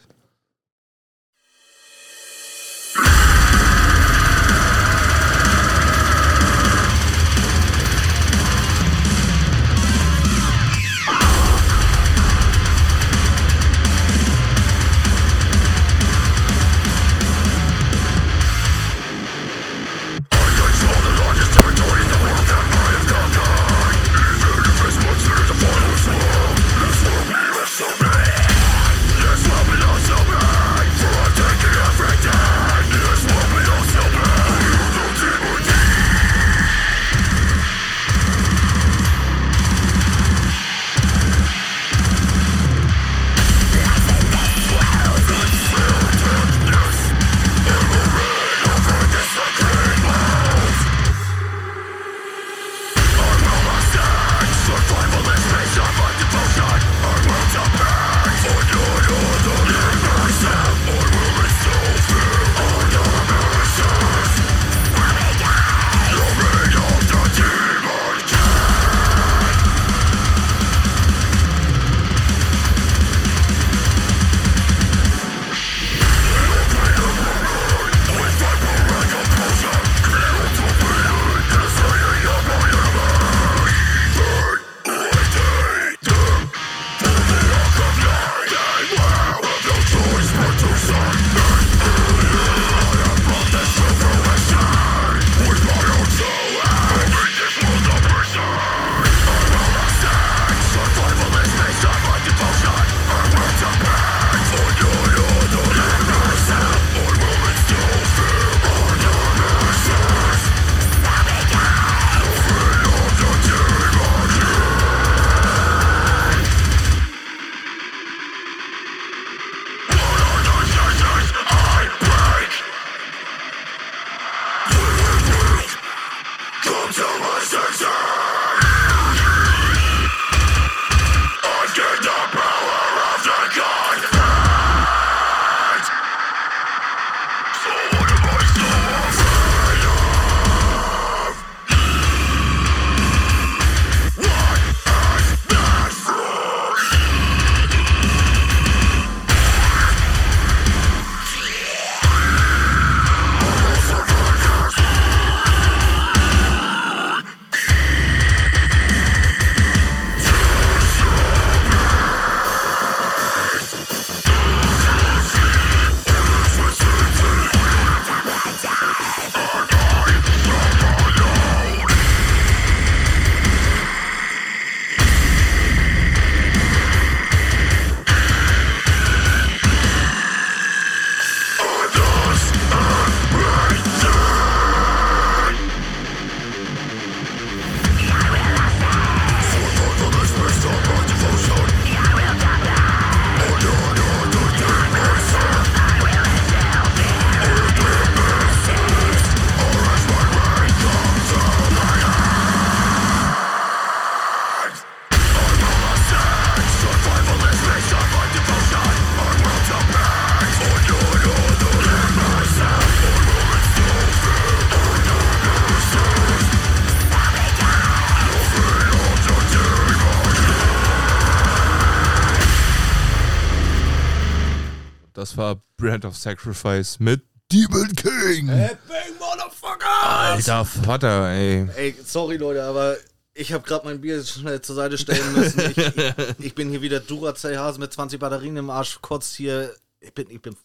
Brand 225.78 226.06
of 226.06 226.18
Sacrifice 226.18 227.00
mit 227.00 227.22
Demon 227.52 227.94
King. 227.96 228.48
Headbang, 228.48 229.14
Motherfucker! 229.20 229.86
Alter 230.04 230.66
Vater, 230.66 231.30
ey. 231.30 231.68
Ey, 231.76 231.96
sorry 232.04 232.38
Leute, 232.38 232.64
aber 232.64 232.98
ich 233.36 233.54
habe 233.54 233.64
gerade 233.64 233.86
mein 233.86 234.02
Bier 234.02 234.24
schnell 234.26 234.60
zur 234.62 234.76
Seite 234.76 234.98
stellen 234.98 235.34
müssen. 235.34 235.60
Ich, 235.70 235.78
ich, 235.78 236.14
ich 236.40 236.56
bin 236.56 236.72
hier 236.72 236.82
wieder 236.82 237.00
Duracell-Hase 237.00 237.80
mit 237.80 237.94
20 237.94 238.20
Batterien 238.20 238.58
im 238.58 238.72
Arsch, 238.72 238.98
kurz 239.04 239.36
hier. 239.36 239.72
Ich 240.00 240.12
bin, 240.16 240.28
ich 240.32 240.42
bin, 240.42 240.56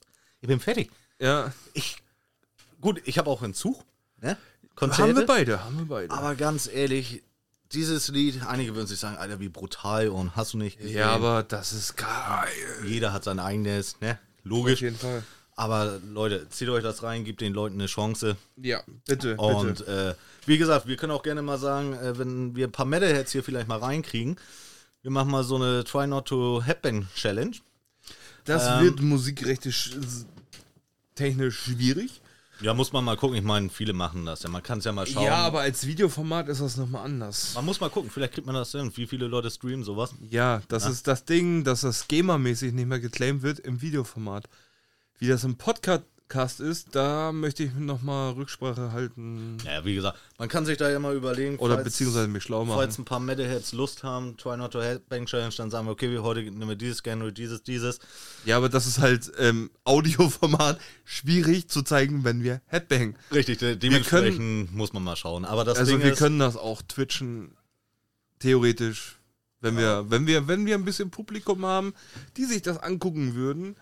ich 0.41 0.49
bin 0.49 0.59
fertig. 0.61 0.91
Ja, 1.21 1.53
Ich, 1.75 1.97
gut, 2.81 3.03
ich 3.05 3.19
habe 3.19 3.29
auch 3.29 3.43
einen 3.43 3.53
Zug, 3.55 3.85
ne? 4.23 4.31
haben 4.31 4.39
Konzerte. 4.75 5.15
wir 5.15 5.27
beide, 5.27 5.63
haben 5.63 5.77
wir 5.79 5.85
beide. 5.85 6.11
Aber 6.15 6.35
ganz 6.37 6.67
ehrlich, 6.73 7.23
dieses 7.73 8.09
Lied, 8.09 8.41
einige 8.47 8.75
würden 8.75 8.87
sich 8.87 8.99
sagen, 8.99 9.19
Alter, 9.19 9.39
wie 9.41 9.51
brutal 9.51 10.09
und 10.09 10.35
hast 10.37 10.55
du 10.55 10.59
nicht 10.59 10.79
gesehen. 10.79 10.97
ja, 10.97 11.11
aber 11.11 11.43
das 11.43 11.75
ist 11.75 11.97
geil. 11.99 12.49
Jeder 12.87 13.13
hat 13.13 13.25
sein 13.25 13.39
eigenes, 13.39 14.01
ne? 14.01 14.19
Auf 14.45 14.51
Logisch. 14.51 14.81
jeden 14.81 14.97
Fall. 14.97 15.23
Aber 15.55 16.01
Leute, 16.11 16.49
zieht 16.49 16.71
euch 16.71 16.83
das 16.83 17.03
rein, 17.03 17.25
gebt 17.25 17.41
den 17.43 17.53
Leuten 17.53 17.75
eine 17.75 17.87
Chance. 17.87 18.37
Ja, 18.57 18.83
bitte, 19.07 19.37
Und 19.37 19.79
bitte. 19.79 20.17
äh, 20.19 20.47
wie 20.47 20.57
gesagt, 20.59 20.87
wir 20.87 20.97
können 20.97 21.13
auch 21.13 21.23
gerne 21.23 21.43
mal 21.43 21.59
sagen, 21.59 21.93
äh, 21.93 22.19
wenn 22.19 22.57
wir 22.57 22.67
ein 22.67 22.73
paar 22.73 22.87
Metalheads 22.87 23.33
hier 23.33 23.45
vielleicht 23.45 23.69
mal 23.69 23.79
reinkriegen, 23.79 24.37
wir 25.03 25.11
machen 25.11 25.31
mal 25.31 25.45
so 25.45 25.57
eine 25.57 25.85
Try 25.85 26.07
Not 26.07 26.27
to 26.29 26.63
Happen 26.67 27.07
Challenge. 27.15 27.57
Das 28.45 28.67
ähm, 28.67 28.85
wird 28.85 29.03
musikrechtlich 29.03 29.95
technisch 31.15 31.59
schwierig. 31.59 32.22
Ja, 32.63 32.75
muss 32.75 32.93
man 32.93 33.05
mal 33.05 33.17
gucken. 33.17 33.37
Ich 33.37 33.43
meine, 33.43 33.69
viele 33.69 33.93
machen 33.93 34.25
das 34.25 34.43
ja. 34.43 34.49
Man 34.49 34.63
kann 34.63 34.79
es 34.79 34.85
ja 34.85 34.93
mal 34.93 35.07
schauen. 35.07 35.25
Ja, 35.25 35.37
aber 35.37 35.61
als 35.61 35.87
Videoformat 35.87 36.49
ist 36.49 36.61
das 36.61 36.77
nochmal 36.77 37.05
anders. 37.05 37.55
man 37.55 37.65
muss 37.65 37.81
mal 37.81 37.91
gucken. 37.91 38.11
Vielleicht 38.11 38.35
kriegt 38.35 38.47
man 38.47 38.55
das 38.55 38.73
hin. 38.73 38.91
Wie 38.95 39.07
viele 39.07 39.27
Leute 39.27 39.51
streamen 39.51 39.85
sowas? 39.85 40.15
Ja, 40.31 40.63
das 40.69 40.87
ist 40.87 41.07
das 41.07 41.25
Ding, 41.25 41.65
dass 41.65 41.81
das 41.83 42.09
GEMA-mäßig 42.09 42.73
nicht 42.73 42.87
mehr 42.87 43.01
geclaimed 43.01 43.43
wird 43.43 43.59
im 43.59 43.83
Videoformat. 43.83 44.49
Wie 45.19 45.29
das 45.29 45.45
im 45.45 45.57
Podcast 45.57 46.05
ist, 46.61 46.95
da 46.95 47.31
möchte 47.33 47.63
ich 47.65 47.75
nochmal 47.75 48.33
Rücksprache 48.33 48.93
halten. 48.93 49.59
Ja, 49.65 49.85
wie 49.85 49.95
gesagt, 49.95 50.19
man 50.39 50.49
kann 50.49 50.65
sich 50.67 50.79
da 50.79 50.91
ja 50.91 50.99
mal 50.99 51.15
überlegen. 51.15 51.57
Oder 51.59 51.75
falls- 51.75 51.85
beziehungsweise 51.85 52.29
mich 52.29 52.43
schlau 52.43 52.65
machen. 52.65 52.77
Falls 52.79 52.99
ein 52.99 53.05
paar 53.05 53.21
Metalheads 53.21 53.73
Lust 53.73 54.03
haben, 54.03 54.37
Try 54.37 54.57
Not 54.57 54.73
to 54.73 54.83
Headbang 54.83 55.27
Challenge, 55.27 55.55
dann 55.57 55.71
sagen 55.71 55.87
wir, 55.87 55.93
okay, 55.93 56.11
wir 56.11 56.23
heute 56.23 56.43
nehmen 56.43 56.69
wir 56.69 56.77
dieses 56.77 57.03
gerne 57.03 57.33
dieses, 57.33 57.63
dieses. 57.63 57.99
Ja, 58.45 58.57
aber 58.57 58.69
das 58.69 58.87
ist 58.87 58.99
halt 58.99 59.31
ähm, 59.39 59.71
Audioformat 59.85 60.81
schwierig 61.05 61.69
zu 61.69 61.83
zeigen, 61.83 62.25
wenn 62.25 62.43
wir 62.43 62.61
Headbang. 62.67 63.15
Richtig, 63.33 63.59
de 63.59 63.77
dementsprechend 63.77 64.75
muss 64.75 64.93
man 64.93 65.05
mal 65.05 65.17
schauen. 65.17 65.45
Aber 65.45 65.65
das 65.65 65.79
Also 65.79 65.93
Ding 65.93 66.03
wir 66.03 66.13
ist, 66.13 66.19
können 66.19 66.39
das 66.39 66.57
auch 66.57 66.83
twitchen, 66.83 67.57
theoretisch, 68.39 69.19
wenn 69.61 69.77
wir, 69.77 70.07
wenn 70.11 70.27
wir, 70.27 70.49
wenn 70.49 70.67
wir 70.67 70.75
ein 70.75 70.85
bisschen 70.85 71.11
Publikum 71.11 71.65
haben, 71.65 71.95
die 72.37 72.45
sich 72.47 72.63
das 72.63 72.79
angucken 72.79 73.35
würden, 73.35 73.77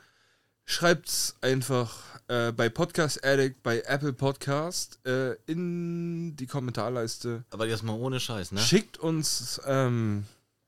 schreibt's 0.70 1.34
einfach 1.40 1.98
äh, 2.28 2.52
bei 2.52 2.68
Podcast 2.68 3.24
Addict, 3.24 3.62
bei 3.62 3.80
Apple 3.80 4.12
Podcast 4.12 5.04
äh, 5.04 5.34
in 5.46 6.36
die 6.36 6.46
Kommentarleiste. 6.46 7.44
aber 7.50 7.66
jetzt 7.66 7.82
mal 7.82 7.94
ohne 7.94 8.20
Scheiß, 8.20 8.52
ne? 8.52 8.60
Schickt 8.60 8.98
uns 8.98 9.60
ähm, 9.66 10.24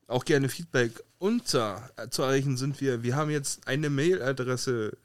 auch 0.09 0.25
gerne 0.25 0.49
Feedback. 0.49 1.03
Unter 1.19 1.89
äh, 1.97 2.09
zu 2.09 2.23
erreichen 2.23 2.57
sind 2.57 2.81
wir. 2.81 3.05
Wir 3.05 3.15
haben 3.15 3.31
jetzt 3.31 3.69
eine 3.69 3.91
Mailadresse 3.91 4.99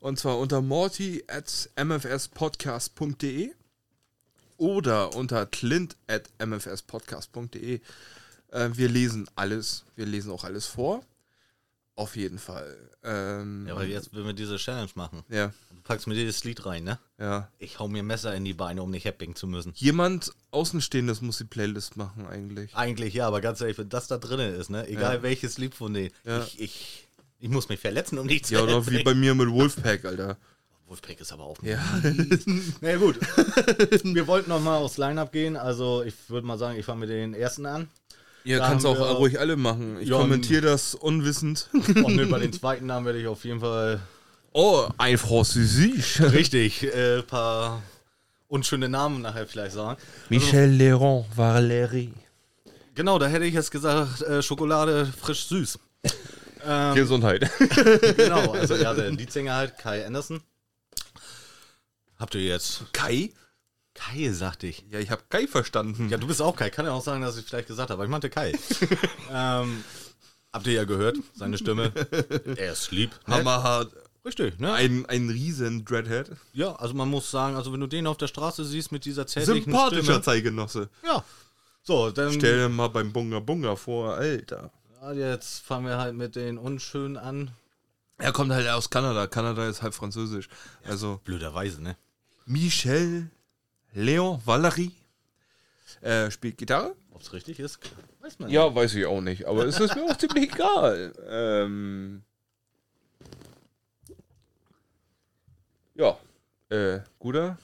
und 0.00 0.18
zwar 0.18 0.38
unter 0.38 0.60
morty 0.60 1.22
at 1.28 1.70
mfspodcast.de 1.76 3.52
oder 4.56 5.14
unter 5.14 5.46
clint 5.46 5.96
at 6.08 6.28
mfspodcast.de. 6.44 7.80
Äh, 8.50 8.70
wir 8.72 8.88
lesen 8.88 9.30
alles. 9.36 9.84
Wir 9.94 10.06
lesen 10.06 10.32
auch 10.32 10.42
alles 10.42 10.66
vor. 10.66 11.04
Auf 11.96 12.16
jeden 12.16 12.38
Fall. 12.38 12.76
Ähm, 13.04 13.66
Ja, 13.68 13.74
aber 13.74 13.84
jetzt, 13.84 14.14
wenn 14.14 14.24
wir 14.26 14.32
diese 14.32 14.56
Challenge 14.56 14.90
machen, 14.96 15.22
ja, 15.28 15.48
du 15.70 15.80
packst 15.84 16.06
mir 16.08 16.14
dieses 16.14 16.42
Lied 16.42 16.66
rein, 16.66 16.82
ne? 16.84 16.98
ja. 17.18 17.48
Ich 17.58 17.78
hau 17.78 17.86
mir 17.86 18.02
Messer 18.02 18.34
in 18.34 18.44
die 18.44 18.52
Beine, 18.54 18.82
um 18.82 18.90
nicht 18.90 19.04
Headbang 19.04 19.36
zu 19.36 19.46
müssen. 19.46 19.72
Jemand 19.76 20.32
Außenstehendes 20.50 21.20
muss 21.22 21.38
die 21.38 21.44
Playlist 21.44 21.96
machen 21.96 22.26
eigentlich. 22.26 22.74
Eigentlich 22.74 23.14
ja, 23.14 23.26
aber 23.28 23.40
ganz 23.40 23.60
ehrlich, 23.60 23.78
wenn 23.78 23.88
das 23.88 24.08
da 24.08 24.18
drin 24.18 24.40
ist, 24.40 24.70
ne? 24.70 24.88
Egal 24.88 25.16
Ja. 25.16 25.22
welches 25.22 25.56
Lied 25.58 25.74
von 25.76 25.94
denen, 25.94 26.10
Ja. 26.24 26.42
ich, 26.42 26.60
ich, 26.60 27.08
ich 27.38 27.48
muss 27.48 27.68
mich 27.68 27.78
verletzen, 27.78 28.18
um 28.18 28.26
nicht 28.26 28.46
zu 28.46 28.54
Ja, 28.54 28.62
oder 28.62 28.84
wie 28.88 29.02
bei 29.04 29.14
mir 29.14 29.34
mit 29.36 29.48
Wolfpack, 29.50 30.04
Alter. 30.04 30.36
Wolfpack 30.86 31.20
ist 31.20 31.32
aber 31.32 31.44
auch. 31.44 31.62
Ja. 31.62 31.78
Na 32.80 32.90
ja, 32.90 32.96
gut. 32.98 33.18
wir 34.04 34.26
wollten 34.26 34.50
noch 34.50 34.60
mal 34.60 34.76
aufs 34.76 34.98
Line-Up 34.98 35.32
gehen. 35.32 35.56
Also, 35.56 36.02
ich 36.02 36.14
würde 36.28 36.46
mal 36.46 36.58
sagen, 36.58 36.78
ich 36.78 36.84
fange 36.84 37.00
mit 37.00 37.08
den 37.08 37.32
ersten 37.34 37.64
an. 37.66 37.88
Ihr 38.44 38.58
Da 38.58 38.68
kannst 38.68 38.84
haben 38.86 38.96
auch 38.96 38.98
wir- 39.00 39.16
ruhig 39.16 39.40
alle 39.40 39.56
machen. 39.56 39.98
Ich 40.00 40.08
Ja, 40.08 40.18
kommentiere 40.18 40.60
das 40.62 40.94
unwissend. 40.94 41.68
Und 41.72 42.18
über 42.18 42.38
den 42.40 42.52
zweiten 42.52 42.86
Namen 42.86 43.06
werde 43.06 43.20
ich 43.20 43.26
auf 43.26 43.44
jeden 43.44 43.60
Fall 43.60 44.00
Oh, 44.52 44.86
ein 44.98 45.18
Französisch. 45.18 46.20
richtig 46.20 46.82
äh, 46.84 47.22
paar 47.22 47.82
unschöne 48.48 48.88
Namen 48.88 49.22
nachher 49.22 49.46
vielleicht 49.46 49.72
sagen. 49.74 49.98
Michel 50.28 50.70
Leron, 50.70 51.24
Valérie. 51.36 52.12
Genau, 52.94 53.18
da 53.18 53.26
hätte 53.26 53.44
ich 53.46 53.54
jetzt 53.54 53.70
gesagt, 53.72 54.22
äh, 54.22 54.42
Schokolade 54.42 55.06
frisch 55.06 55.46
süß. 55.48 55.78
Ähm, 56.66 56.94
Gesundheit. 56.94 57.50
genau, 58.16 58.52
also 58.52 58.74
ja, 58.74 58.94
der 58.94 59.10
Leadsänger 59.10 59.54
halt, 59.54 59.76
Kai 59.76 60.06
Anderson. 60.06 60.40
Habt 62.18 62.34
ihr 62.36 62.40
jetzt 62.40 62.84
Kai? 62.94 63.32
Kai, 63.94 64.30
sagte 64.32 64.66
ich. 64.66 64.84
Ja, 64.90 64.98
ich 64.98 65.10
habe 65.10 65.22
Kai 65.28 65.46
verstanden. 65.46 66.08
Ja, 66.08 66.16
du 66.18 66.26
bist 66.26 66.42
auch 66.42 66.56
Kai. 66.56 66.70
Kann 66.70 66.84
ja 66.86 66.92
auch 66.92 67.02
sagen, 67.02 67.22
dass 67.22 67.36
ich 67.36 67.44
vielleicht 67.44 67.68
gesagt 67.68 67.90
habe, 67.90 67.94
aber 67.94 68.04
ich 68.04 68.10
meinte 68.10 68.28
Kai. 68.28 68.52
ähm, 69.32 69.84
habt 70.52 70.66
ihr 70.66 70.72
ja 70.72 70.84
gehört, 70.84 71.16
seine 71.34 71.58
Stimme. 71.58 71.92
Er 72.56 72.72
ist 72.72 72.90
lieb. 72.90 73.12
nett. 73.26 73.38
Hammerhart. 73.38 73.92
Richtig, 74.24 74.58
ne? 74.58 74.72
Ein, 74.72 75.04
ein 75.06 75.28
riesen 75.28 75.84
Dreadhead. 75.84 76.30
Ja, 76.54 76.74
also 76.76 76.94
man 76.94 77.10
muss 77.10 77.30
sagen, 77.30 77.56
also 77.56 77.72
wenn 77.72 77.80
du 77.80 77.86
den 77.86 78.06
auf 78.06 78.16
der 78.16 78.26
Straße 78.26 78.64
siehst 78.64 78.90
mit 78.90 79.04
dieser 79.04 79.26
zärtlichen 79.26 79.64
Sympathischer 79.64 80.02
Stimme. 80.04 80.22
Zeitgenosse. 80.22 80.88
Ja. 81.06 81.22
So, 81.82 82.10
dann 82.10 82.32
Stell 82.32 82.56
dir 82.56 82.68
mal 82.70 82.88
beim 82.88 83.12
Bunga 83.12 83.40
Bunga 83.40 83.76
vor, 83.76 84.14
Alter. 84.14 84.70
ja, 85.02 85.12
jetzt 85.12 85.58
fangen 85.60 85.86
wir 85.86 85.98
halt 85.98 86.14
mit 86.14 86.36
den 86.36 86.56
Unschönen 86.56 87.18
an. 87.18 87.50
Er 88.16 88.32
kommt 88.32 88.52
halt 88.52 88.66
aus 88.68 88.88
Kanada. 88.88 89.26
Kanada 89.26 89.68
ist 89.68 89.82
halb 89.82 89.92
französisch. 89.92 90.48
Also 90.84 91.20
Blöderweise, 91.24 91.82
ne? 91.82 91.96
Michel 92.46 93.30
Leon 93.94 94.40
Valérie 94.44 94.90
äh, 96.00 96.30
spielt 96.30 96.58
Gitarre. 96.58 96.94
Ob 97.12 97.22
es 97.22 97.32
richtig 97.32 97.60
ist, 97.60 97.78
weiß 98.20 98.38
man 98.40 98.50
Ja, 98.50 98.74
weiß 98.74 98.94
ich 98.94 99.06
auch 99.06 99.20
nicht, 99.20 99.46
aber 99.46 99.64
es 99.66 99.78
ist 99.78 99.94
mir 99.94 100.04
auch 100.04 100.16
ziemlich 100.16 100.52
egal. 100.52 101.12
Ähm, 101.28 102.22
ja, 105.94 106.18
äh, 106.70 107.00
guter, 107.18 107.56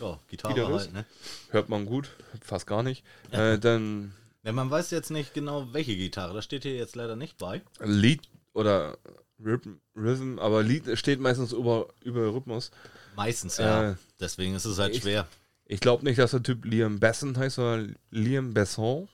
Ja, 0.00 0.18
Gitarre 0.28 0.54
Gitarrist. 0.54 0.86
halt, 0.86 0.94
ne? 0.94 1.04
hört 1.50 1.68
man 1.68 1.86
gut, 1.86 2.10
fast 2.42 2.66
gar 2.66 2.82
nicht. 2.82 3.04
Äh, 3.30 3.58
dann 3.58 4.12
Ja, 4.42 4.52
man 4.52 4.70
weiß 4.70 4.90
jetzt 4.90 5.10
nicht 5.10 5.34
genau, 5.34 5.68
welche 5.72 5.94
Gitarre. 5.96 6.32
Das 6.32 6.44
steht 6.46 6.62
hier 6.62 6.74
jetzt 6.74 6.96
leider 6.96 7.14
nicht 7.14 7.36
bei. 7.36 7.60
Lied 7.80 8.22
oder 8.54 8.96
Rhythm, 9.38 9.74
Rhythm 9.94 10.38
aber 10.38 10.62
Lied 10.62 10.98
steht 10.98 11.20
meistens 11.20 11.52
über, 11.52 11.88
über 12.02 12.32
Rhythmus. 12.32 12.70
Meistens, 13.16 13.58
ja. 13.58 13.90
Äh, 13.90 13.94
Deswegen 14.18 14.54
ist 14.54 14.64
es 14.64 14.78
halt 14.78 14.94
ich- 14.94 15.02
schwer. 15.02 15.26
Ich 15.72 15.80
glaube 15.80 16.04
nicht, 16.04 16.18
dass 16.18 16.32
der 16.32 16.42
Typ 16.42 16.64
Liam 16.64 16.98
Besson 16.98 17.36
heißt, 17.36 17.56
sondern 17.56 17.96
Liam 18.10 18.52
Besson. 18.52 19.08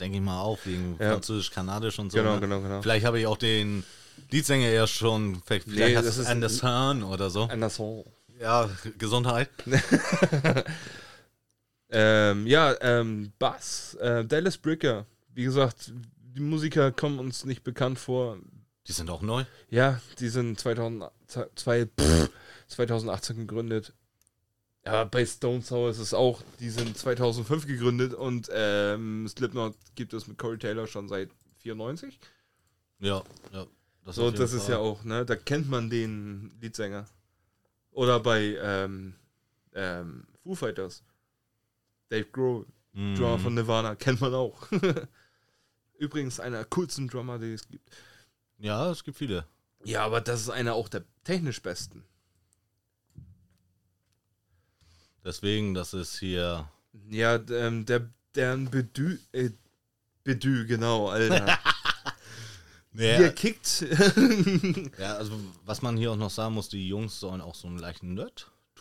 Denke 0.00 0.18
ich 0.18 0.22
mal 0.24 0.40
auch, 0.40 0.58
wegen 0.64 0.96
Ja. 0.98 1.12
Französisch-Kanadisch 1.12 1.98
und 2.00 2.10
so. 2.10 2.18
Genau, 2.18 2.34
ne? 2.34 2.40
genau, 2.40 2.60
genau. 2.60 2.82
Vielleicht 2.82 3.06
habe 3.06 3.20
ich 3.20 3.26
auch 3.26 3.36
den 3.36 3.84
Leadsänger 4.30 4.68
ja 4.70 4.86
schon. 4.86 5.40
Vielleicht, 5.46 5.68
Nee, 5.68 5.96
heißt 5.96 6.06
es 6.18 6.26
Anderson 6.26 7.04
oder 7.04 7.30
so. 7.30 7.44
Anderson. 7.44 8.04
Ja, 8.40 8.68
Gesundheit. 8.98 9.50
Ähm, 11.92 12.46
ja, 12.46 12.74
ähm, 12.82 13.32
Bass, 13.38 13.94
äh, 13.94 14.24
Dallas 14.24 14.58
Bricker. 14.58 15.06
Wie 15.34 15.42
gesagt, 15.44 15.92
die 16.22 16.40
Musiker 16.40 16.92
kommen 16.92 17.18
uns 17.18 17.44
nicht 17.44 17.64
bekannt 17.64 17.98
vor. 17.98 18.38
Die 18.86 18.92
sind 18.92 19.10
auch 19.10 19.22
neu. 19.22 19.44
Ja, 19.70 20.00
die 20.20 20.28
sind 20.28 20.58
2000, 20.58 21.10
zwei, 21.56 21.86
pff, 21.86 22.30
2018 22.68 23.36
gegründet. 23.38 23.92
Ja, 24.84 25.04
bei 25.04 25.26
Stone 25.26 25.60
Sour 25.60 25.90
ist 25.90 25.98
es 25.98 26.14
auch, 26.14 26.42
die 26.58 26.70
sind 26.70 26.96
2005 26.96 27.66
gegründet 27.66 28.14
und 28.14 28.48
ähm, 28.52 29.28
Slipknot 29.28 29.74
gibt 29.94 30.14
es 30.14 30.26
mit 30.26 30.38
Corey 30.38 30.58
Taylor 30.58 30.86
schon 30.86 31.08
seit 31.08 31.30
94. 31.58 32.18
Ja, 32.98 33.22
ja. 33.52 33.66
Das 34.04 34.16
So, 34.16 34.30
das 34.30 34.52
ist 34.54 34.64
Fall. 34.64 34.72
ja 34.72 34.78
auch, 34.78 35.04
ne, 35.04 35.26
da 35.26 35.36
kennt 35.36 35.68
man 35.68 35.90
den 35.90 36.50
Leadsänger. 36.60 37.06
Oder 37.90 38.20
bei 38.20 38.56
ähm, 38.62 39.14
ähm, 39.74 40.26
Foo 40.42 40.54
Fighters. 40.54 41.02
Dave 42.08 42.24
Grohl, 42.26 42.66
Mhm. 42.92 43.14
Drummer 43.14 43.38
von 43.38 43.54
Nirvana, 43.54 43.94
kennt 43.94 44.20
man 44.20 44.34
auch. 44.34 44.66
Übrigens 45.98 46.40
einer 46.40 46.56
der 46.56 46.64
coolsten 46.66 47.06
Drummer, 47.06 47.38
die 47.38 47.52
es 47.52 47.68
gibt. 47.68 47.88
Ja, 48.58 48.90
es 48.90 49.04
gibt 49.04 49.16
viele. 49.18 49.44
Ja, 49.84 50.04
aber 50.04 50.20
das 50.20 50.40
ist 50.40 50.50
einer 50.50 50.74
auch 50.74 50.88
der 50.88 51.04
technisch 51.22 51.62
besten. 51.62 52.02
Deswegen, 55.24 55.74
das 55.74 55.94
ist 55.94 56.18
hier. 56.18 56.68
Ja, 57.08 57.36
ähm, 57.50 57.86
der, 57.86 58.08
deren 58.34 58.70
Bedü, 58.70 59.18
äh, 59.32 59.50
Bedü, 60.24 60.66
genau, 60.66 61.08
Alter. 61.08 61.58
Ja. 62.92 63.20
Ihr 63.20 63.32
kickt. 63.32 63.86
Ja, 64.98 65.14
also 65.14 65.38
was 65.64 65.80
man 65.80 65.96
hier 65.96 66.10
auch 66.10 66.16
noch 66.16 66.30
sagen 66.30 66.54
muss, 66.54 66.68
die 66.68 66.88
Jungs 66.88 67.20
sollen 67.20 67.40
auch 67.40 67.54
so 67.54 67.68
einen 67.68 67.78
leichten 67.78 68.16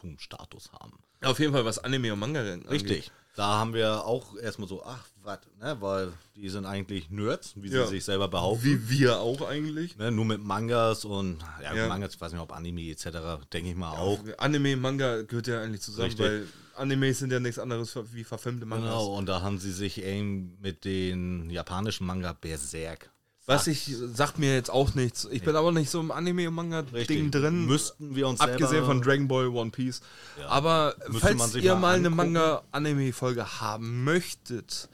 Nerdtum-Status 0.03 0.71
haben. 0.73 0.99
Auf 1.21 1.39
jeden 1.39 1.53
Fall, 1.53 1.65
was 1.65 1.79
Anime 1.79 2.13
und 2.13 2.19
Manga 2.19 2.39
angeht. 2.41 2.69
Richtig. 2.69 3.11
Da 3.35 3.59
haben 3.59 3.73
wir 3.73 4.05
auch 4.05 4.35
erstmal 4.37 4.67
so, 4.67 4.83
ach, 4.83 5.05
was, 5.21 5.39
ne, 5.61 5.77
weil 5.79 6.11
die 6.35 6.49
sind 6.49 6.65
eigentlich 6.65 7.09
Nerds, 7.09 7.53
wie 7.55 7.69
Ja. 7.69 7.85
sie 7.85 7.91
sich 7.95 8.05
selber 8.05 8.27
behaupten. 8.27 8.63
Wie 8.65 8.89
wir 8.89 9.19
auch 9.19 9.41
eigentlich. 9.47 9.97
Ne, 9.97 10.11
nur 10.11 10.25
mit 10.25 10.43
Mangas 10.43 11.05
und 11.05 11.37
ja, 11.61 11.73
Ja. 11.73 11.87
Mangas, 11.87 12.15
ich 12.15 12.21
weiß 12.21 12.31
nicht, 12.33 12.41
ob 12.41 12.51
Anime 12.53 12.89
etc., 12.89 13.05
denke 13.53 13.69
ich 13.71 13.75
mal 13.75 13.91
auch. 13.97 14.19
Anime 14.37 14.73
und 14.73 14.81
Manga 14.81 15.21
gehört 15.21 15.47
ja 15.47 15.61
eigentlich 15.61 15.81
zusammen, 15.81 16.07
Richtig. 16.07 16.25
weil 16.25 16.47
Animes 16.75 17.19
sind 17.19 17.31
ja 17.31 17.39
nichts 17.39 17.59
anderes 17.59 17.97
wie 18.13 18.23
verfilmte 18.23 18.65
Mangas. 18.65 18.85
Genau, 18.89 19.17
und 19.17 19.25
da 19.27 19.41
haben 19.41 19.59
sie 19.59 19.71
sich 19.73 20.01
eben 20.03 20.57
mit 20.61 20.85
den 20.85 21.49
japanischen 21.49 22.07
Manga 22.07 22.33
Berserk. 22.33 23.09
Was 23.49 23.67
ich, 23.67 23.91
sagt 24.13 24.37
mir 24.39 24.53
jetzt 24.53 24.69
auch 24.69 24.93
nichts. 24.95 25.27
Ich 25.31 25.41
bin 25.43 25.55
aber 25.55 25.71
nicht 25.71 25.89
so 25.89 25.99
im 25.99 26.11
Anime- 26.11 26.47
und 26.47 26.53
Manga-Ding 26.55 27.31
drin. 27.31 27.65
Müssten 27.65 28.15
wir 28.15 28.27
uns 28.27 28.39
Abgesehen 28.39 28.85
von 28.85 29.01
Dragon 29.01 29.27
Ball, 29.27 29.47
One 29.47 29.71
Piece. 29.71 30.01
Aber 30.47 30.95
Müsste 31.07 31.19
falls 31.37 31.55
ihr 31.55 31.73
mal 31.75 31.79
mal 31.81 31.95
eine. 31.95 32.09
Manga-Anime-Folge 32.11 33.59
haben 33.61 34.03
möchtet, 34.03 34.87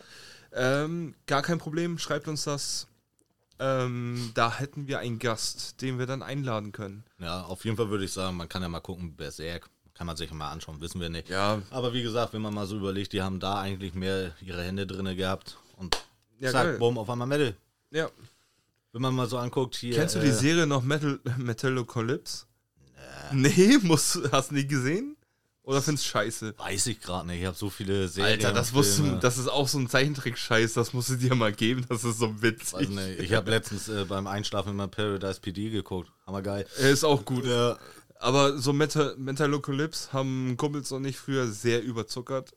ähm, 0.53 1.15
gar 1.27 1.41
kein 1.41 1.57
Problem, 1.57 1.97
schreibt 1.97 2.27
uns 2.27 2.45
das. 2.45 2.87
Ähm, 3.59 4.31
da 4.33 4.57
hätten 4.57 4.87
wir 4.87 4.99
einen 4.99 5.19
Gast, 5.19 5.81
den 5.81 5.97
wir 5.99 6.05
dann 6.05 6.21
einladen 6.23 6.71
können. 6.71 7.03
Ja, 7.19 7.43
auf 7.43 7.63
jeden 7.65 7.77
Fall 7.77 7.89
würde 7.89 8.03
ich 8.05 8.11
sagen, 8.11 8.35
man 8.37 8.49
kann 8.49 8.61
ja 8.61 8.69
mal 8.69 8.79
gucken, 8.81 9.15
Berserk. 9.15 9.69
Kann 9.93 10.07
man 10.07 10.17
sich 10.17 10.29
mal 10.33 10.51
anschauen, 10.51 10.81
wissen 10.81 10.99
wir 10.99 11.07
nicht. 11.09 11.29
Ja, 11.29 11.61
Aber 11.71 11.93
wie 11.93 12.03
gesagt, 12.03 12.33
wenn 12.33 12.41
man 12.41 12.53
mal 12.53 12.67
so 12.67 12.75
überlegt, 12.75 13.13
die 13.13 13.21
haben 13.21 13.39
da 13.39 13.59
eigentlich 13.59 13.93
mehr 13.93 14.33
ihre 14.41 14.61
Hände 14.61 14.85
drin 14.85 15.15
gehabt 15.15 15.57
und 15.77 15.95
Ja, 16.39 16.51
zack, 16.51 16.63
geil. 16.65 16.77
bumm, 16.79 16.97
auf 16.97 17.09
einmal 17.09 17.27
Metal. 17.27 17.55
ja. 17.91 18.09
Wenn 18.95 19.01
man 19.01 19.13
mal 19.13 19.27
so 19.27 19.37
anguckt, 19.37 19.75
hier. 19.75 19.93
Kennst 19.93 20.15
du 20.15 20.19
äh, 20.19 20.23
die 20.23 20.31
Serie 20.31 20.65
noch 20.65 20.81
Metal, 20.81 21.19
Metalocalypse? 21.37 22.45
Nee, 23.33 23.77
musst, 23.81 24.21
hast 24.31 24.51
du 24.51 24.55
nie 24.55 24.65
gesehen? 24.65 25.17
Oder 25.63 25.81
findest 25.81 26.07
scheiße? 26.07 26.53
Weiß 26.57 26.87
ich 26.87 27.01
gerade 27.01 27.27
nicht. 27.27 27.41
Ich 27.41 27.45
habe 27.45 27.57
so 27.57 27.69
viele 27.69 28.07
Serien. 28.07 28.35
Alter, 28.35 28.53
das, 28.53 28.71
musst 28.71 28.99
du, 28.99 29.17
das 29.19 29.37
ist 29.37 29.49
auch 29.49 29.67
so 29.67 29.79
ein 29.79 29.89
Zeichentrick-Scheiß, 29.89 30.75
das 30.75 30.93
musst 30.93 31.09
du 31.09 31.17
dir 31.17 31.35
mal 31.35 31.51
geben, 31.51 31.85
das 31.89 32.05
ist 32.05 32.19
so 32.19 32.41
witzig. 32.41 32.73
Weiß 32.73 32.87
nicht. 32.87 33.19
Ich 33.19 33.33
habe 33.33 33.51
letztens 33.51 33.89
äh, 33.89 34.05
beim 34.05 34.27
Einschlafen 34.27 34.69
immer 34.69 34.87
Paradise 34.87 35.41
PD 35.41 35.71
geguckt. 35.71 36.09
Hammer 36.25 36.41
geil. 36.41 36.65
Er 36.79 36.89
ist 36.89 37.03
auch 37.03 37.25
gut. 37.25 37.45
Ja. 37.45 37.77
Aber 38.19 38.57
so 38.57 38.71
Meta 38.71 39.13
Metalocalypse 39.17 40.13
haben 40.13 40.55
Kumpels 40.55 40.93
und 40.93 41.03
ich 41.03 41.17
früher 41.17 41.47
sehr 41.47 41.83
überzuckert. 41.83 42.53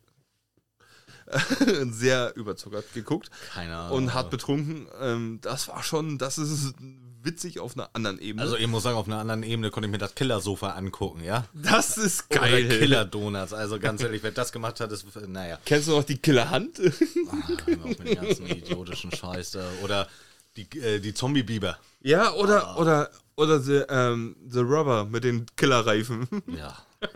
sehr 1.90 2.34
überzuckert 2.36 2.92
geguckt 2.94 3.30
Keine 3.52 3.76
Ahnung. 3.76 3.96
und 3.98 4.14
hart 4.14 4.30
betrunken. 4.30 4.86
Ähm, 5.00 5.38
das 5.42 5.68
war 5.68 5.82
schon, 5.82 6.18
das 6.18 6.38
ist 6.38 6.74
witzig 7.22 7.58
auf 7.60 7.76
einer 7.76 7.90
anderen 7.94 8.18
Ebene. 8.20 8.42
Also 8.42 8.56
ich 8.56 8.66
muss 8.68 8.84
sagen, 8.84 8.96
auf 8.96 9.06
einer 9.06 9.18
anderen 9.18 9.42
Ebene 9.42 9.70
konnte 9.70 9.86
ich 9.88 9.90
mir 9.90 9.98
das 9.98 10.14
Killer-Sofa 10.14 10.70
angucken, 10.70 11.22
ja? 11.24 11.44
das 11.52 11.98
ist 11.98 12.26
Oder 12.30 12.40
geil. 12.40 12.68
Killer-Donuts. 12.68 13.52
Also 13.52 13.78
ganz 13.78 14.02
ehrlich, 14.02 14.22
wer 14.22 14.30
das 14.30 14.52
gemacht 14.52 14.80
hat, 14.80 14.92
ist, 14.92 15.04
naja, 15.26 15.58
Kennst 15.66 15.88
du 15.88 15.92
noch 15.92 16.04
die 16.04 16.16
Killerhand? 16.18 16.80
auch 16.80 17.84
mit 17.84 17.98
dem 17.98 18.14
ganzen 18.14 18.46
idiotischen 18.46 19.10
Scheiß 19.12 19.50
da. 19.52 19.68
Oder 19.82 20.08
die, 20.56 20.68
äh, 20.78 21.00
die 21.00 21.12
Zombie-Biber. 21.12 21.78
ja, 22.00 22.30
Ah. 22.30 22.34
oder, 22.34 22.78
oder, 22.78 23.10
oder 23.36 23.60
the, 23.60 23.82
ähm, 23.88 24.36
the 24.48 24.60
Rubber 24.60 25.04
mit 25.04 25.24
den 25.24 25.44
Killerreifen. 25.56 26.26
Ja. 26.56 26.76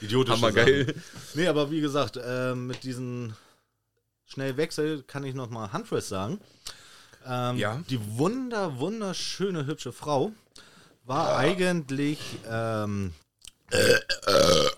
Idiotisch. 0.00 0.34
Hammergeil. 0.34 0.94
Nee, 1.34 1.46
aber 1.48 1.70
wie 1.70 1.80
gesagt, 1.80 2.16
äh, 2.16 2.54
mit 2.54 2.84
diesem 2.84 3.34
Schnellwechsel 4.26 5.02
kann 5.04 5.24
ich 5.24 5.34
noch 5.34 5.50
mal 5.50 5.72
Huntress 5.72 6.08
sagen. 6.08 6.40
Ähm, 7.26 7.56
Ja. 7.56 7.80
Die 7.90 7.98
wunder, 8.18 8.78
wunderschöne, 8.78 9.66
hübsche 9.66 9.92
Frau 9.92 10.32
war 11.04 11.36
eigentlich, 11.38 12.18
ähm, 12.48 13.12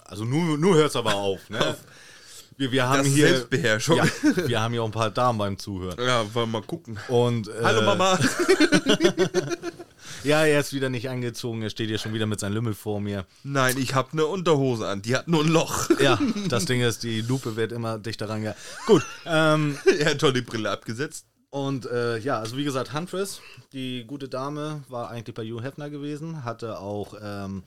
also 0.04 0.24
nur, 0.24 0.56
nur 0.58 0.76
hört 0.76 0.90
es 0.90 0.96
aber 0.96 1.14
auf, 1.14 1.48
ne? 1.50 1.76
Wir, 2.56 2.70
wir 2.72 2.88
haben 2.88 2.98
Das 3.04 3.06
hier, 3.08 3.28
Selbstbeherrschung. 3.28 3.96
ja, 3.96 4.04
wir 4.46 4.60
haben 4.60 4.72
hier 4.72 4.82
auch 4.82 4.86
ein 4.86 4.92
paar 4.92 5.10
Damen 5.10 5.38
beim 5.38 5.58
Zuhören. 5.58 5.96
Ja, 5.98 6.22
wollen 6.34 6.50
wir 6.52 6.60
mal 6.60 6.66
gucken. 6.66 6.98
Und, 7.08 7.48
äh, 7.48 7.52
Hallo 7.62 7.82
Mama. 7.82 8.18
Ja, 10.24 10.44
er 10.44 10.60
ist 10.60 10.72
wieder 10.72 10.88
nicht 10.88 11.08
angezogen, 11.08 11.62
er 11.62 11.70
steht 11.70 11.88
hier 11.88 11.98
schon 11.98 12.14
wieder 12.14 12.26
mit 12.26 12.40
seinem 12.40 12.54
Lümmel 12.54 12.74
vor 12.74 13.00
mir. 13.00 13.26
Nein, 13.42 13.76
ich 13.78 13.94
habe 13.94 14.12
eine 14.12 14.26
Unterhose 14.26 14.86
an, 14.88 15.02
die 15.02 15.16
hat 15.16 15.28
nur 15.28 15.42
ein 15.42 15.48
Loch. 15.48 15.88
Ja, 16.00 16.18
das 16.48 16.66
Ding 16.66 16.80
ist, 16.80 17.02
die 17.02 17.20
Lupe 17.20 17.56
wird 17.56 17.72
immer 17.72 17.98
dichter 17.98 18.28
range. 18.28 18.54
Gut, 18.86 19.04
ähm, 19.26 19.78
er 19.98 20.10
hat 20.10 20.22
doch 20.22 20.32
die 20.32 20.42
Brille 20.42 20.70
abgesetzt. 20.70 21.26
Und 21.50 21.86
äh, 21.86 22.18
ja, 22.18 22.38
also 22.38 22.56
wie 22.56 22.64
gesagt, 22.64 22.92
Huntress, 22.92 23.40
die 23.72 24.04
gute 24.06 24.28
Dame, 24.28 24.84
war 24.88 25.10
eigentlich 25.10 25.34
bei 25.34 25.44
Hugh 25.44 25.62
Hefner 25.62 25.90
gewesen, 25.90 26.44
hatte 26.44 26.78
auch, 26.78 27.14
ähm, 27.20 27.64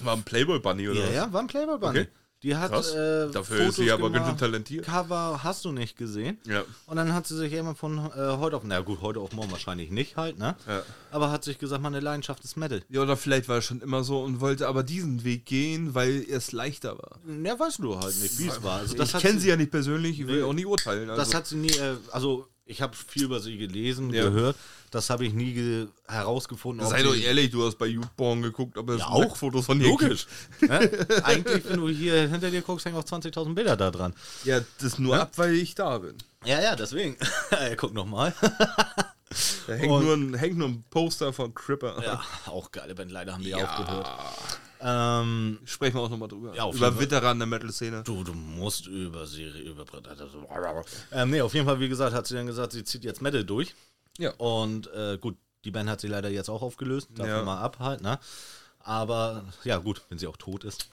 War 0.00 0.14
ein 0.14 0.22
Playboy 0.22 0.58
Bunny 0.58 0.88
oder 0.88 1.00
ja, 1.00 1.06
was? 1.06 1.14
ja, 1.14 1.32
war 1.32 1.40
ein 1.40 1.46
Playboy 1.46 1.78
Bunny. 1.78 2.00
Okay. 2.00 2.08
Die 2.46 2.54
hat 2.54 2.70
Krass. 2.70 2.94
äh, 2.94 3.28
Dafür 3.32 3.58
ist 3.66 3.74
sie 3.74 3.88
Fotos 3.88 3.92
aber 4.04 4.10
ganz 4.12 4.28
schön 4.28 4.38
talentiert. 4.38 4.84
Cover 4.84 5.40
hast 5.42 5.64
du 5.64 5.72
nicht 5.72 5.96
gesehen. 5.96 6.38
Ja. 6.46 6.62
Und 6.86 6.96
dann 6.96 7.12
hat 7.12 7.26
sie 7.26 7.36
sich 7.36 7.52
immer 7.52 7.74
von 7.74 7.98
äh, 7.98 8.36
heute 8.38 8.56
auf, 8.56 8.62
na 8.64 8.78
gut, 8.82 9.00
heute 9.00 9.18
auf 9.18 9.32
morgen 9.32 9.50
wahrscheinlich 9.50 9.90
nicht 9.90 10.16
halt, 10.16 10.38
ne? 10.38 10.54
Ja. 10.68 10.82
Aber 11.10 11.32
hat 11.32 11.42
sich 11.42 11.58
gesagt, 11.58 11.82
meine 11.82 11.98
Leidenschaft 11.98 12.44
ist 12.44 12.56
Metal. 12.56 12.82
Ja, 12.88 13.02
oder 13.02 13.16
vielleicht 13.16 13.48
war 13.48 13.56
er 13.56 13.62
schon 13.62 13.80
immer 13.80 14.04
so 14.04 14.22
und 14.22 14.40
wollte 14.40 14.68
aber 14.68 14.84
diesen 14.84 15.24
Weg 15.24 15.44
gehen, 15.44 15.96
weil 15.96 16.24
es 16.30 16.52
leichter 16.52 16.96
war. 16.96 17.18
Ja, 17.44 17.58
weißt 17.58 17.80
du 17.80 17.98
halt 17.98 18.16
nicht, 18.22 18.38
wie 18.38 18.46
es 18.46 18.62
war. 18.62 18.78
Also 18.78 18.94
das 18.96 19.12
ich 19.12 19.20
kenne 19.20 19.40
sie 19.40 19.48
ja 19.48 19.56
nicht 19.56 19.72
persönlich, 19.72 20.20
ich 20.20 20.28
will 20.28 20.36
Nee. 20.36 20.42
auch 20.44 20.52
nie 20.52 20.66
urteilen. 20.66 21.10
Also. 21.10 21.20
Das 21.20 21.34
hat 21.34 21.48
sie 21.48 21.56
nie, 21.56 21.70
äh, 21.70 21.96
also 22.12 22.46
ich 22.66 22.82
habe 22.82 22.94
viel 22.96 23.24
über 23.24 23.40
sie 23.40 23.56
gelesen, 23.56 24.12
Ja. 24.12 24.24
gehört. 24.24 24.56
Das 24.90 25.10
habe 25.10 25.24
ich 25.26 25.32
nie 25.32 25.52
ge 25.52 25.86
herausgefunden. 26.06 26.86
Sei 26.86 27.02
doch 27.02 27.14
ehrlich, 27.14 27.50
du 27.50 27.64
hast 27.66 27.76
bei 27.76 27.86
YouPorn 27.86 28.42
geguckt, 28.42 28.78
aber 28.78 28.94
es 28.94 29.00
Ja, 29.00 29.06
sind 29.06 29.14
auch. 29.14 29.20
Nacktfotos 29.20 29.66
von 29.66 29.78
dir 29.78 29.88
Logisch. 29.88 30.26
Ne? 30.60 30.90
Eigentlich, 31.24 31.68
wenn 31.68 31.80
du 31.80 31.88
hier 31.88 32.28
hinter 32.28 32.50
dir 32.50 32.62
guckst, 32.62 32.86
hängen 32.86 32.96
auch 32.96 33.04
20.000 33.04 33.54
Bilder 33.54 33.76
da 33.76 33.90
dran. 33.90 34.14
Ja, 34.44 34.60
das 34.80 34.98
nur 34.98 35.18
ab, 35.18 35.32
weil 35.36 35.54
ich 35.54 35.74
da 35.74 35.98
bin. 35.98 36.16
Ja, 36.44 36.60
ja, 36.60 36.76
deswegen. 36.76 37.16
Guck 37.76 37.94
nochmal. 37.94 38.32
Da 39.66 39.72
hängt, 39.74 39.88
nur 39.88 40.14
ein, 40.14 40.34
hängt 40.34 40.56
nur 40.56 40.68
ein 40.68 40.84
Poster 40.88 41.32
von 41.32 41.52
Cripper. 41.54 42.00
Ja, 42.02 42.22
auch 42.46 42.70
geile 42.70 42.94
Band, 42.94 43.10
leider 43.10 43.32
haben 43.32 43.42
die 43.42 43.50
Ja. 43.50 43.58
aufgehört. 43.64 44.08
Ähm, 44.88 45.58
Sprechen 45.64 45.96
wir 45.96 46.02
auch 46.02 46.08
nochmal 46.08 46.28
drüber. 46.28 46.54
Ja, 46.54 46.70
Über. 46.70 46.98
Veteranen 47.00 47.40
der 47.40 47.46
Metal-Szene. 47.48 48.04
du, 48.04 48.22
du 48.22 48.32
musst 48.34 48.86
über 48.86 49.26
Serie, 49.26 49.62
über 49.62 49.84
ähm, 51.10 51.30
Nee, 51.30 51.40
auf 51.40 51.54
jeden 51.54 51.66
Fall, 51.66 51.80
wie 51.80 51.88
gesagt, 51.88 52.14
hat 52.14 52.24
sie 52.28 52.34
dann 52.34 52.46
gesagt, 52.46 52.70
sie 52.72 52.84
zieht 52.84 53.02
jetzt 53.02 53.20
Metal 53.20 53.42
durch. 53.44 53.74
Ja. 54.18 54.30
Und 54.34 54.86
äh, 54.94 55.18
gut, 55.18 55.36
die 55.64 55.72
Band 55.72 55.90
hat 55.90 56.00
sie 56.00 56.06
leider 56.06 56.28
jetzt 56.28 56.48
auch 56.48 56.62
aufgelöst. 56.62 57.08
Davon 57.16 57.30
Ja. 57.30 57.42
mal 57.42 57.60
ab 57.60 57.80
halt, 57.80 58.00
ne? 58.00 58.20
Aber 58.78 59.44
ja, 59.64 59.78
gut, 59.78 60.02
wenn 60.08 60.18
sie 60.18 60.28
auch 60.28 60.36
tot 60.36 60.62
ist. 60.62 60.88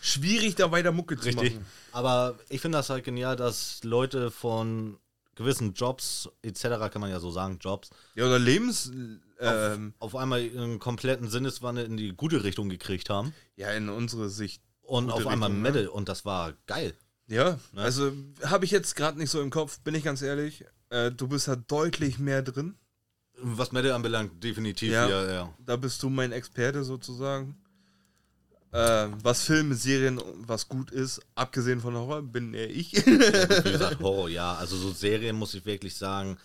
Schwierig, 0.00 0.56
da 0.56 0.72
weiter 0.72 0.90
Mucke 0.90 1.16
zu 1.16 1.26
Richtig. 1.26 1.54
machen. 1.54 1.66
Aber 1.92 2.34
ich 2.48 2.60
finde 2.60 2.78
das 2.78 2.90
halt 2.90 3.04
genial, 3.04 3.36
dass 3.36 3.84
Leute 3.84 4.32
von 4.32 4.98
gewissen 5.36 5.74
Jobs, 5.74 6.28
etc., 6.42 6.62
kann 6.90 7.00
man 7.00 7.10
ja 7.10 7.20
so 7.20 7.30
sagen, 7.30 7.58
Jobs, 7.60 7.90
Ja, 8.16 8.26
oder 8.26 8.40
Lebens... 8.40 8.90
Ähm, 9.38 9.94
auf 9.98 10.16
einmal 10.16 10.40
einen 10.40 10.78
kompletten 10.78 11.28
Sinneswandel 11.28 11.84
in 11.84 11.96
die 11.96 12.14
gute 12.14 12.42
Richtung 12.44 12.68
gekriegt 12.68 13.10
haben. 13.10 13.34
ja, 13.56 13.70
in 13.72 13.88
unsere 13.88 14.30
Sicht. 14.30 14.62
Und 14.82 15.10
auf 15.10 15.26
einmal 15.26 15.50
Richtung, 15.50 15.62
ne? 15.62 15.70
Metal. 15.72 15.88
Und 15.88 16.08
das 16.08 16.24
war 16.24 16.54
geil. 16.66 16.94
Ja, 17.28 17.58
Ne? 17.72 17.82
also 17.82 18.12
habe 18.44 18.64
ich 18.64 18.70
jetzt 18.70 18.94
gerade 18.94 19.18
nicht 19.18 19.30
so 19.30 19.42
im 19.42 19.50
Kopf, 19.50 19.80
bin 19.80 19.94
ich 19.96 20.04
ganz 20.04 20.22
ehrlich. 20.22 20.64
Äh, 20.90 21.10
du 21.10 21.26
bist 21.28 21.48
da 21.48 21.56
deutlich 21.56 22.18
mehr 22.20 22.42
drin. 22.42 22.76
Was 23.42 23.72
Metal 23.72 23.92
anbelangt, 23.92 24.42
definitiv. 24.42 24.92
Ja. 24.92 25.08
Ja, 25.08 25.30
ja. 25.30 25.54
Da 25.58 25.76
bist 25.76 26.02
du 26.02 26.08
mein 26.08 26.32
Experte 26.32 26.84
sozusagen. 26.84 27.56
Äh, 28.72 29.08
was 29.22 29.42
Filme, 29.42 29.74
Serien, 29.74 30.20
was 30.46 30.68
gut 30.68 30.90
ist, 30.90 31.20
abgesehen 31.34 31.80
von 31.80 31.94
Horror, 31.94 32.22
bin 32.22 32.54
eher 32.54 32.70
ich. 32.70 32.92
Wie 32.94 33.72
gesagt, 33.72 33.98
Horror, 34.00 34.28
ja. 34.28 34.54
Also 34.54 34.76
so 34.76 34.90
Serien 34.92 35.36
muss 35.36 35.54
ich 35.54 35.64
wirklich 35.66 35.96
sagen, 35.96 36.36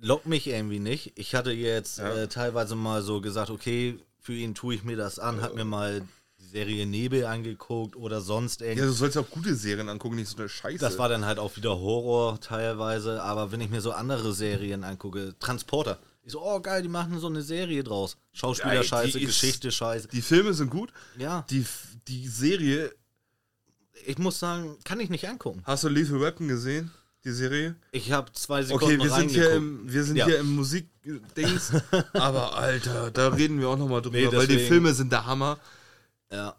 lockt 0.00 0.26
mich 0.26 0.46
irgendwie 0.46 0.78
nicht. 0.80 1.12
Ich 1.16 1.34
hatte 1.34 1.52
jetzt 1.52 1.98
Ja. 1.98 2.14
äh, 2.14 2.28
teilweise 2.28 2.74
mal 2.76 3.02
so 3.02 3.20
gesagt, 3.20 3.50
okay, 3.50 3.98
für 4.20 4.34
ihn 4.34 4.54
tue 4.54 4.74
ich 4.74 4.84
mir 4.84 4.96
das 4.96 5.18
an, 5.18 5.40
hab 5.42 5.54
mir 5.54 5.64
mal 5.64 6.02
die 6.38 6.44
Serie 6.44 6.86
Nebel 6.86 7.24
angeguckt 7.26 7.96
oder 7.96 8.20
sonst 8.20 8.60
ja, 8.60 8.68
irgendwas. 8.68 8.88
du 8.88 8.92
sollst 8.94 9.18
auch 9.18 9.28
gute 9.30 9.54
Serien 9.54 9.88
angucken, 9.88 10.16
nicht 10.16 10.28
so 10.28 10.36
eine 10.38 10.48
Scheiße. 10.48 10.78
Das 10.78 10.98
war 10.98 11.08
dann 11.08 11.24
halt 11.24 11.38
auch 11.38 11.56
wieder 11.56 11.70
Horror 11.78 12.40
teilweise, 12.40 13.22
aber 13.22 13.50
wenn 13.52 13.60
ich 13.60 13.70
mir 13.70 13.80
so 13.80 13.92
andere 13.92 14.32
Serien 14.32 14.84
angucke, 14.84 15.34
Transporter. 15.40 15.98
Ich 16.22 16.32
so, 16.32 16.42
oh 16.42 16.60
geil, 16.60 16.82
die 16.82 16.88
machen 16.88 17.18
so 17.18 17.26
eine 17.26 17.40
Serie 17.42 17.82
draus. 17.82 18.16
Schauspieler 18.32 18.74
Ja, 18.74 18.82
scheiße, 18.82 19.18
ist- 19.18 19.26
Geschichte 19.26 19.70
scheiße. 19.72 20.08
die 20.08 20.20
Filme 20.22 20.52
sind 20.52 20.70
gut. 20.70 20.92
Ja, 21.16 21.44
Die, 21.50 21.64
die 22.06 22.28
Serie, 22.28 22.94
ich 24.06 24.18
muss 24.18 24.38
sagen, 24.38 24.76
kann 24.84 25.00
ich 25.00 25.08
nicht 25.10 25.26
angucken. 25.28 25.62
hast 25.64 25.84
du 25.84 25.88
Lethal 25.88 26.20
Weapon 26.20 26.46
gesehen? 26.48 26.90
Die 27.28 27.34
Serie? 27.34 27.76
Ich 27.92 28.10
habe 28.10 28.32
zwei 28.32 28.62
Sekunden 28.62 29.02
Okay, 29.02 29.04
wir 29.04 29.10
sind 29.10 29.30
hier 29.30 29.50
im, 29.52 29.80
wir 29.84 30.02
sind 30.02 30.16
Ja. 30.16 30.24
hier 30.24 30.38
im 30.38 30.56
Musikdings. 30.56 31.72
aber 32.14 32.56
Alter, 32.56 33.10
da 33.10 33.28
reden 33.28 33.60
wir 33.60 33.68
auch 33.68 33.76
nochmal 33.76 34.00
drüber, 34.00 34.16
Nee, 34.16 34.32
weil 34.32 34.46
die 34.46 34.58
Filme 34.58 34.94
sind 34.94 35.12
der 35.12 35.26
Hammer. 35.26 35.58
Ja. 36.32 36.56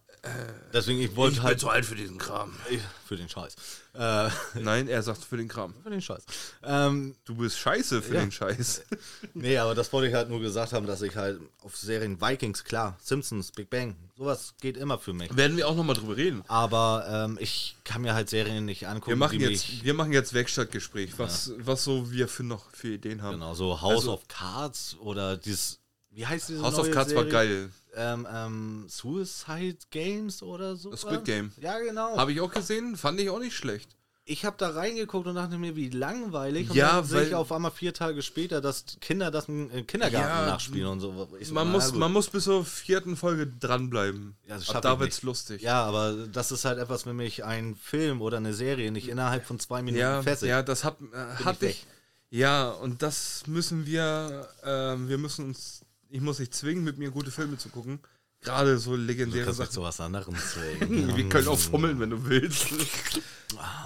Deswegen, 0.74 0.99
ich 0.99 1.15
wollte 1.15 1.43
halt. 1.43 1.59
zu 1.59 1.70
alt 1.70 1.86
für 1.86 1.95
diesen 1.95 2.17
Kram. 2.17 2.53
Ich, 2.70 2.82
für 3.07 3.15
den 3.15 3.30
Scheiß. 3.30 3.55
Äh, 3.93 4.30
Nein, 4.59 4.88
er 4.88 5.01
sagt 5.01 5.24
für 5.24 5.38
den 5.38 5.47
Kram. 5.47 5.74
für 5.82 5.89
den 5.89 6.01
Scheiß. 6.01 6.24
Ähm, 6.63 7.15
Du 7.26 7.36
bist 7.36 7.57
scheiße 7.57 8.01
für 8.01 8.15
Ja. 8.15 8.20
den 8.22 8.32
Scheiß. 8.32 8.84
nee, 9.34 9.57
aber 9.57 9.76
das 9.76 9.91
wollte 9.93 10.09
ich 10.09 10.13
halt 10.13 10.30
nur 10.30 10.39
gesagt 10.41 10.74
haben, 10.74 10.86
dass 10.86 11.01
ich 11.01 11.15
halt 11.15 11.39
auf 11.63 11.76
Serien 11.78 12.22
Vikings, 12.22 12.63
klar, 12.63 12.97
Simpsons, 13.01 13.51
Big 13.51 13.70
Bang, 13.70 13.95
sowas 14.17 14.53
geht 14.61 14.78
immer 14.78 14.99
für 14.99 15.13
mich. 15.13 15.36
Werden 15.36 15.57
wir 15.57 15.67
auch 15.67 15.76
nochmal 15.76 15.95
drüber 15.95 16.17
reden. 16.17 16.43
Aber 16.47 17.05
ähm, 17.09 17.38
ich 17.41 17.78
kann 17.84 18.01
mir 18.01 18.13
halt 18.13 18.30
Serien 18.30 18.65
nicht 18.65 18.88
angucken, 18.88 19.11
Wir 19.11 19.15
machen 19.15 19.39
jetzt, 19.39 19.70
mich. 19.70 19.84
wir 19.84 19.93
machen 19.93 20.11
jetzt 20.11 20.34
Werkstattgespräch, 20.34 21.17
was, 21.17 21.51
was 21.57 21.84
so 21.84 22.11
wir 22.11 22.28
für 22.28 22.43
noch 22.43 22.70
für 22.74 22.89
Ideen 22.89 23.22
haben. 23.22 23.34
Genau, 23.39 23.53
so 23.55 23.82
House 23.82 23.95
Also- 24.01 24.13
of 24.13 24.28
Cards 24.28 24.97
oder 24.99 25.38
dieses. 25.38 25.80
Wie 26.11 26.26
heißt 26.26 26.49
diese 26.49 26.63
House 26.63 26.76
of 26.80 26.89
Cards 26.91 27.13
war 27.15 27.24
Serie? 27.24 27.32
geil. 27.32 27.70
Ähm, 27.95 28.27
ähm, 28.31 28.85
Suicide 28.87 29.77
Games 29.89 30.43
oder 30.43 30.75
so. 30.75 30.95
Squid 30.95 31.25
Game. 31.25 31.51
Ja, 31.59 31.79
genau. 31.79 32.17
Habe 32.17 32.31
ich 32.31 32.41
auch 32.41 32.51
gesehen, 32.51 32.95
fand 32.97 33.19
ich 33.19 33.29
auch 33.29 33.39
nicht 33.39 33.55
schlecht. 33.55 33.95
ich 34.25 34.45
habe 34.45 34.57
da 34.59 34.69
reingeguckt 34.69 35.25
und 35.25 35.33
dachte 35.35 35.57
mir, 35.57 35.75
wie 35.75 35.89
langweilig. 35.89 36.69
Und 36.69 36.75
Ja, 36.75 36.97
dann 36.97 37.05
sehe 37.05 37.23
ich 37.29 37.33
auf 37.33 37.51
einmal 37.51 37.71
vier 37.71 37.95
Tage 37.95 38.21
später, 38.21 38.61
dass 38.61 38.85
Kinder 39.01 39.31
das 39.31 39.47
im 39.47 39.71
äh, 39.71 39.81
Kindergarten 39.81 40.27
Ja, 40.27 40.45
nachspielen 40.45 40.85
und 40.87 40.99
so. 40.99 41.11
So, 41.41 41.53
Man 41.55 41.65
na 41.67 41.73
muss, 41.73 41.89
gut. 41.89 41.99
man 41.99 42.13
muss 42.13 42.29
bis 42.29 42.43
zur 42.43 42.63
vierten 42.63 43.17
Folge 43.17 43.47
dranbleiben. 43.47 44.35
Ja, 44.47 44.55
das 44.57 44.69
Ab 44.69 44.83
da 44.83 44.99
wird's 44.99 45.17
nicht. 45.17 45.23
lustig. 45.23 45.61
Ja, 45.63 45.83
aber 45.83 46.27
das 46.31 46.51
ist 46.51 46.65
halt 46.65 46.77
etwas, 46.77 47.07
wenn 47.07 47.15
mich 47.15 47.43
ein 47.43 47.75
Film 47.75 48.21
oder 48.21 48.37
eine 48.37 48.53
Serie 48.53 48.91
nicht 48.91 49.09
innerhalb 49.09 49.47
von 49.47 49.59
zwei 49.59 49.81
Minuten 49.81 49.99
ja, 50.01 50.21
fesselt. 50.21 50.49
ja, 50.49 50.61
das 50.61 50.83
hat, 50.83 50.97
äh, 51.11 51.43
hatte 51.43 51.65
ich. 51.65 51.87
Ja, 52.29 52.69
und 52.69 53.01
das 53.01 53.47
müssen 53.47 53.87
wir, 53.87 54.47
ähm, 54.63 55.09
wir 55.09 55.17
müssen 55.17 55.45
uns, 55.45 55.81
ich 56.10 56.22
muss 56.22 56.38
dich 56.38 56.51
zwingen, 56.51 56.84
mit 56.84 56.97
mir 56.97 57.12
gute 57.12 57.32
Filme 57.32 57.57
zu 57.57 57.70
gucken. 57.70 57.99
Gerade 58.41 58.78
so 58.78 58.91
Du 58.91 58.97
legendäre 58.97 59.47
mich 59.47 59.55
Sachen. 59.57 59.72
zu 59.72 59.82
was 59.82 59.99
anderem 59.99 60.36
zwingen. 60.80 61.16
Wir 61.16 61.28
können 61.28 61.47
auch 61.49 61.60
fummeln, 61.60 61.99
wenn 61.99 62.10
du 62.10 62.26
willst. 62.26 62.68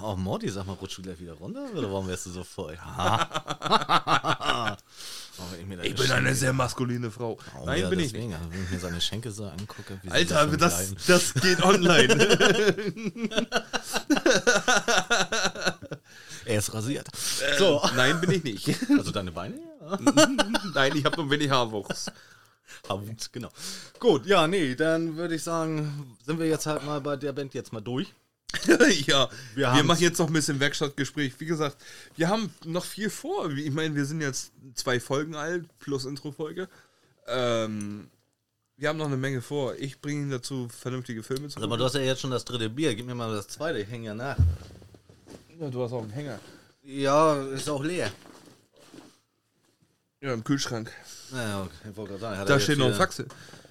Oh, 0.01 0.17
Morty, 0.17 0.49
sag 0.49 0.67
mal, 0.67 0.74
rutschst 0.74 0.97
du 0.97 1.03
gleich 1.03 1.21
wieder 1.21 1.32
runter? 1.36 1.65
Oder 1.74 1.89
warum 1.89 2.05
wärst 2.09 2.26
du 2.26 2.32
so 2.32 2.43
voll? 2.43 2.78
oh, 2.97 4.76
ich 5.57 5.65
Ich 5.86 5.95
bin 5.95 6.11
eine 6.11 6.36
sehr 6.36 6.51
maskuline 6.51 7.09
Frau. 7.09 7.39
Oh, 7.57 7.65
Nein, 7.65 7.80
ja, 7.82 7.89
bin 7.89 8.01
ich 8.01 8.11
deswegen, 8.11 8.34
also 8.34 8.51
wenn 8.51 8.61
ich 8.61 8.71
mir 8.71 8.80
seine 8.80 8.99
Schenkel 8.99 9.32
so 9.32 9.45
angucke. 9.45 10.01
Alter, 10.09 10.47
das, 10.57 10.93
das 11.07 11.34
geht 11.36 11.63
online. 11.63 12.13
Er 16.45 16.59
ist 16.59 16.74
rasiert. 16.74 17.07
So. 17.57 17.82
Nein, 17.95 18.19
bin 18.19 18.32
ich 18.32 18.43
nicht. 18.43 18.69
Also 18.97 19.11
deine 19.11 19.32
Beine? 19.32 19.55
Nein, 20.73 20.95
ich 20.95 21.05
habe 21.05 21.17
nur 21.17 21.29
wenig 21.29 21.49
Haarwuchs. 21.49 22.11
Haut, 22.89 23.29
genau. 23.31 23.49
Gut, 23.99 24.25
ja, 24.25 24.47
nee, 24.47 24.75
dann 24.75 25.15
würde 25.15 25.35
ich 25.35 25.43
sagen, 25.43 26.17
sind 26.25 26.39
wir 26.39 26.47
jetzt 26.47 26.65
halt 26.65 26.85
mal 26.85 27.01
bei 27.01 27.15
der 27.15 27.33
Band 27.33 27.53
jetzt 27.53 27.73
mal 27.73 27.81
durch. 27.81 28.13
ja, 29.07 29.29
Wir 29.55 29.73
wir, 29.73 29.83
machen 29.83 30.01
jetzt 30.01 30.19
noch 30.19 30.27
ein 30.27 30.33
bisschen 30.33 30.59
Werkstattgespräch. 30.59 31.33
Wie 31.39 31.45
gesagt, 31.45 31.77
wir 32.15 32.29
haben 32.29 32.53
noch 32.65 32.85
viel 32.85 33.09
vor. 33.09 33.49
Ich 33.51 33.71
meine, 33.71 33.95
wir 33.95 34.05
sind 34.05 34.21
jetzt 34.21 34.51
zwei 34.75 34.99
Folgen 34.99 35.35
alt, 35.35 35.65
plus 35.79 36.05
Intro-Folge. 36.05 36.69
Ähm, 37.27 38.09
wir 38.77 38.89
haben 38.89 38.97
noch 38.97 39.07
eine 39.07 39.17
Menge 39.17 39.41
vor. 39.41 39.75
Ich 39.75 40.01
bringe 40.01 40.23
ihn 40.23 40.29
dazu, 40.29 40.67
vernünftige 40.69 41.23
Filme 41.23 41.47
zu 41.47 41.59
Sag 41.59 41.69
mal, 41.69 41.77
du 41.77 41.83
hast 41.83 41.95
ja 41.95 42.01
jetzt 42.01 42.21
schon 42.21 42.31
das 42.31 42.45
dritte 42.45 42.69
Bier. 42.69 42.93
Gib 42.95 43.05
mir 43.05 43.15
mal 43.15 43.33
das 43.33 43.47
zweite, 43.47 43.79
ich 43.79 43.89
hänge 43.89 44.07
ja 44.07 44.13
nach. 44.13 44.37
Ja, 45.59 45.69
du 45.69 45.83
hast 45.83 45.93
auch 45.93 46.01
einen 46.01 46.11
Hänger. 46.11 46.39
Ja, 46.83 47.41
ist 47.43 47.69
auch 47.69 47.83
leer. 47.83 48.11
Ja, 50.24 50.34
im 50.34 50.43
Kühlschrank. 50.45 50.89
Naja, 51.32 51.67
ich 51.89 51.95
wollte 51.97 52.11
gerade 52.11 52.21
sagen. 52.21 52.38
hat 52.38 52.45
er 52.45 52.47
Da 52.47 52.53
jetzt 52.53 52.63
steht 52.63 52.78
noch 52.78 52.86
ein 52.86 52.91
wieder- 52.91 52.97
Faxe. 52.99 53.28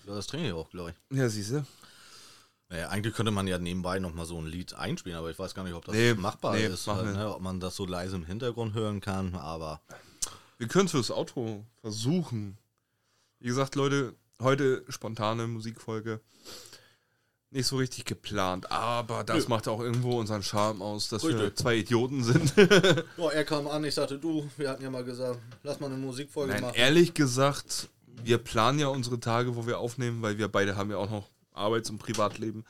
Ja, 0.06 0.14
das 0.14 0.26
trinke 0.26 0.48
ich 0.48 0.52
auch, 0.52 0.68
glaube 0.68 0.90
ich. 1.10 1.16
Ja, 1.16 1.26
siehst 1.28 1.52
du. 1.52 1.64
Naja, 2.68 2.88
eigentlich 2.90 3.14
könnte 3.14 3.32
man 3.32 3.46
ja 3.46 3.56
nebenbei 3.58 3.98
nochmal 3.98 4.26
so 4.26 4.38
ein 4.38 4.46
Lied 4.46 4.74
einspielen, 4.74 5.16
aber 5.16 5.30
ich 5.30 5.38
weiß 5.38 5.54
gar 5.54 5.62
nicht, 5.62 5.72
ob 5.72 5.84
das 5.86 5.94
Nee, 5.94 6.12
machbar 6.12 6.54
nee, 6.54 6.66
ist. 6.66 6.86
Halt, 6.86 7.06
wir. 7.06 7.12
ne? 7.12 7.34
Ob 7.34 7.40
man 7.40 7.58
das 7.58 7.74
so 7.76 7.86
leise 7.86 8.16
im 8.16 8.26
Hintergrund 8.26 8.74
hören 8.74 9.00
kann, 9.00 9.34
aber 9.34 9.80
Wir 10.58 10.68
können 10.68 10.84
es 10.86 10.90
fürs 10.92 11.10
Auto 11.10 11.64
versuchen. 11.80 12.58
Wie 13.40 13.48
gesagt, 13.48 13.74
Leute, 13.74 14.14
heute 14.40 14.84
spontane 14.90 15.46
Musikfolge. 15.46 16.20
Nicht 17.52 17.66
so 17.66 17.76
richtig 17.76 18.06
geplant, 18.06 18.72
aber 18.72 19.24
das 19.24 19.44
Nö. 19.44 19.50
macht 19.50 19.68
auch 19.68 19.80
irgendwo 19.80 20.18
unseren 20.18 20.42
Charme 20.42 20.80
aus, 20.80 21.10
dass 21.10 21.22
wir 21.22 21.38
Richtig. 21.38 21.58
zwei 21.58 21.76
Idioten 21.76 22.24
sind. 22.24 22.54
Ja, 23.18 23.28
er 23.30 23.44
kam 23.44 23.68
an, 23.68 23.84
ich 23.84 23.94
sagte, 23.94 24.18
du, 24.18 24.48
wir 24.56 24.70
hatten 24.70 24.82
ja 24.82 24.90
mal 24.90 25.04
gesagt, 25.04 25.38
lass 25.62 25.78
mal 25.78 25.86
eine 25.86 25.96
Musikfolge 25.98 26.52
Nein, 26.54 26.62
machen. 26.62 26.74
ehrlich 26.76 27.12
gesagt, 27.12 27.88
wir 28.24 28.38
planen 28.38 28.78
ja 28.78 28.88
unsere 28.88 29.20
Tage, 29.20 29.54
wo 29.54 29.66
wir 29.66 29.78
aufnehmen, 29.78 30.22
weil 30.22 30.38
wir 30.38 30.48
beide 30.48 30.76
haben 30.76 30.90
ja 30.90 30.96
auch 30.96 31.10
noch 31.10 31.28
Arbeits- 31.52 31.90
und 31.90 31.98
Privatleben. 31.98 32.64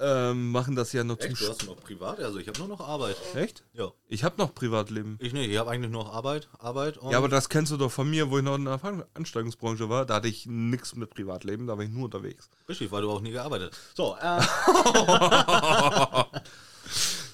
Ähm, 0.00 0.50
machen 0.50 0.74
das 0.74 0.92
ja 0.92 1.04
nur 1.04 1.18
zum 1.18 1.32
Echt, 1.32 1.40
du 1.40 1.44
Sch 1.44 1.48
hast 1.50 1.66
noch 1.66 1.76
privat? 1.76 2.18
Also 2.20 2.38
ich 2.38 2.48
habe 2.48 2.58
nur 2.58 2.68
noch 2.68 2.80
Arbeit. 2.80 3.16
Echt? 3.34 3.62
Ja. 3.74 3.92
Ich 4.08 4.24
habe 4.24 4.36
noch 4.38 4.54
Privatleben. 4.54 5.18
Ich 5.20 5.32
nicht, 5.32 5.50
ich 5.50 5.58
habe 5.58 5.70
eigentlich 5.70 5.92
nur 5.92 6.04
noch 6.04 6.14
Arbeit, 6.14 6.48
Arbeit 6.58 6.96
und 6.96 7.10
Ja, 7.10 7.18
aber 7.18 7.28
das 7.28 7.48
kennst 7.48 7.72
du 7.72 7.76
doch 7.76 7.92
von 7.92 8.08
mir, 8.08 8.30
wo 8.30 8.38
ich 8.38 8.44
noch 8.44 8.56
in 8.56 8.64
der 8.64 8.78
Veranstaltungsbranche 8.78 9.88
war. 9.88 10.06
Da 10.06 10.14
hatte 10.14 10.28
ich 10.28 10.46
nichts 10.46 10.96
mit 10.96 11.10
Privatleben, 11.10 11.66
da 11.66 11.76
war 11.76 11.84
ich 11.84 11.90
nur 11.90 12.04
unterwegs. 12.06 12.48
richtig, 12.68 12.90
weil 12.90 13.02
du 13.02 13.10
auch 13.10 13.20
nie 13.20 13.32
gearbeitet 13.32 13.72
hast. 13.72 13.96
So, 13.96 14.16
äh, 14.20 14.40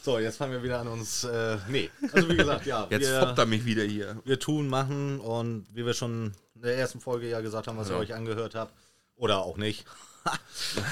so, 0.02 0.18
jetzt 0.18 0.36
fangen 0.36 0.52
wir 0.52 0.62
wieder 0.62 0.80
an 0.80 0.88
uns, 0.88 1.24
äh, 1.24 1.56
nee. 1.68 1.90
Also 2.12 2.28
wie 2.28 2.36
gesagt, 2.36 2.66
ja, 2.66 2.86
Jetzt 2.90 3.08
wir, 3.08 3.20
foppt 3.20 3.38
er 3.38 3.46
mich 3.46 3.64
wieder 3.64 3.84
hier. 3.84 4.20
wir 4.24 4.38
tun, 4.38 4.68
machen 4.68 5.20
und 5.20 5.66
wie 5.72 5.86
wir 5.86 5.94
schon 5.94 6.32
in 6.54 6.62
der 6.62 6.76
ersten 6.76 7.00
Folge 7.00 7.28
ja 7.28 7.40
gesagt 7.40 7.68
haben, 7.68 7.78
was 7.78 7.90
ihr 7.90 7.96
euch 7.96 8.14
angehört 8.14 8.54
habt, 8.54 8.72
oder 9.16 9.38
auch 9.38 9.56
nicht. 9.56 9.84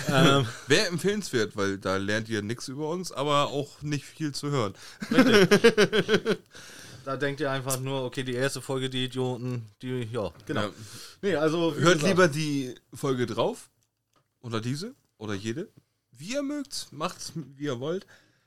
Ähm, 0.09 0.47
Wäre 0.67 0.87
empfehlenswert, 0.89 1.57
weil 1.57 1.79
da 1.79 1.97
lernt 1.97 2.29
ihr 2.29 2.43
nichts 2.43 2.69
über 2.69 2.89
uns, 2.89 3.13
aber 3.13 3.49
auch 3.49 3.83
nicht 3.83 4.05
viel 4.05 4.33
zu 4.33 4.51
hören. 4.51 4.75
da 7.05 7.17
denkt 7.17 7.41
ihr 7.41 7.51
einfach 7.51 7.79
nur, 7.81 8.05
okay, 8.05 8.23
die 8.23 8.35
erste 8.35 8.61
Folge, 8.61 8.91
die 8.91 9.05
Idioten, 9.05 9.67
die, 9.83 10.09
ja, 10.13 10.33
genau. 10.47 10.63
Ja. 10.63 10.71
Nee, 11.23 11.37
also 11.37 11.75
Hört 11.75 12.01
gesagt, 12.01 12.03
lieber 12.03 12.29
die 12.29 12.75
Folge 12.93 13.27
drauf. 13.27 13.71
Oder 14.41 14.61
diese. 14.61 14.95
Oder 15.19 15.35
jede. 15.35 15.69
Wie 16.13 16.33
ihr 16.35 16.43
mögt. 16.43 16.89
Macht's, 16.93 17.33
wie 17.35 17.65
ihr 17.65 17.81
wollt. 17.81 18.07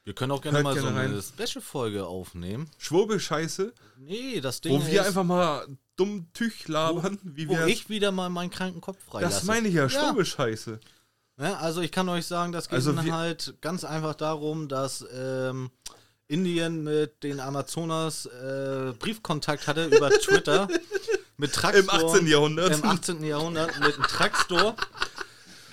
Wir 0.09 0.15
können 0.15 0.31
auch 0.31 0.41
gerne 0.41 0.57
Hört 0.57 0.63
mal 0.63 0.75
so 0.75 0.85
gerne 0.87 0.99
eine 1.01 1.13
rein. 1.17 1.21
Special-Folge 1.21 2.07
aufnehmen. 2.07 2.67
Schwurbelscheiße. 2.79 3.71
Nee, 3.99 4.41
das 4.41 4.59
Ding 4.59 4.73
Wo 4.73 4.83
wir 4.87 5.01
ist, 5.01 5.05
einfach 5.07 5.23
mal 5.23 5.67
dumm 5.97 6.25
Tüch 6.33 6.67
labern. 6.67 7.19
wie 7.21 7.47
wo 7.47 7.53
wir. 7.53 7.67
ich 7.67 7.89
wieder 7.89 8.11
mal 8.11 8.27
meinen 8.29 8.49
kranken 8.49 8.81
Kopf 8.81 8.97
freilasse. 9.07 9.35
das 9.35 9.43
meine 9.43 9.67
ich 9.67 9.75
ja. 9.75 9.87
Schwurbelscheiße. 9.87 10.79
Ja, 11.39 11.57
also 11.57 11.81
ich 11.81 11.91
kann 11.91 12.09
euch 12.09 12.25
sagen, 12.25 12.51
das 12.51 12.69
geht 12.69 12.77
Also 12.77 12.91
dann 12.91 13.11
halt 13.13 13.53
ganz 13.61 13.83
einfach 13.83 14.15
darum, 14.15 14.67
dass 14.67 15.05
ähm, 15.13 15.69
Indien 16.25 16.83
mit 16.83 17.21
den 17.21 17.39
Amazonas 17.39 18.25
äh, 18.25 18.93
Briefkontakt 18.97 19.67
hatte 19.67 19.85
über 19.85 20.09
Twitter 20.21 20.69
mit 21.37 21.53
Truckstore. 21.53 22.01
Im 22.01 22.07
18. 22.07 22.25
Jahrhundert. 22.25 22.73
Im 22.73 22.83
18. 22.83 23.23
Jahrhundert 23.23 23.79
mit 23.79 23.93
einem 23.93 24.03
Truckstore. 24.07 24.75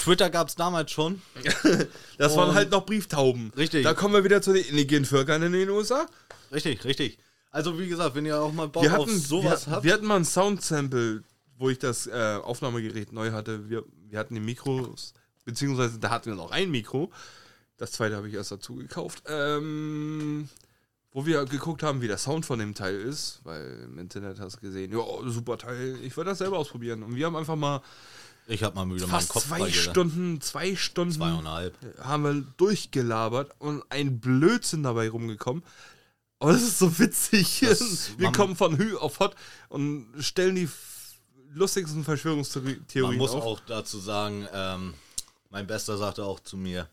Twitter 0.07 0.31
gab 0.31 0.49
es 0.49 0.55
damals 0.55 0.91
schon. 0.93 1.21
Das 2.19 2.35
waren 2.37 2.51
Und- 2.51 2.55
halt 2.55 2.71
noch 2.71 2.87
Brieftauben. 2.87 3.53
Richtig. 3.57 3.83
Da 3.85 3.93
kommen 3.93 4.15
wir 4.15 4.25
wieder 4.25 4.41
zu 4.41 4.53
den 4.55 4.65
indigenen 4.65 5.05
Völkern 5.05 5.43
in 5.43 5.53
den 5.53 5.69
USA. 5.69 6.07
Richtig, 6.53 6.85
richtig. 6.85 7.19
Also 7.51 7.79
wie 7.79 7.89
gesagt, 7.89 8.15
wenn 8.15 8.25
ihr 8.25 8.41
auch 8.41 8.53
mal 8.53 8.69
Bock 8.69 8.83
Wir 8.85 8.99
auf 8.99 9.07
hatten, 9.07 9.19
sowas 9.19 9.67
wir, 9.67 9.73
habt. 9.75 9.85
wir 9.85 9.93
hatten 9.93 10.07
mal 10.07 10.17
ein 10.17 10.25
Soundsample, 10.25 11.23
wo 11.59 11.69
ich 11.71 11.79
das 11.79 12.07
äh, 12.07 12.39
Aufnahmegerät 12.43 13.13
neu 13.13 13.33
hatte. 13.33 13.69
Wir, 13.69 13.85
wir 14.09 14.19
hatten 14.19 14.35
die 14.35 14.41
Mikros, 14.41 15.13
beziehungsweise 15.45 15.99
da 15.99 16.11
hatten 16.11 16.27
wir 16.31 16.37
noch 16.37 16.51
ein 16.53 16.71
Mikro. 16.71 17.11
Das 17.79 17.93
zweite 17.93 18.17
habe 18.17 18.29
ich 18.29 18.35
erst 18.35 18.53
dazu 18.53 18.77
gekauft. 18.77 19.23
Ähm, 19.27 20.49
wo 21.13 21.25
wir 21.27 21.45
geguckt 21.47 21.83
haben, 21.83 22.01
wie 22.03 22.09
der 22.09 22.19
Sound 22.19 22.45
von 22.47 22.59
dem 22.59 22.75
Teil 22.75 22.95
ist, 23.01 23.41
weil 23.45 23.83
im 23.85 23.99
Internet 23.99 24.39
hast 24.39 24.57
du 24.57 24.61
gesehen, 24.61 24.93
ja, 24.93 25.03
super 25.31 25.57
Teil, 25.59 25.97
ich 26.03 26.15
würde 26.17 26.31
das 26.31 26.39
selber 26.39 26.59
ausprobieren. 26.59 27.03
Und 27.03 27.17
wir 27.17 27.25
haben 27.27 27.37
einfach 27.37 27.57
mal 27.57 27.81
ich 28.47 28.63
hab 28.63 28.75
mal 28.75 28.89
wieder 28.95 29.07
meinen 29.07 29.29
Kopf 29.29 29.47
zwei. 29.47 29.71
Stunden, 29.73 30.41
zwei 30.41 30.77
Stunden 30.77 31.15
Zweieinhalb. 31.15 31.75
haben 32.03 32.23
wir 32.25 32.35
durchgelabert 32.57 33.53
und 33.59 33.83
ein 33.91 34.21
Blödsinn 34.21 34.83
dabei 34.83 35.09
rumgekommen. 35.11 35.63
Aber 36.39 36.53
das 36.53 36.63
ist 36.63 36.79
so 36.79 36.99
witzig. 36.99 37.61
Das- 37.61 38.11
wir 38.19 38.25
man- 38.27 38.35
kommen 38.35 38.57
von 38.57 38.77
Hü 38.77 38.97
auf 38.97 39.21
Hot 39.21 39.35
und 39.69 40.07
stellen 40.21 40.55
die 40.55 40.69
lustigsten 41.55 41.99
Man 41.99 42.05
Verschwörungstheorien 42.05 43.17
muss 43.19 43.31
auf. 43.33 43.43
auch 43.45 43.61
dazu 43.67 43.99
sagen, 43.99 44.47
ähm, 44.53 44.95
mein 45.51 45.67
Bester 45.67 45.97
sagte 45.97 46.25
auch 46.25 46.41
zu 46.41 46.57
mir, 46.57 46.89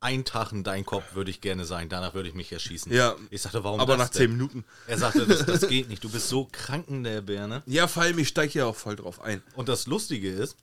ein 0.00 0.24
Tag 0.24 0.52
in 0.52 0.64
dein 0.64 0.84
Kopf 0.86 1.14
würde 1.14 1.30
ich 1.30 1.40
gerne 1.40 1.64
sein, 1.64 1.88
danach 1.88 2.14
würde 2.14 2.28
ich 2.28 2.34
mich 2.34 2.50
erschießen. 2.52 2.90
Ja. 2.92 3.16
Ich 3.28 3.42
sagte, 3.42 3.62
warum 3.64 3.80
aber 3.80 3.96
nach 3.98 4.08
denn? 4.08 4.22
zehn 4.22 4.32
Minuten. 4.32 4.64
Er 4.86 4.98
sagte, 4.98 5.26
das, 5.26 5.44
das 5.44 5.60
geht 5.68 5.88
nicht, 5.88 6.02
du 6.02 6.08
bist 6.10 6.28
so 6.28 6.48
krank 6.50 6.86
in 6.88 7.04
der 7.04 7.20
Birne. 7.20 7.62
Ja, 7.66 7.86
vor 7.86 8.02
allem, 8.04 8.18
ich 8.18 8.28
steige 8.28 8.58
ja 8.60 8.66
auch 8.66 8.76
voll 8.76 8.96
drauf 8.96 9.20
ein. 9.20 9.42
Und 9.56 9.68
das 9.68 9.86
Lustige 9.86 10.30
ist, 10.30 10.56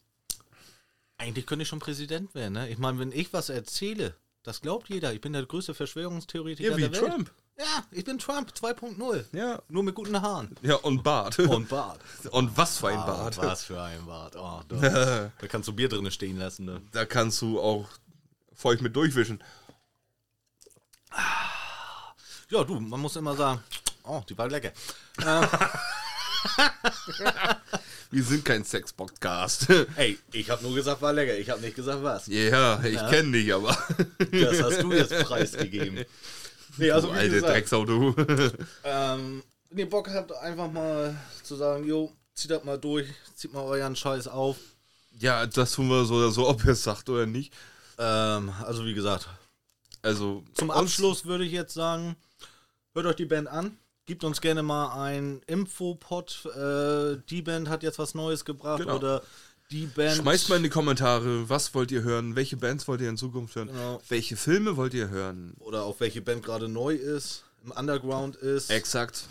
eigentlich 1.18 1.46
könnte 1.46 1.64
ich 1.64 1.70
schon 1.70 1.80
Präsident 1.80 2.34
werden. 2.36 2.54
Ne? 2.54 2.70
Ich 2.70 2.78
meine, 2.78 3.00
wenn 3.00 3.12
ich 3.12 3.32
was 3.34 3.50
erzähle, 3.50 4.16
das 4.44 4.62
glaubt 4.62 4.90
jeder. 4.90 5.14
Ich 5.14 5.22
bin 5.22 5.34
der 5.34 5.46
größte 5.46 5.74
Verschwörungstheoretiker 5.74 6.72
Ja, 6.72 6.78
wie 6.78 6.82
der 6.82 6.92
Welt. 6.94 7.06
Trump. 7.12 7.32
Ja, 7.60 7.84
ich 7.92 8.06
bin 8.06 8.20
Trump 8.20 8.52
2.0. 8.52 9.26
Ja. 9.32 9.62
Nur 9.68 9.82
mit 9.84 9.96
guten 9.96 10.22
Haaren. 10.22 10.56
Ja, 10.62 10.76
und 10.76 11.04
Bart. 11.04 11.40
Und 11.40 11.70
Bart. 11.70 12.00
Und 12.30 12.56
was 12.56 12.78
für 12.78 12.90
ein 12.90 13.00
Ah, 13.00 13.06
Bart. 13.06 13.38
Was 13.40 13.64
für 13.64 13.82
ein 13.82 14.06
Bart. 14.06 14.36
Oh, 14.36 14.62
da, 14.68 15.32
da 15.40 15.48
kannst 15.48 15.68
du 15.68 15.74
Bier 15.74 15.90
drin 15.90 16.10
stehen 16.12 16.38
lassen. 16.38 16.66
Ne? 16.66 16.82
Da 16.92 17.06
kannst 17.06 17.42
du 17.42 17.60
auch 17.60 17.90
feucht 18.58 18.82
mit 18.82 18.96
durchwischen. 18.96 19.42
Ja, 22.50 22.64
du, 22.64 22.80
man 22.80 23.00
muss 23.00 23.16
immer 23.16 23.36
sagen, 23.36 23.62
oh, 24.04 24.22
die 24.28 24.38
war 24.38 24.50
lecker. 24.50 24.72
Wir 28.10 28.24
sind 28.24 28.46
kein 28.46 28.64
Sex-Podcast. 28.64 29.68
Ey, 29.98 30.18
ich 30.32 30.50
habe 30.50 30.64
nur 30.64 30.74
gesagt, 30.74 31.02
war 31.02 31.12
lecker. 31.12 31.38
Ich 31.38 31.50
habe 31.50 31.60
nicht 31.62 31.76
gesagt, 31.76 32.02
was. 32.04 32.28
Ja, 32.28 32.82
ich 32.84 32.98
kenne 33.10 33.34
dich, 33.34 33.54
aber. 33.54 33.78
Das 34.32 34.64
hast 34.64 34.82
du 34.82 34.94
jetzt 34.94 35.14
preisgegeben. 35.26 36.06
Nee, 36.78 36.92
also 36.92 37.08
du 37.08 37.14
alte 37.14 37.36
gesagt, 37.36 37.54
Drecksau, 37.54 37.86
du. 37.86 38.16
ähm, 38.84 39.44
wenn 39.70 39.80
ihr 39.80 39.90
Bock 39.90 40.10
habt, 40.10 40.32
einfach 40.32 40.72
mal 40.72 41.18
zu 41.44 41.56
sagen, 41.56 41.86
jo, 41.86 42.14
zieht 42.34 42.52
das 42.52 42.64
mal 42.64 42.78
durch, 42.78 43.08
zieht 43.36 43.52
mal 43.54 43.64
euren 43.64 43.96
Scheiß 43.96 44.28
auf. 44.28 44.58
ja, 45.20 45.46
das 45.46 45.74
tun 45.74 45.90
wir 45.90 46.06
so 46.06 46.16
oder 46.16 46.32
so, 46.32 46.48
ob 46.48 46.64
ihr 46.64 46.72
es 46.72 46.84
sagt 46.84 47.10
oder 47.10 47.26
nicht. 47.26 47.54
Ähm, 47.98 48.52
also 48.64 48.86
wie 48.86 48.94
gesagt, 48.94 49.28
Also. 50.02 50.44
zum 50.54 50.72
Abschluss 50.72 51.26
würde 51.26 51.46
ich 51.46 51.52
jetzt 51.52 51.74
sagen, 51.74 52.16
hört 52.94 53.06
euch 53.08 53.16
die 53.16 53.26
Band 53.26 53.48
an. 53.48 53.78
Gebt 54.06 54.24
uns 54.24 54.40
gerne 54.40 54.64
mal 54.64 54.94
ein 55.04 55.42
Infopod. 55.48 56.46
Äh, 56.56 57.18
die 57.30 57.42
Band 57.42 57.68
hat 57.70 57.84
jetzt 57.84 58.00
was 58.00 58.16
Neues 58.16 58.46
gebracht 58.46 58.80
Genau. 58.82 58.96
oder 58.96 59.22
die 59.70 59.86
Band. 59.86 60.16
Schmeißt 60.22 60.48
mal 60.48 60.56
in 60.58 60.64
die 60.64 60.70
Kommentare, 60.70 61.50
was 61.50 61.74
wollt 61.76 61.92
ihr 61.92 62.04
hören, 62.04 62.36
welche 62.38 62.56
Bands 62.56 62.88
wollt 62.88 63.02
ihr 63.02 63.10
in 63.10 63.18
Zukunft 63.18 63.56
hören, 63.58 63.68
Genau. 63.68 64.02
welche 64.08 64.38
Filme 64.38 64.78
wollt 64.78 64.94
ihr 64.94 65.10
hören. 65.10 65.56
oder 65.60 65.84
auf 65.84 66.00
welche 66.00 66.22
Band 66.22 66.42
gerade 66.46 66.70
neu 66.70 66.94
ist, 66.96 67.44
im 67.66 67.72
Underground 67.72 68.38
ist. 68.38 68.70
Exakt. 68.70 69.26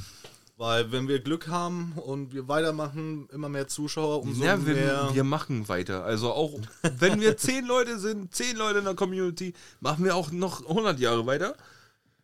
Weil 0.59 0.91
wenn 0.91 1.07
wir 1.07 1.19
Glück 1.21 1.49
haben 1.49 1.93
und 1.97 2.33
wir 2.33 2.49
weitermachen, 2.49 3.29
immer 3.31 3.51
mehr 3.51 3.69
Zuschauer, 3.69 4.23
umso 4.23 4.43
Ja, 4.43 4.57
mehr. 4.57 5.09
wir, 5.09 5.15
wir 5.15 5.25
machen 5.25 5.69
weiter. 5.69 6.05
Also 6.05 6.33
auch 6.33 6.59
wenn 6.99 7.21
wir 7.21 7.37
zehn 7.37 7.67
Leute 7.67 7.99
sind, 7.99 8.35
zehn 8.35 8.57
Leute 8.57 8.79
in 8.79 8.87
der 8.87 8.95
Community, 8.95 9.53
machen 9.81 10.05
wir 10.05 10.17
auch 10.17 10.31
noch 10.31 10.67
100 10.67 10.99
Jahre 10.99 11.27
weiter. 11.27 11.57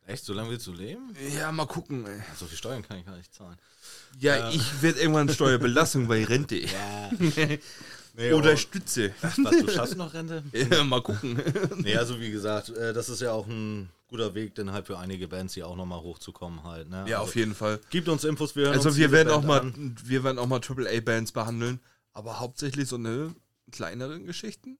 Echt, 0.06 0.24
so 0.24 0.32
lange 0.32 0.50
willst 0.50 0.66
du 0.66 0.72
leben? 0.72 1.14
Ja, 1.36 1.52
mal 1.52 1.66
gucken. 1.66 2.06
Ey. 2.06 2.22
So 2.38 2.46
viel 2.46 2.56
Steuern 2.56 2.82
kann 2.82 2.98
ich 2.98 3.04
gar 3.06 3.16
nicht 3.16 3.32
zahlen. 3.34 3.56
Ja, 4.18 4.50
ich 4.50 4.82
werde 4.82 5.00
irgendwann 5.00 5.28
Steuerbelastung 5.28 6.08
bei 6.08 6.24
Rente. 6.24 6.56
Ja. 6.66 7.10
nee, 8.16 8.32
Oder 8.32 8.48
aber- 8.48 8.56
Stütze. 8.56 9.12
was, 9.20 9.36
du 9.36 9.70
schaffst 9.70 9.96
noch 9.96 10.12
Rente? 10.14 10.42
Ja, 10.52 10.82
mal 10.84 11.02
gucken. 11.02 11.40
Nee, 11.76 11.96
also 11.96 12.18
wie 12.18 12.30
gesagt, 12.30 12.70
äh, 12.70 12.92
das 12.94 13.08
ist 13.10 13.20
ja 13.20 13.32
auch 13.32 13.46
ein 13.46 13.88
guter 14.12 14.34
Weg, 14.34 14.54
dann 14.54 14.70
halt 14.72 14.86
für 14.86 14.98
einige 14.98 15.26
Bands 15.26 15.54
hier 15.54 15.66
auch 15.66 15.74
nochmal 15.76 16.00
hochzukommen 16.00 16.62
halt. 16.62 16.88
Ne? 16.88 17.04
Ja, 17.08 17.18
also, 17.18 17.28
auf 17.30 17.34
jeden 17.36 17.54
Fall. 17.54 17.80
Gibt 17.90 18.08
uns 18.08 18.22
Infos, 18.24 18.54
wir 18.54 18.64
hören 18.66 18.74
Also 18.74 18.90
uns 18.90 18.98
wir 18.98 19.10
werden 19.10 19.28
Band 19.28 19.38
auch 19.44 19.46
mal, 19.46 19.60
an. 19.60 19.96
wir 20.04 20.22
werden 20.22 20.38
auch 20.38 20.46
mal 20.46 20.60
AAA-Bands 20.60 21.32
behandeln, 21.32 21.80
aber 22.12 22.38
hauptsächlich 22.40 22.88
so 22.88 22.96
eine 22.96 23.34
kleineren 23.72 24.24
Geschichten. 24.26 24.78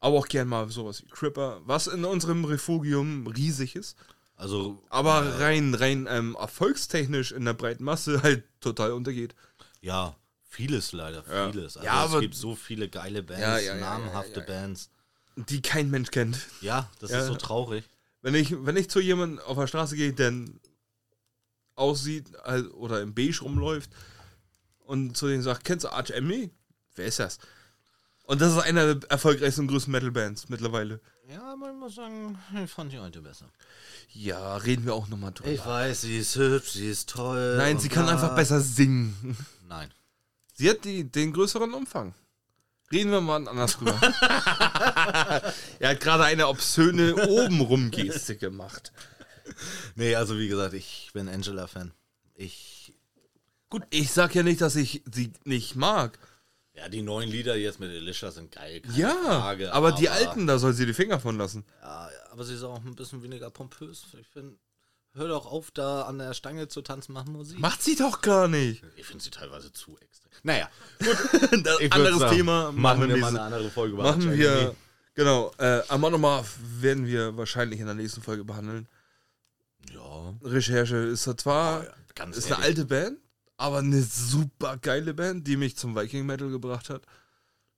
Aber 0.00 0.16
auch 0.18 0.28
gern 0.28 0.48
mal 0.48 0.68
sowas 0.70 1.02
wie 1.02 1.08
Cripper, 1.08 1.60
was 1.64 1.86
in 1.86 2.04
unserem 2.04 2.44
Refugium 2.44 3.26
riesig 3.26 3.74
ist. 3.76 3.96
Also, 4.36 4.82
Aber 4.88 5.38
rein, 5.40 5.74
rein 5.74 6.06
ähm, 6.08 6.34
erfolgstechnisch 6.40 7.32
in 7.32 7.44
der 7.44 7.52
breiten 7.52 7.84
Masse 7.84 8.22
halt 8.22 8.44
total 8.60 8.92
untergeht. 8.92 9.34
ja, 9.82 10.14
vieles 10.48 10.92
leider, 10.92 11.22
Ja. 11.30 11.50
vieles. 11.52 11.76
Also 11.76 11.86
Ja, 11.86 12.04
es 12.04 12.10
aber- 12.12 12.20
gibt 12.20 12.34
so 12.34 12.54
viele 12.56 12.88
geile 12.88 13.22
Bands, 13.22 13.42
Ja, 13.42 13.58
ja, 13.58 13.74
namhafte. 13.76 14.40
Bands. 14.40 14.90
Die 15.36 15.62
kein 15.62 15.90
Mensch 15.90 16.10
kennt. 16.10 16.38
Ja, 16.60 16.90
das 17.00 17.10
ist 17.12 17.26
so 17.26 17.34
traurig. 17.36 17.84
Wenn 18.22 18.34
ich, 18.34 18.54
wenn 18.64 18.76
ich 18.76 18.90
zu 18.90 19.00
jemandem 19.00 19.38
auf 19.40 19.56
der 19.56 19.66
Straße 19.66 19.96
gehe, 19.96 20.12
der 20.12 20.32
aussieht 21.74 22.30
halt, 22.44 22.72
oder 22.74 23.00
im 23.00 23.14
Beige 23.14 23.40
rumläuft 23.40 23.90
und 24.80 25.16
zu 25.16 25.26
denen 25.26 25.42
sagt, 25.42 25.64
kennst 25.64 25.84
du 25.84 25.88
Arch 25.90 26.10
Enemy? 26.10 26.50
Wer 26.94 27.06
ist 27.06 27.18
das? 27.18 27.38
Und 28.24 28.40
das 28.40 28.52
ist 28.52 28.58
einer 28.58 28.94
der 28.94 29.10
erfolgreichsten 29.10 29.62
und 29.62 29.68
größten 29.68 29.90
Metal-Bands 29.90 30.48
mittlerweile. 30.50 31.00
Ja, 31.28 31.54
ich 31.54 31.74
muss 31.78 31.94
sagen, 31.94 32.38
ich 32.62 32.70
fand 32.70 32.92
die 32.92 32.98
alte 32.98 33.22
besser. 33.22 33.46
Ja, 34.12 34.56
reden 34.56 34.84
wir 34.84 34.94
auch 34.94 35.08
nochmal 35.08 35.32
drüber. 35.32 35.50
Ich 35.50 35.64
weiß, 35.64 36.02
sie 36.02 36.18
ist 36.18 36.36
hübsch, 36.36 36.72
sie 36.72 36.90
ist 36.90 37.08
toll. 37.08 37.56
Nein, 37.56 37.78
sie 37.78 37.88
kann 37.88 38.08
einfach 38.08 38.34
besser 38.34 38.60
singen. 38.60 39.36
Nein. 39.68 39.90
Sie 40.54 40.68
hat 40.68 40.84
die, 40.84 41.04
den 41.10 41.32
größeren 41.32 41.72
Umfang. 41.72 42.14
Reden 42.92 43.12
wir 43.12 43.20
mal 43.20 43.46
anders 43.46 43.76
drüber. 43.76 43.98
er 45.78 45.90
hat 45.90 46.00
gerade 46.00 46.24
eine 46.24 46.48
obszöne 46.48 47.14
obenrum-Geste 47.28 48.36
gemacht. 48.36 48.92
Nee, 49.94 50.16
also 50.16 50.38
wie 50.38 50.48
gesagt, 50.48 50.74
ich 50.74 51.10
bin 51.12 51.28
Angela-Fan. 51.28 51.92
Ich. 52.34 52.92
Gut, 53.68 53.82
ich 53.90 54.10
sag 54.10 54.34
ja 54.34 54.42
nicht, 54.42 54.60
dass 54.60 54.74
ich 54.74 55.02
sie 55.12 55.32
nicht 55.44 55.76
mag. 55.76 56.18
Ja, 56.74 56.88
die 56.88 57.02
neuen 57.02 57.30
Lieder 57.30 57.56
jetzt 57.56 57.78
mit 57.78 57.90
Alicia 57.90 58.30
sind 58.30 58.52
geil. 58.52 58.80
keine 58.80 58.96
Ja, 58.96 59.12
Frage, 59.12 59.72
aber 59.72 59.92
die 59.92 60.08
alten, 60.08 60.46
da 60.46 60.58
soll 60.58 60.72
sie 60.72 60.86
die 60.86 60.94
Finger 60.94 61.20
von 61.20 61.36
lassen. 61.36 61.64
Ja, 61.82 62.08
aber 62.30 62.44
sie 62.44 62.54
ist 62.54 62.62
auch 62.62 62.82
ein 62.84 62.94
bisschen 62.94 63.22
weniger 63.22 63.50
pompös. 63.50 64.06
Ich 64.20 64.28
finde, 64.28 64.56
hör 65.14 65.28
doch 65.28 65.46
auf, 65.46 65.70
da 65.70 66.02
an 66.02 66.18
der 66.18 66.34
Stange 66.34 66.68
zu 66.68 66.82
tanzen, 66.82 67.12
mach 67.12 67.24
Musik. 67.26 67.58
Macht 67.58 67.82
sie 67.82 67.96
doch 67.96 68.20
gar 68.20 68.48
nicht. 68.48 68.82
Ich 68.96 69.06
finde 69.06 69.22
sie 69.24 69.30
teilweise 69.30 69.72
zu 69.72 69.98
extrem. 69.98 70.30
Naja, 70.42 70.70
Das 71.00 71.10
ich 71.80 71.82
würd 71.82 71.92
anderes 71.94 72.18
sagen, 72.20 72.36
Thema 72.36 72.72
Machen 72.72 73.00
wir 73.00 73.08
mal 73.08 73.14
nächste- 73.14 73.28
eine 73.28 73.40
andere 73.42 73.70
Folge 73.70 73.96
Machen 73.96 74.32
wir, 74.32 74.74
genau, 75.14 75.52
äh, 75.58 75.82
Amanoma 75.88 76.44
werden 76.80 77.06
wir 77.06 77.36
wahrscheinlich 77.36 77.80
in 77.80 77.86
der 77.86 77.94
nächsten 77.94 78.22
Folge 78.22 78.44
behandeln. 78.44 78.88
Ja, 79.92 80.34
Recherche 80.42 80.96
ist 80.96 81.24
zwar, 81.40 81.80
Oh 81.80 81.84
ja, 81.84 81.92
ganz 82.14 82.36
ist 82.36 82.44
ehrlich. 82.44 82.56
eine 82.58 82.64
alte 82.66 82.84
Band, 82.84 83.18
aber 83.56 83.78
eine 83.78 84.02
super 84.02 84.76
geile 84.78 85.12
Band, 85.14 85.46
die 85.46 85.56
mich 85.56 85.76
zum 85.76 85.96
Viking 85.96 86.24
Metal 86.26 86.48
gebracht 86.50 86.88
hat. 86.90 87.02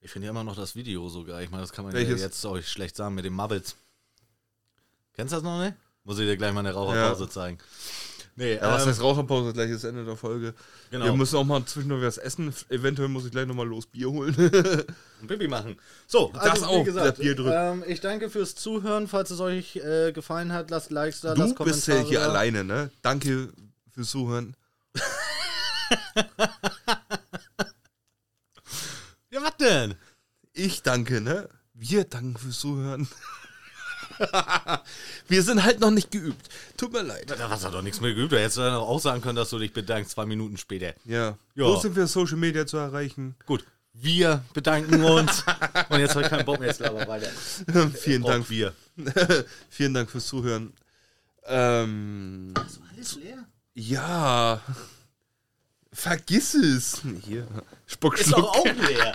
Ich 0.01 0.11
finde 0.11 0.25
ja 0.27 0.31
immer 0.31 0.43
noch 0.43 0.55
das 0.55 0.75
Video 0.75 1.07
so 1.09 1.23
geil. 1.23 1.45
Ich 1.45 1.49
meine, 1.49 1.63
das 1.63 1.71
kann 1.71 1.85
man 1.85 1.93
ja 1.95 2.01
jetzt 2.01 2.45
euch 2.45 2.67
schlecht 2.69 2.95
sagen 2.97 3.15
mit 3.15 3.23
den 3.25 3.33
Mubbles. 3.33 3.75
Kennst 5.13 5.31
du 5.31 5.37
das 5.37 5.43
noch 5.43 5.61
nicht? 5.63 5.75
Muss 6.03 6.19
ich 6.19 6.25
dir 6.25 6.37
gleich 6.37 6.53
mal 6.53 6.59
eine 6.61 6.73
Raucherpause 6.73 7.23
Ja. 7.25 7.29
zeigen. 7.29 7.57
Nee, 8.35 8.55
Ja, 8.55 8.71
was 8.71 8.81
ähm, 8.83 8.89
heißt 8.89 9.01
Raucherpause? 9.01 9.53
Gleich 9.53 9.69
ist 9.69 9.83
Ende 9.83 10.03
der 10.05 10.15
Folge. 10.17 10.55
Genau. 10.89 11.05
Wir 11.05 11.13
müssen 11.13 11.35
auch 11.37 11.43
mal 11.43 11.63
zwischendurch 11.65 12.03
was 12.03 12.17
essen. 12.17 12.51
Eventuell 12.69 13.07
muss 13.07 13.25
ich 13.25 13.31
gleich 13.31 13.45
nochmal 13.45 13.67
los 13.67 13.85
Bier 13.85 14.09
holen. 14.09 14.35
ein 15.21 15.27
Pipi 15.27 15.47
machen. 15.47 15.77
So, 16.07 16.31
also 16.33 16.49
Das 16.49 16.63
auch, 16.63 16.79
wie 16.81 16.83
gesagt, 16.85 17.07
das 17.07 17.19
Bier 17.19 17.35
drücken. 17.35 17.51
ähm, 17.53 17.83
ich 17.87 18.01
danke 18.01 18.29
fürs 18.31 18.55
Zuhören. 18.55 19.07
Falls 19.07 19.29
es 19.29 19.39
euch 19.39 19.75
äh, 19.77 20.11
gefallen 20.13 20.51
hat, 20.51 20.71
lasst 20.71 20.89
Likes 20.91 21.21
da, 21.21 21.35
du 21.35 21.41
lasst 21.41 21.57
bist 21.63 21.87
ja 21.87 21.93
Kommentare 21.93 22.09
hier 22.09 22.19
da. 22.21 22.29
alleine, 22.29 22.63
ne? 22.63 22.89
Danke 23.03 23.49
fürs 23.93 24.09
Zuhören. 24.09 24.55
Ja, 29.29 29.41
was 29.41 29.57
denn? 29.57 29.95
Ich 30.53 30.83
danke, 30.83 31.21
ne? 31.21 31.49
Wir 31.73 32.03
danken 32.03 32.37
fürs 32.37 32.59
Zuhören. 32.59 33.07
Wir 35.27 35.43
sind 35.43 35.63
halt 35.63 35.79
noch 35.79 35.91
nicht 35.91 36.11
geübt. 36.11 36.49
Tut 36.77 36.93
mir 36.93 37.01
leid. 37.01 37.29
Da 37.29 37.49
hast 37.49 37.63
du 37.65 37.69
doch 37.69 37.81
nichts 37.81 38.01
mehr 38.01 38.13
geübt. 38.13 38.31
Du 38.31 38.39
hättest 38.39 38.57
dann 38.57 38.73
auch 38.75 38.99
sagen 38.99 39.21
können, 39.21 39.35
dass 39.35 39.49
du 39.49 39.59
dich 39.59 39.73
bedankst, 39.73 40.11
zwei 40.11 40.25
Minuten 40.25 40.57
später. 40.57 40.93
Ja. 41.05 41.37
Ja. 41.55 41.65
Wo 41.65 41.75
sind 41.77 41.95
wir 41.95 42.07
Social 42.07 42.37
Media 42.37 42.65
zu 42.65 42.77
erreichen? 42.77 43.35
Gut, 43.45 43.63
wir 43.93 44.43
bedanken 44.53 45.03
uns. 45.03 45.43
Und 45.89 45.99
jetzt 45.99 46.15
habe 46.15 46.23
ich 46.23 46.29
keinen 46.29 46.45
Bock 46.45 46.59
mehr, 46.59 46.69
jetzt 46.69 46.81
aber 46.81 47.07
weiter. 47.07 47.29
Vielen 47.93 48.23
Dank. 48.23 48.49
Wir. 48.49 48.73
Vielen 49.69 49.93
Dank 49.93 50.09
fürs 50.09 50.27
Zuhören. 50.27 50.73
Ähm, 51.45 52.53
Alles 52.93 53.15
leer? 53.15 53.45
ja. 53.75 54.61
Vergiss 55.95 56.55
es. 56.55 57.01
Hier. 57.23 57.47
Spuck, 57.85 58.17
Ist 58.19 58.31
doch 58.31 58.55
auch 58.55 58.65
leer. 58.65 59.13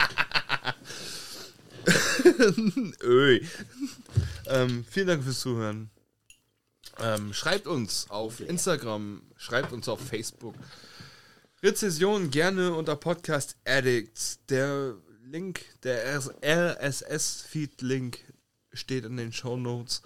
Ähm, 4.51 4.85
vielen 4.91 5.07
Dank 5.07 5.25
fürs 5.25 5.41
Zuhören. 5.41 5.91
Ähm, 7.01 7.33
schreibt 7.35 7.67
uns 7.67 8.07
auf 8.09 8.41
Instagram, 8.41 9.23
schreibt 9.37 9.73
uns 9.73 9.89
auf 9.89 10.01
Facebook. 10.01 10.55
Rezession 11.63 12.31
gerne 12.31 12.75
unter 12.75 12.97
Podcast 12.97 13.57
Addicts. 13.65 14.39
Der 14.49 14.95
Link, 15.25 15.65
der 15.83 16.21
RSS-Feed-Link 16.43 18.19
steht 18.73 19.05
in 19.05 19.17
den 19.17 19.33
Show 19.33 19.57
Notes. 19.57 20.03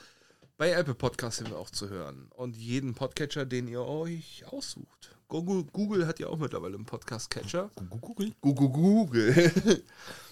Bei 0.56 0.72
Apple 0.72 0.94
Podcasts 0.94 1.38
sind 1.38 1.50
wir 1.50 1.58
auch 1.58 1.70
zu 1.70 1.88
hören. 1.88 2.28
Und 2.34 2.56
jeden 2.56 2.94
Podcatcher, 2.94 3.46
den 3.46 3.68
ihr 3.68 3.82
euch 3.82 4.44
aussucht. 4.46 5.16
Google, 5.28 5.64
Google 5.72 6.06
hat 6.06 6.18
ja 6.18 6.26
auch 6.26 6.38
mittlerweile 6.38 6.74
einen 6.74 6.84
Podcast-Catcher. 6.84 7.70
Google? 8.00 8.32
Google, 8.40 8.68
Google. 8.68 9.82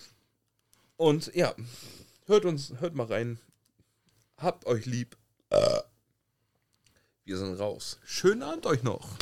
Und 1.00 1.34
ja, 1.34 1.54
hört 2.26 2.44
uns, 2.44 2.74
hört 2.80 2.94
mal 2.94 3.06
rein. 3.06 3.40
Habt 4.36 4.66
euch 4.66 4.84
lieb. 4.84 5.16
Wir 7.24 7.38
sind 7.38 7.58
raus. 7.58 7.98
Schönen 8.04 8.42
Abend 8.42 8.66
euch 8.66 8.82
noch. 8.82 9.16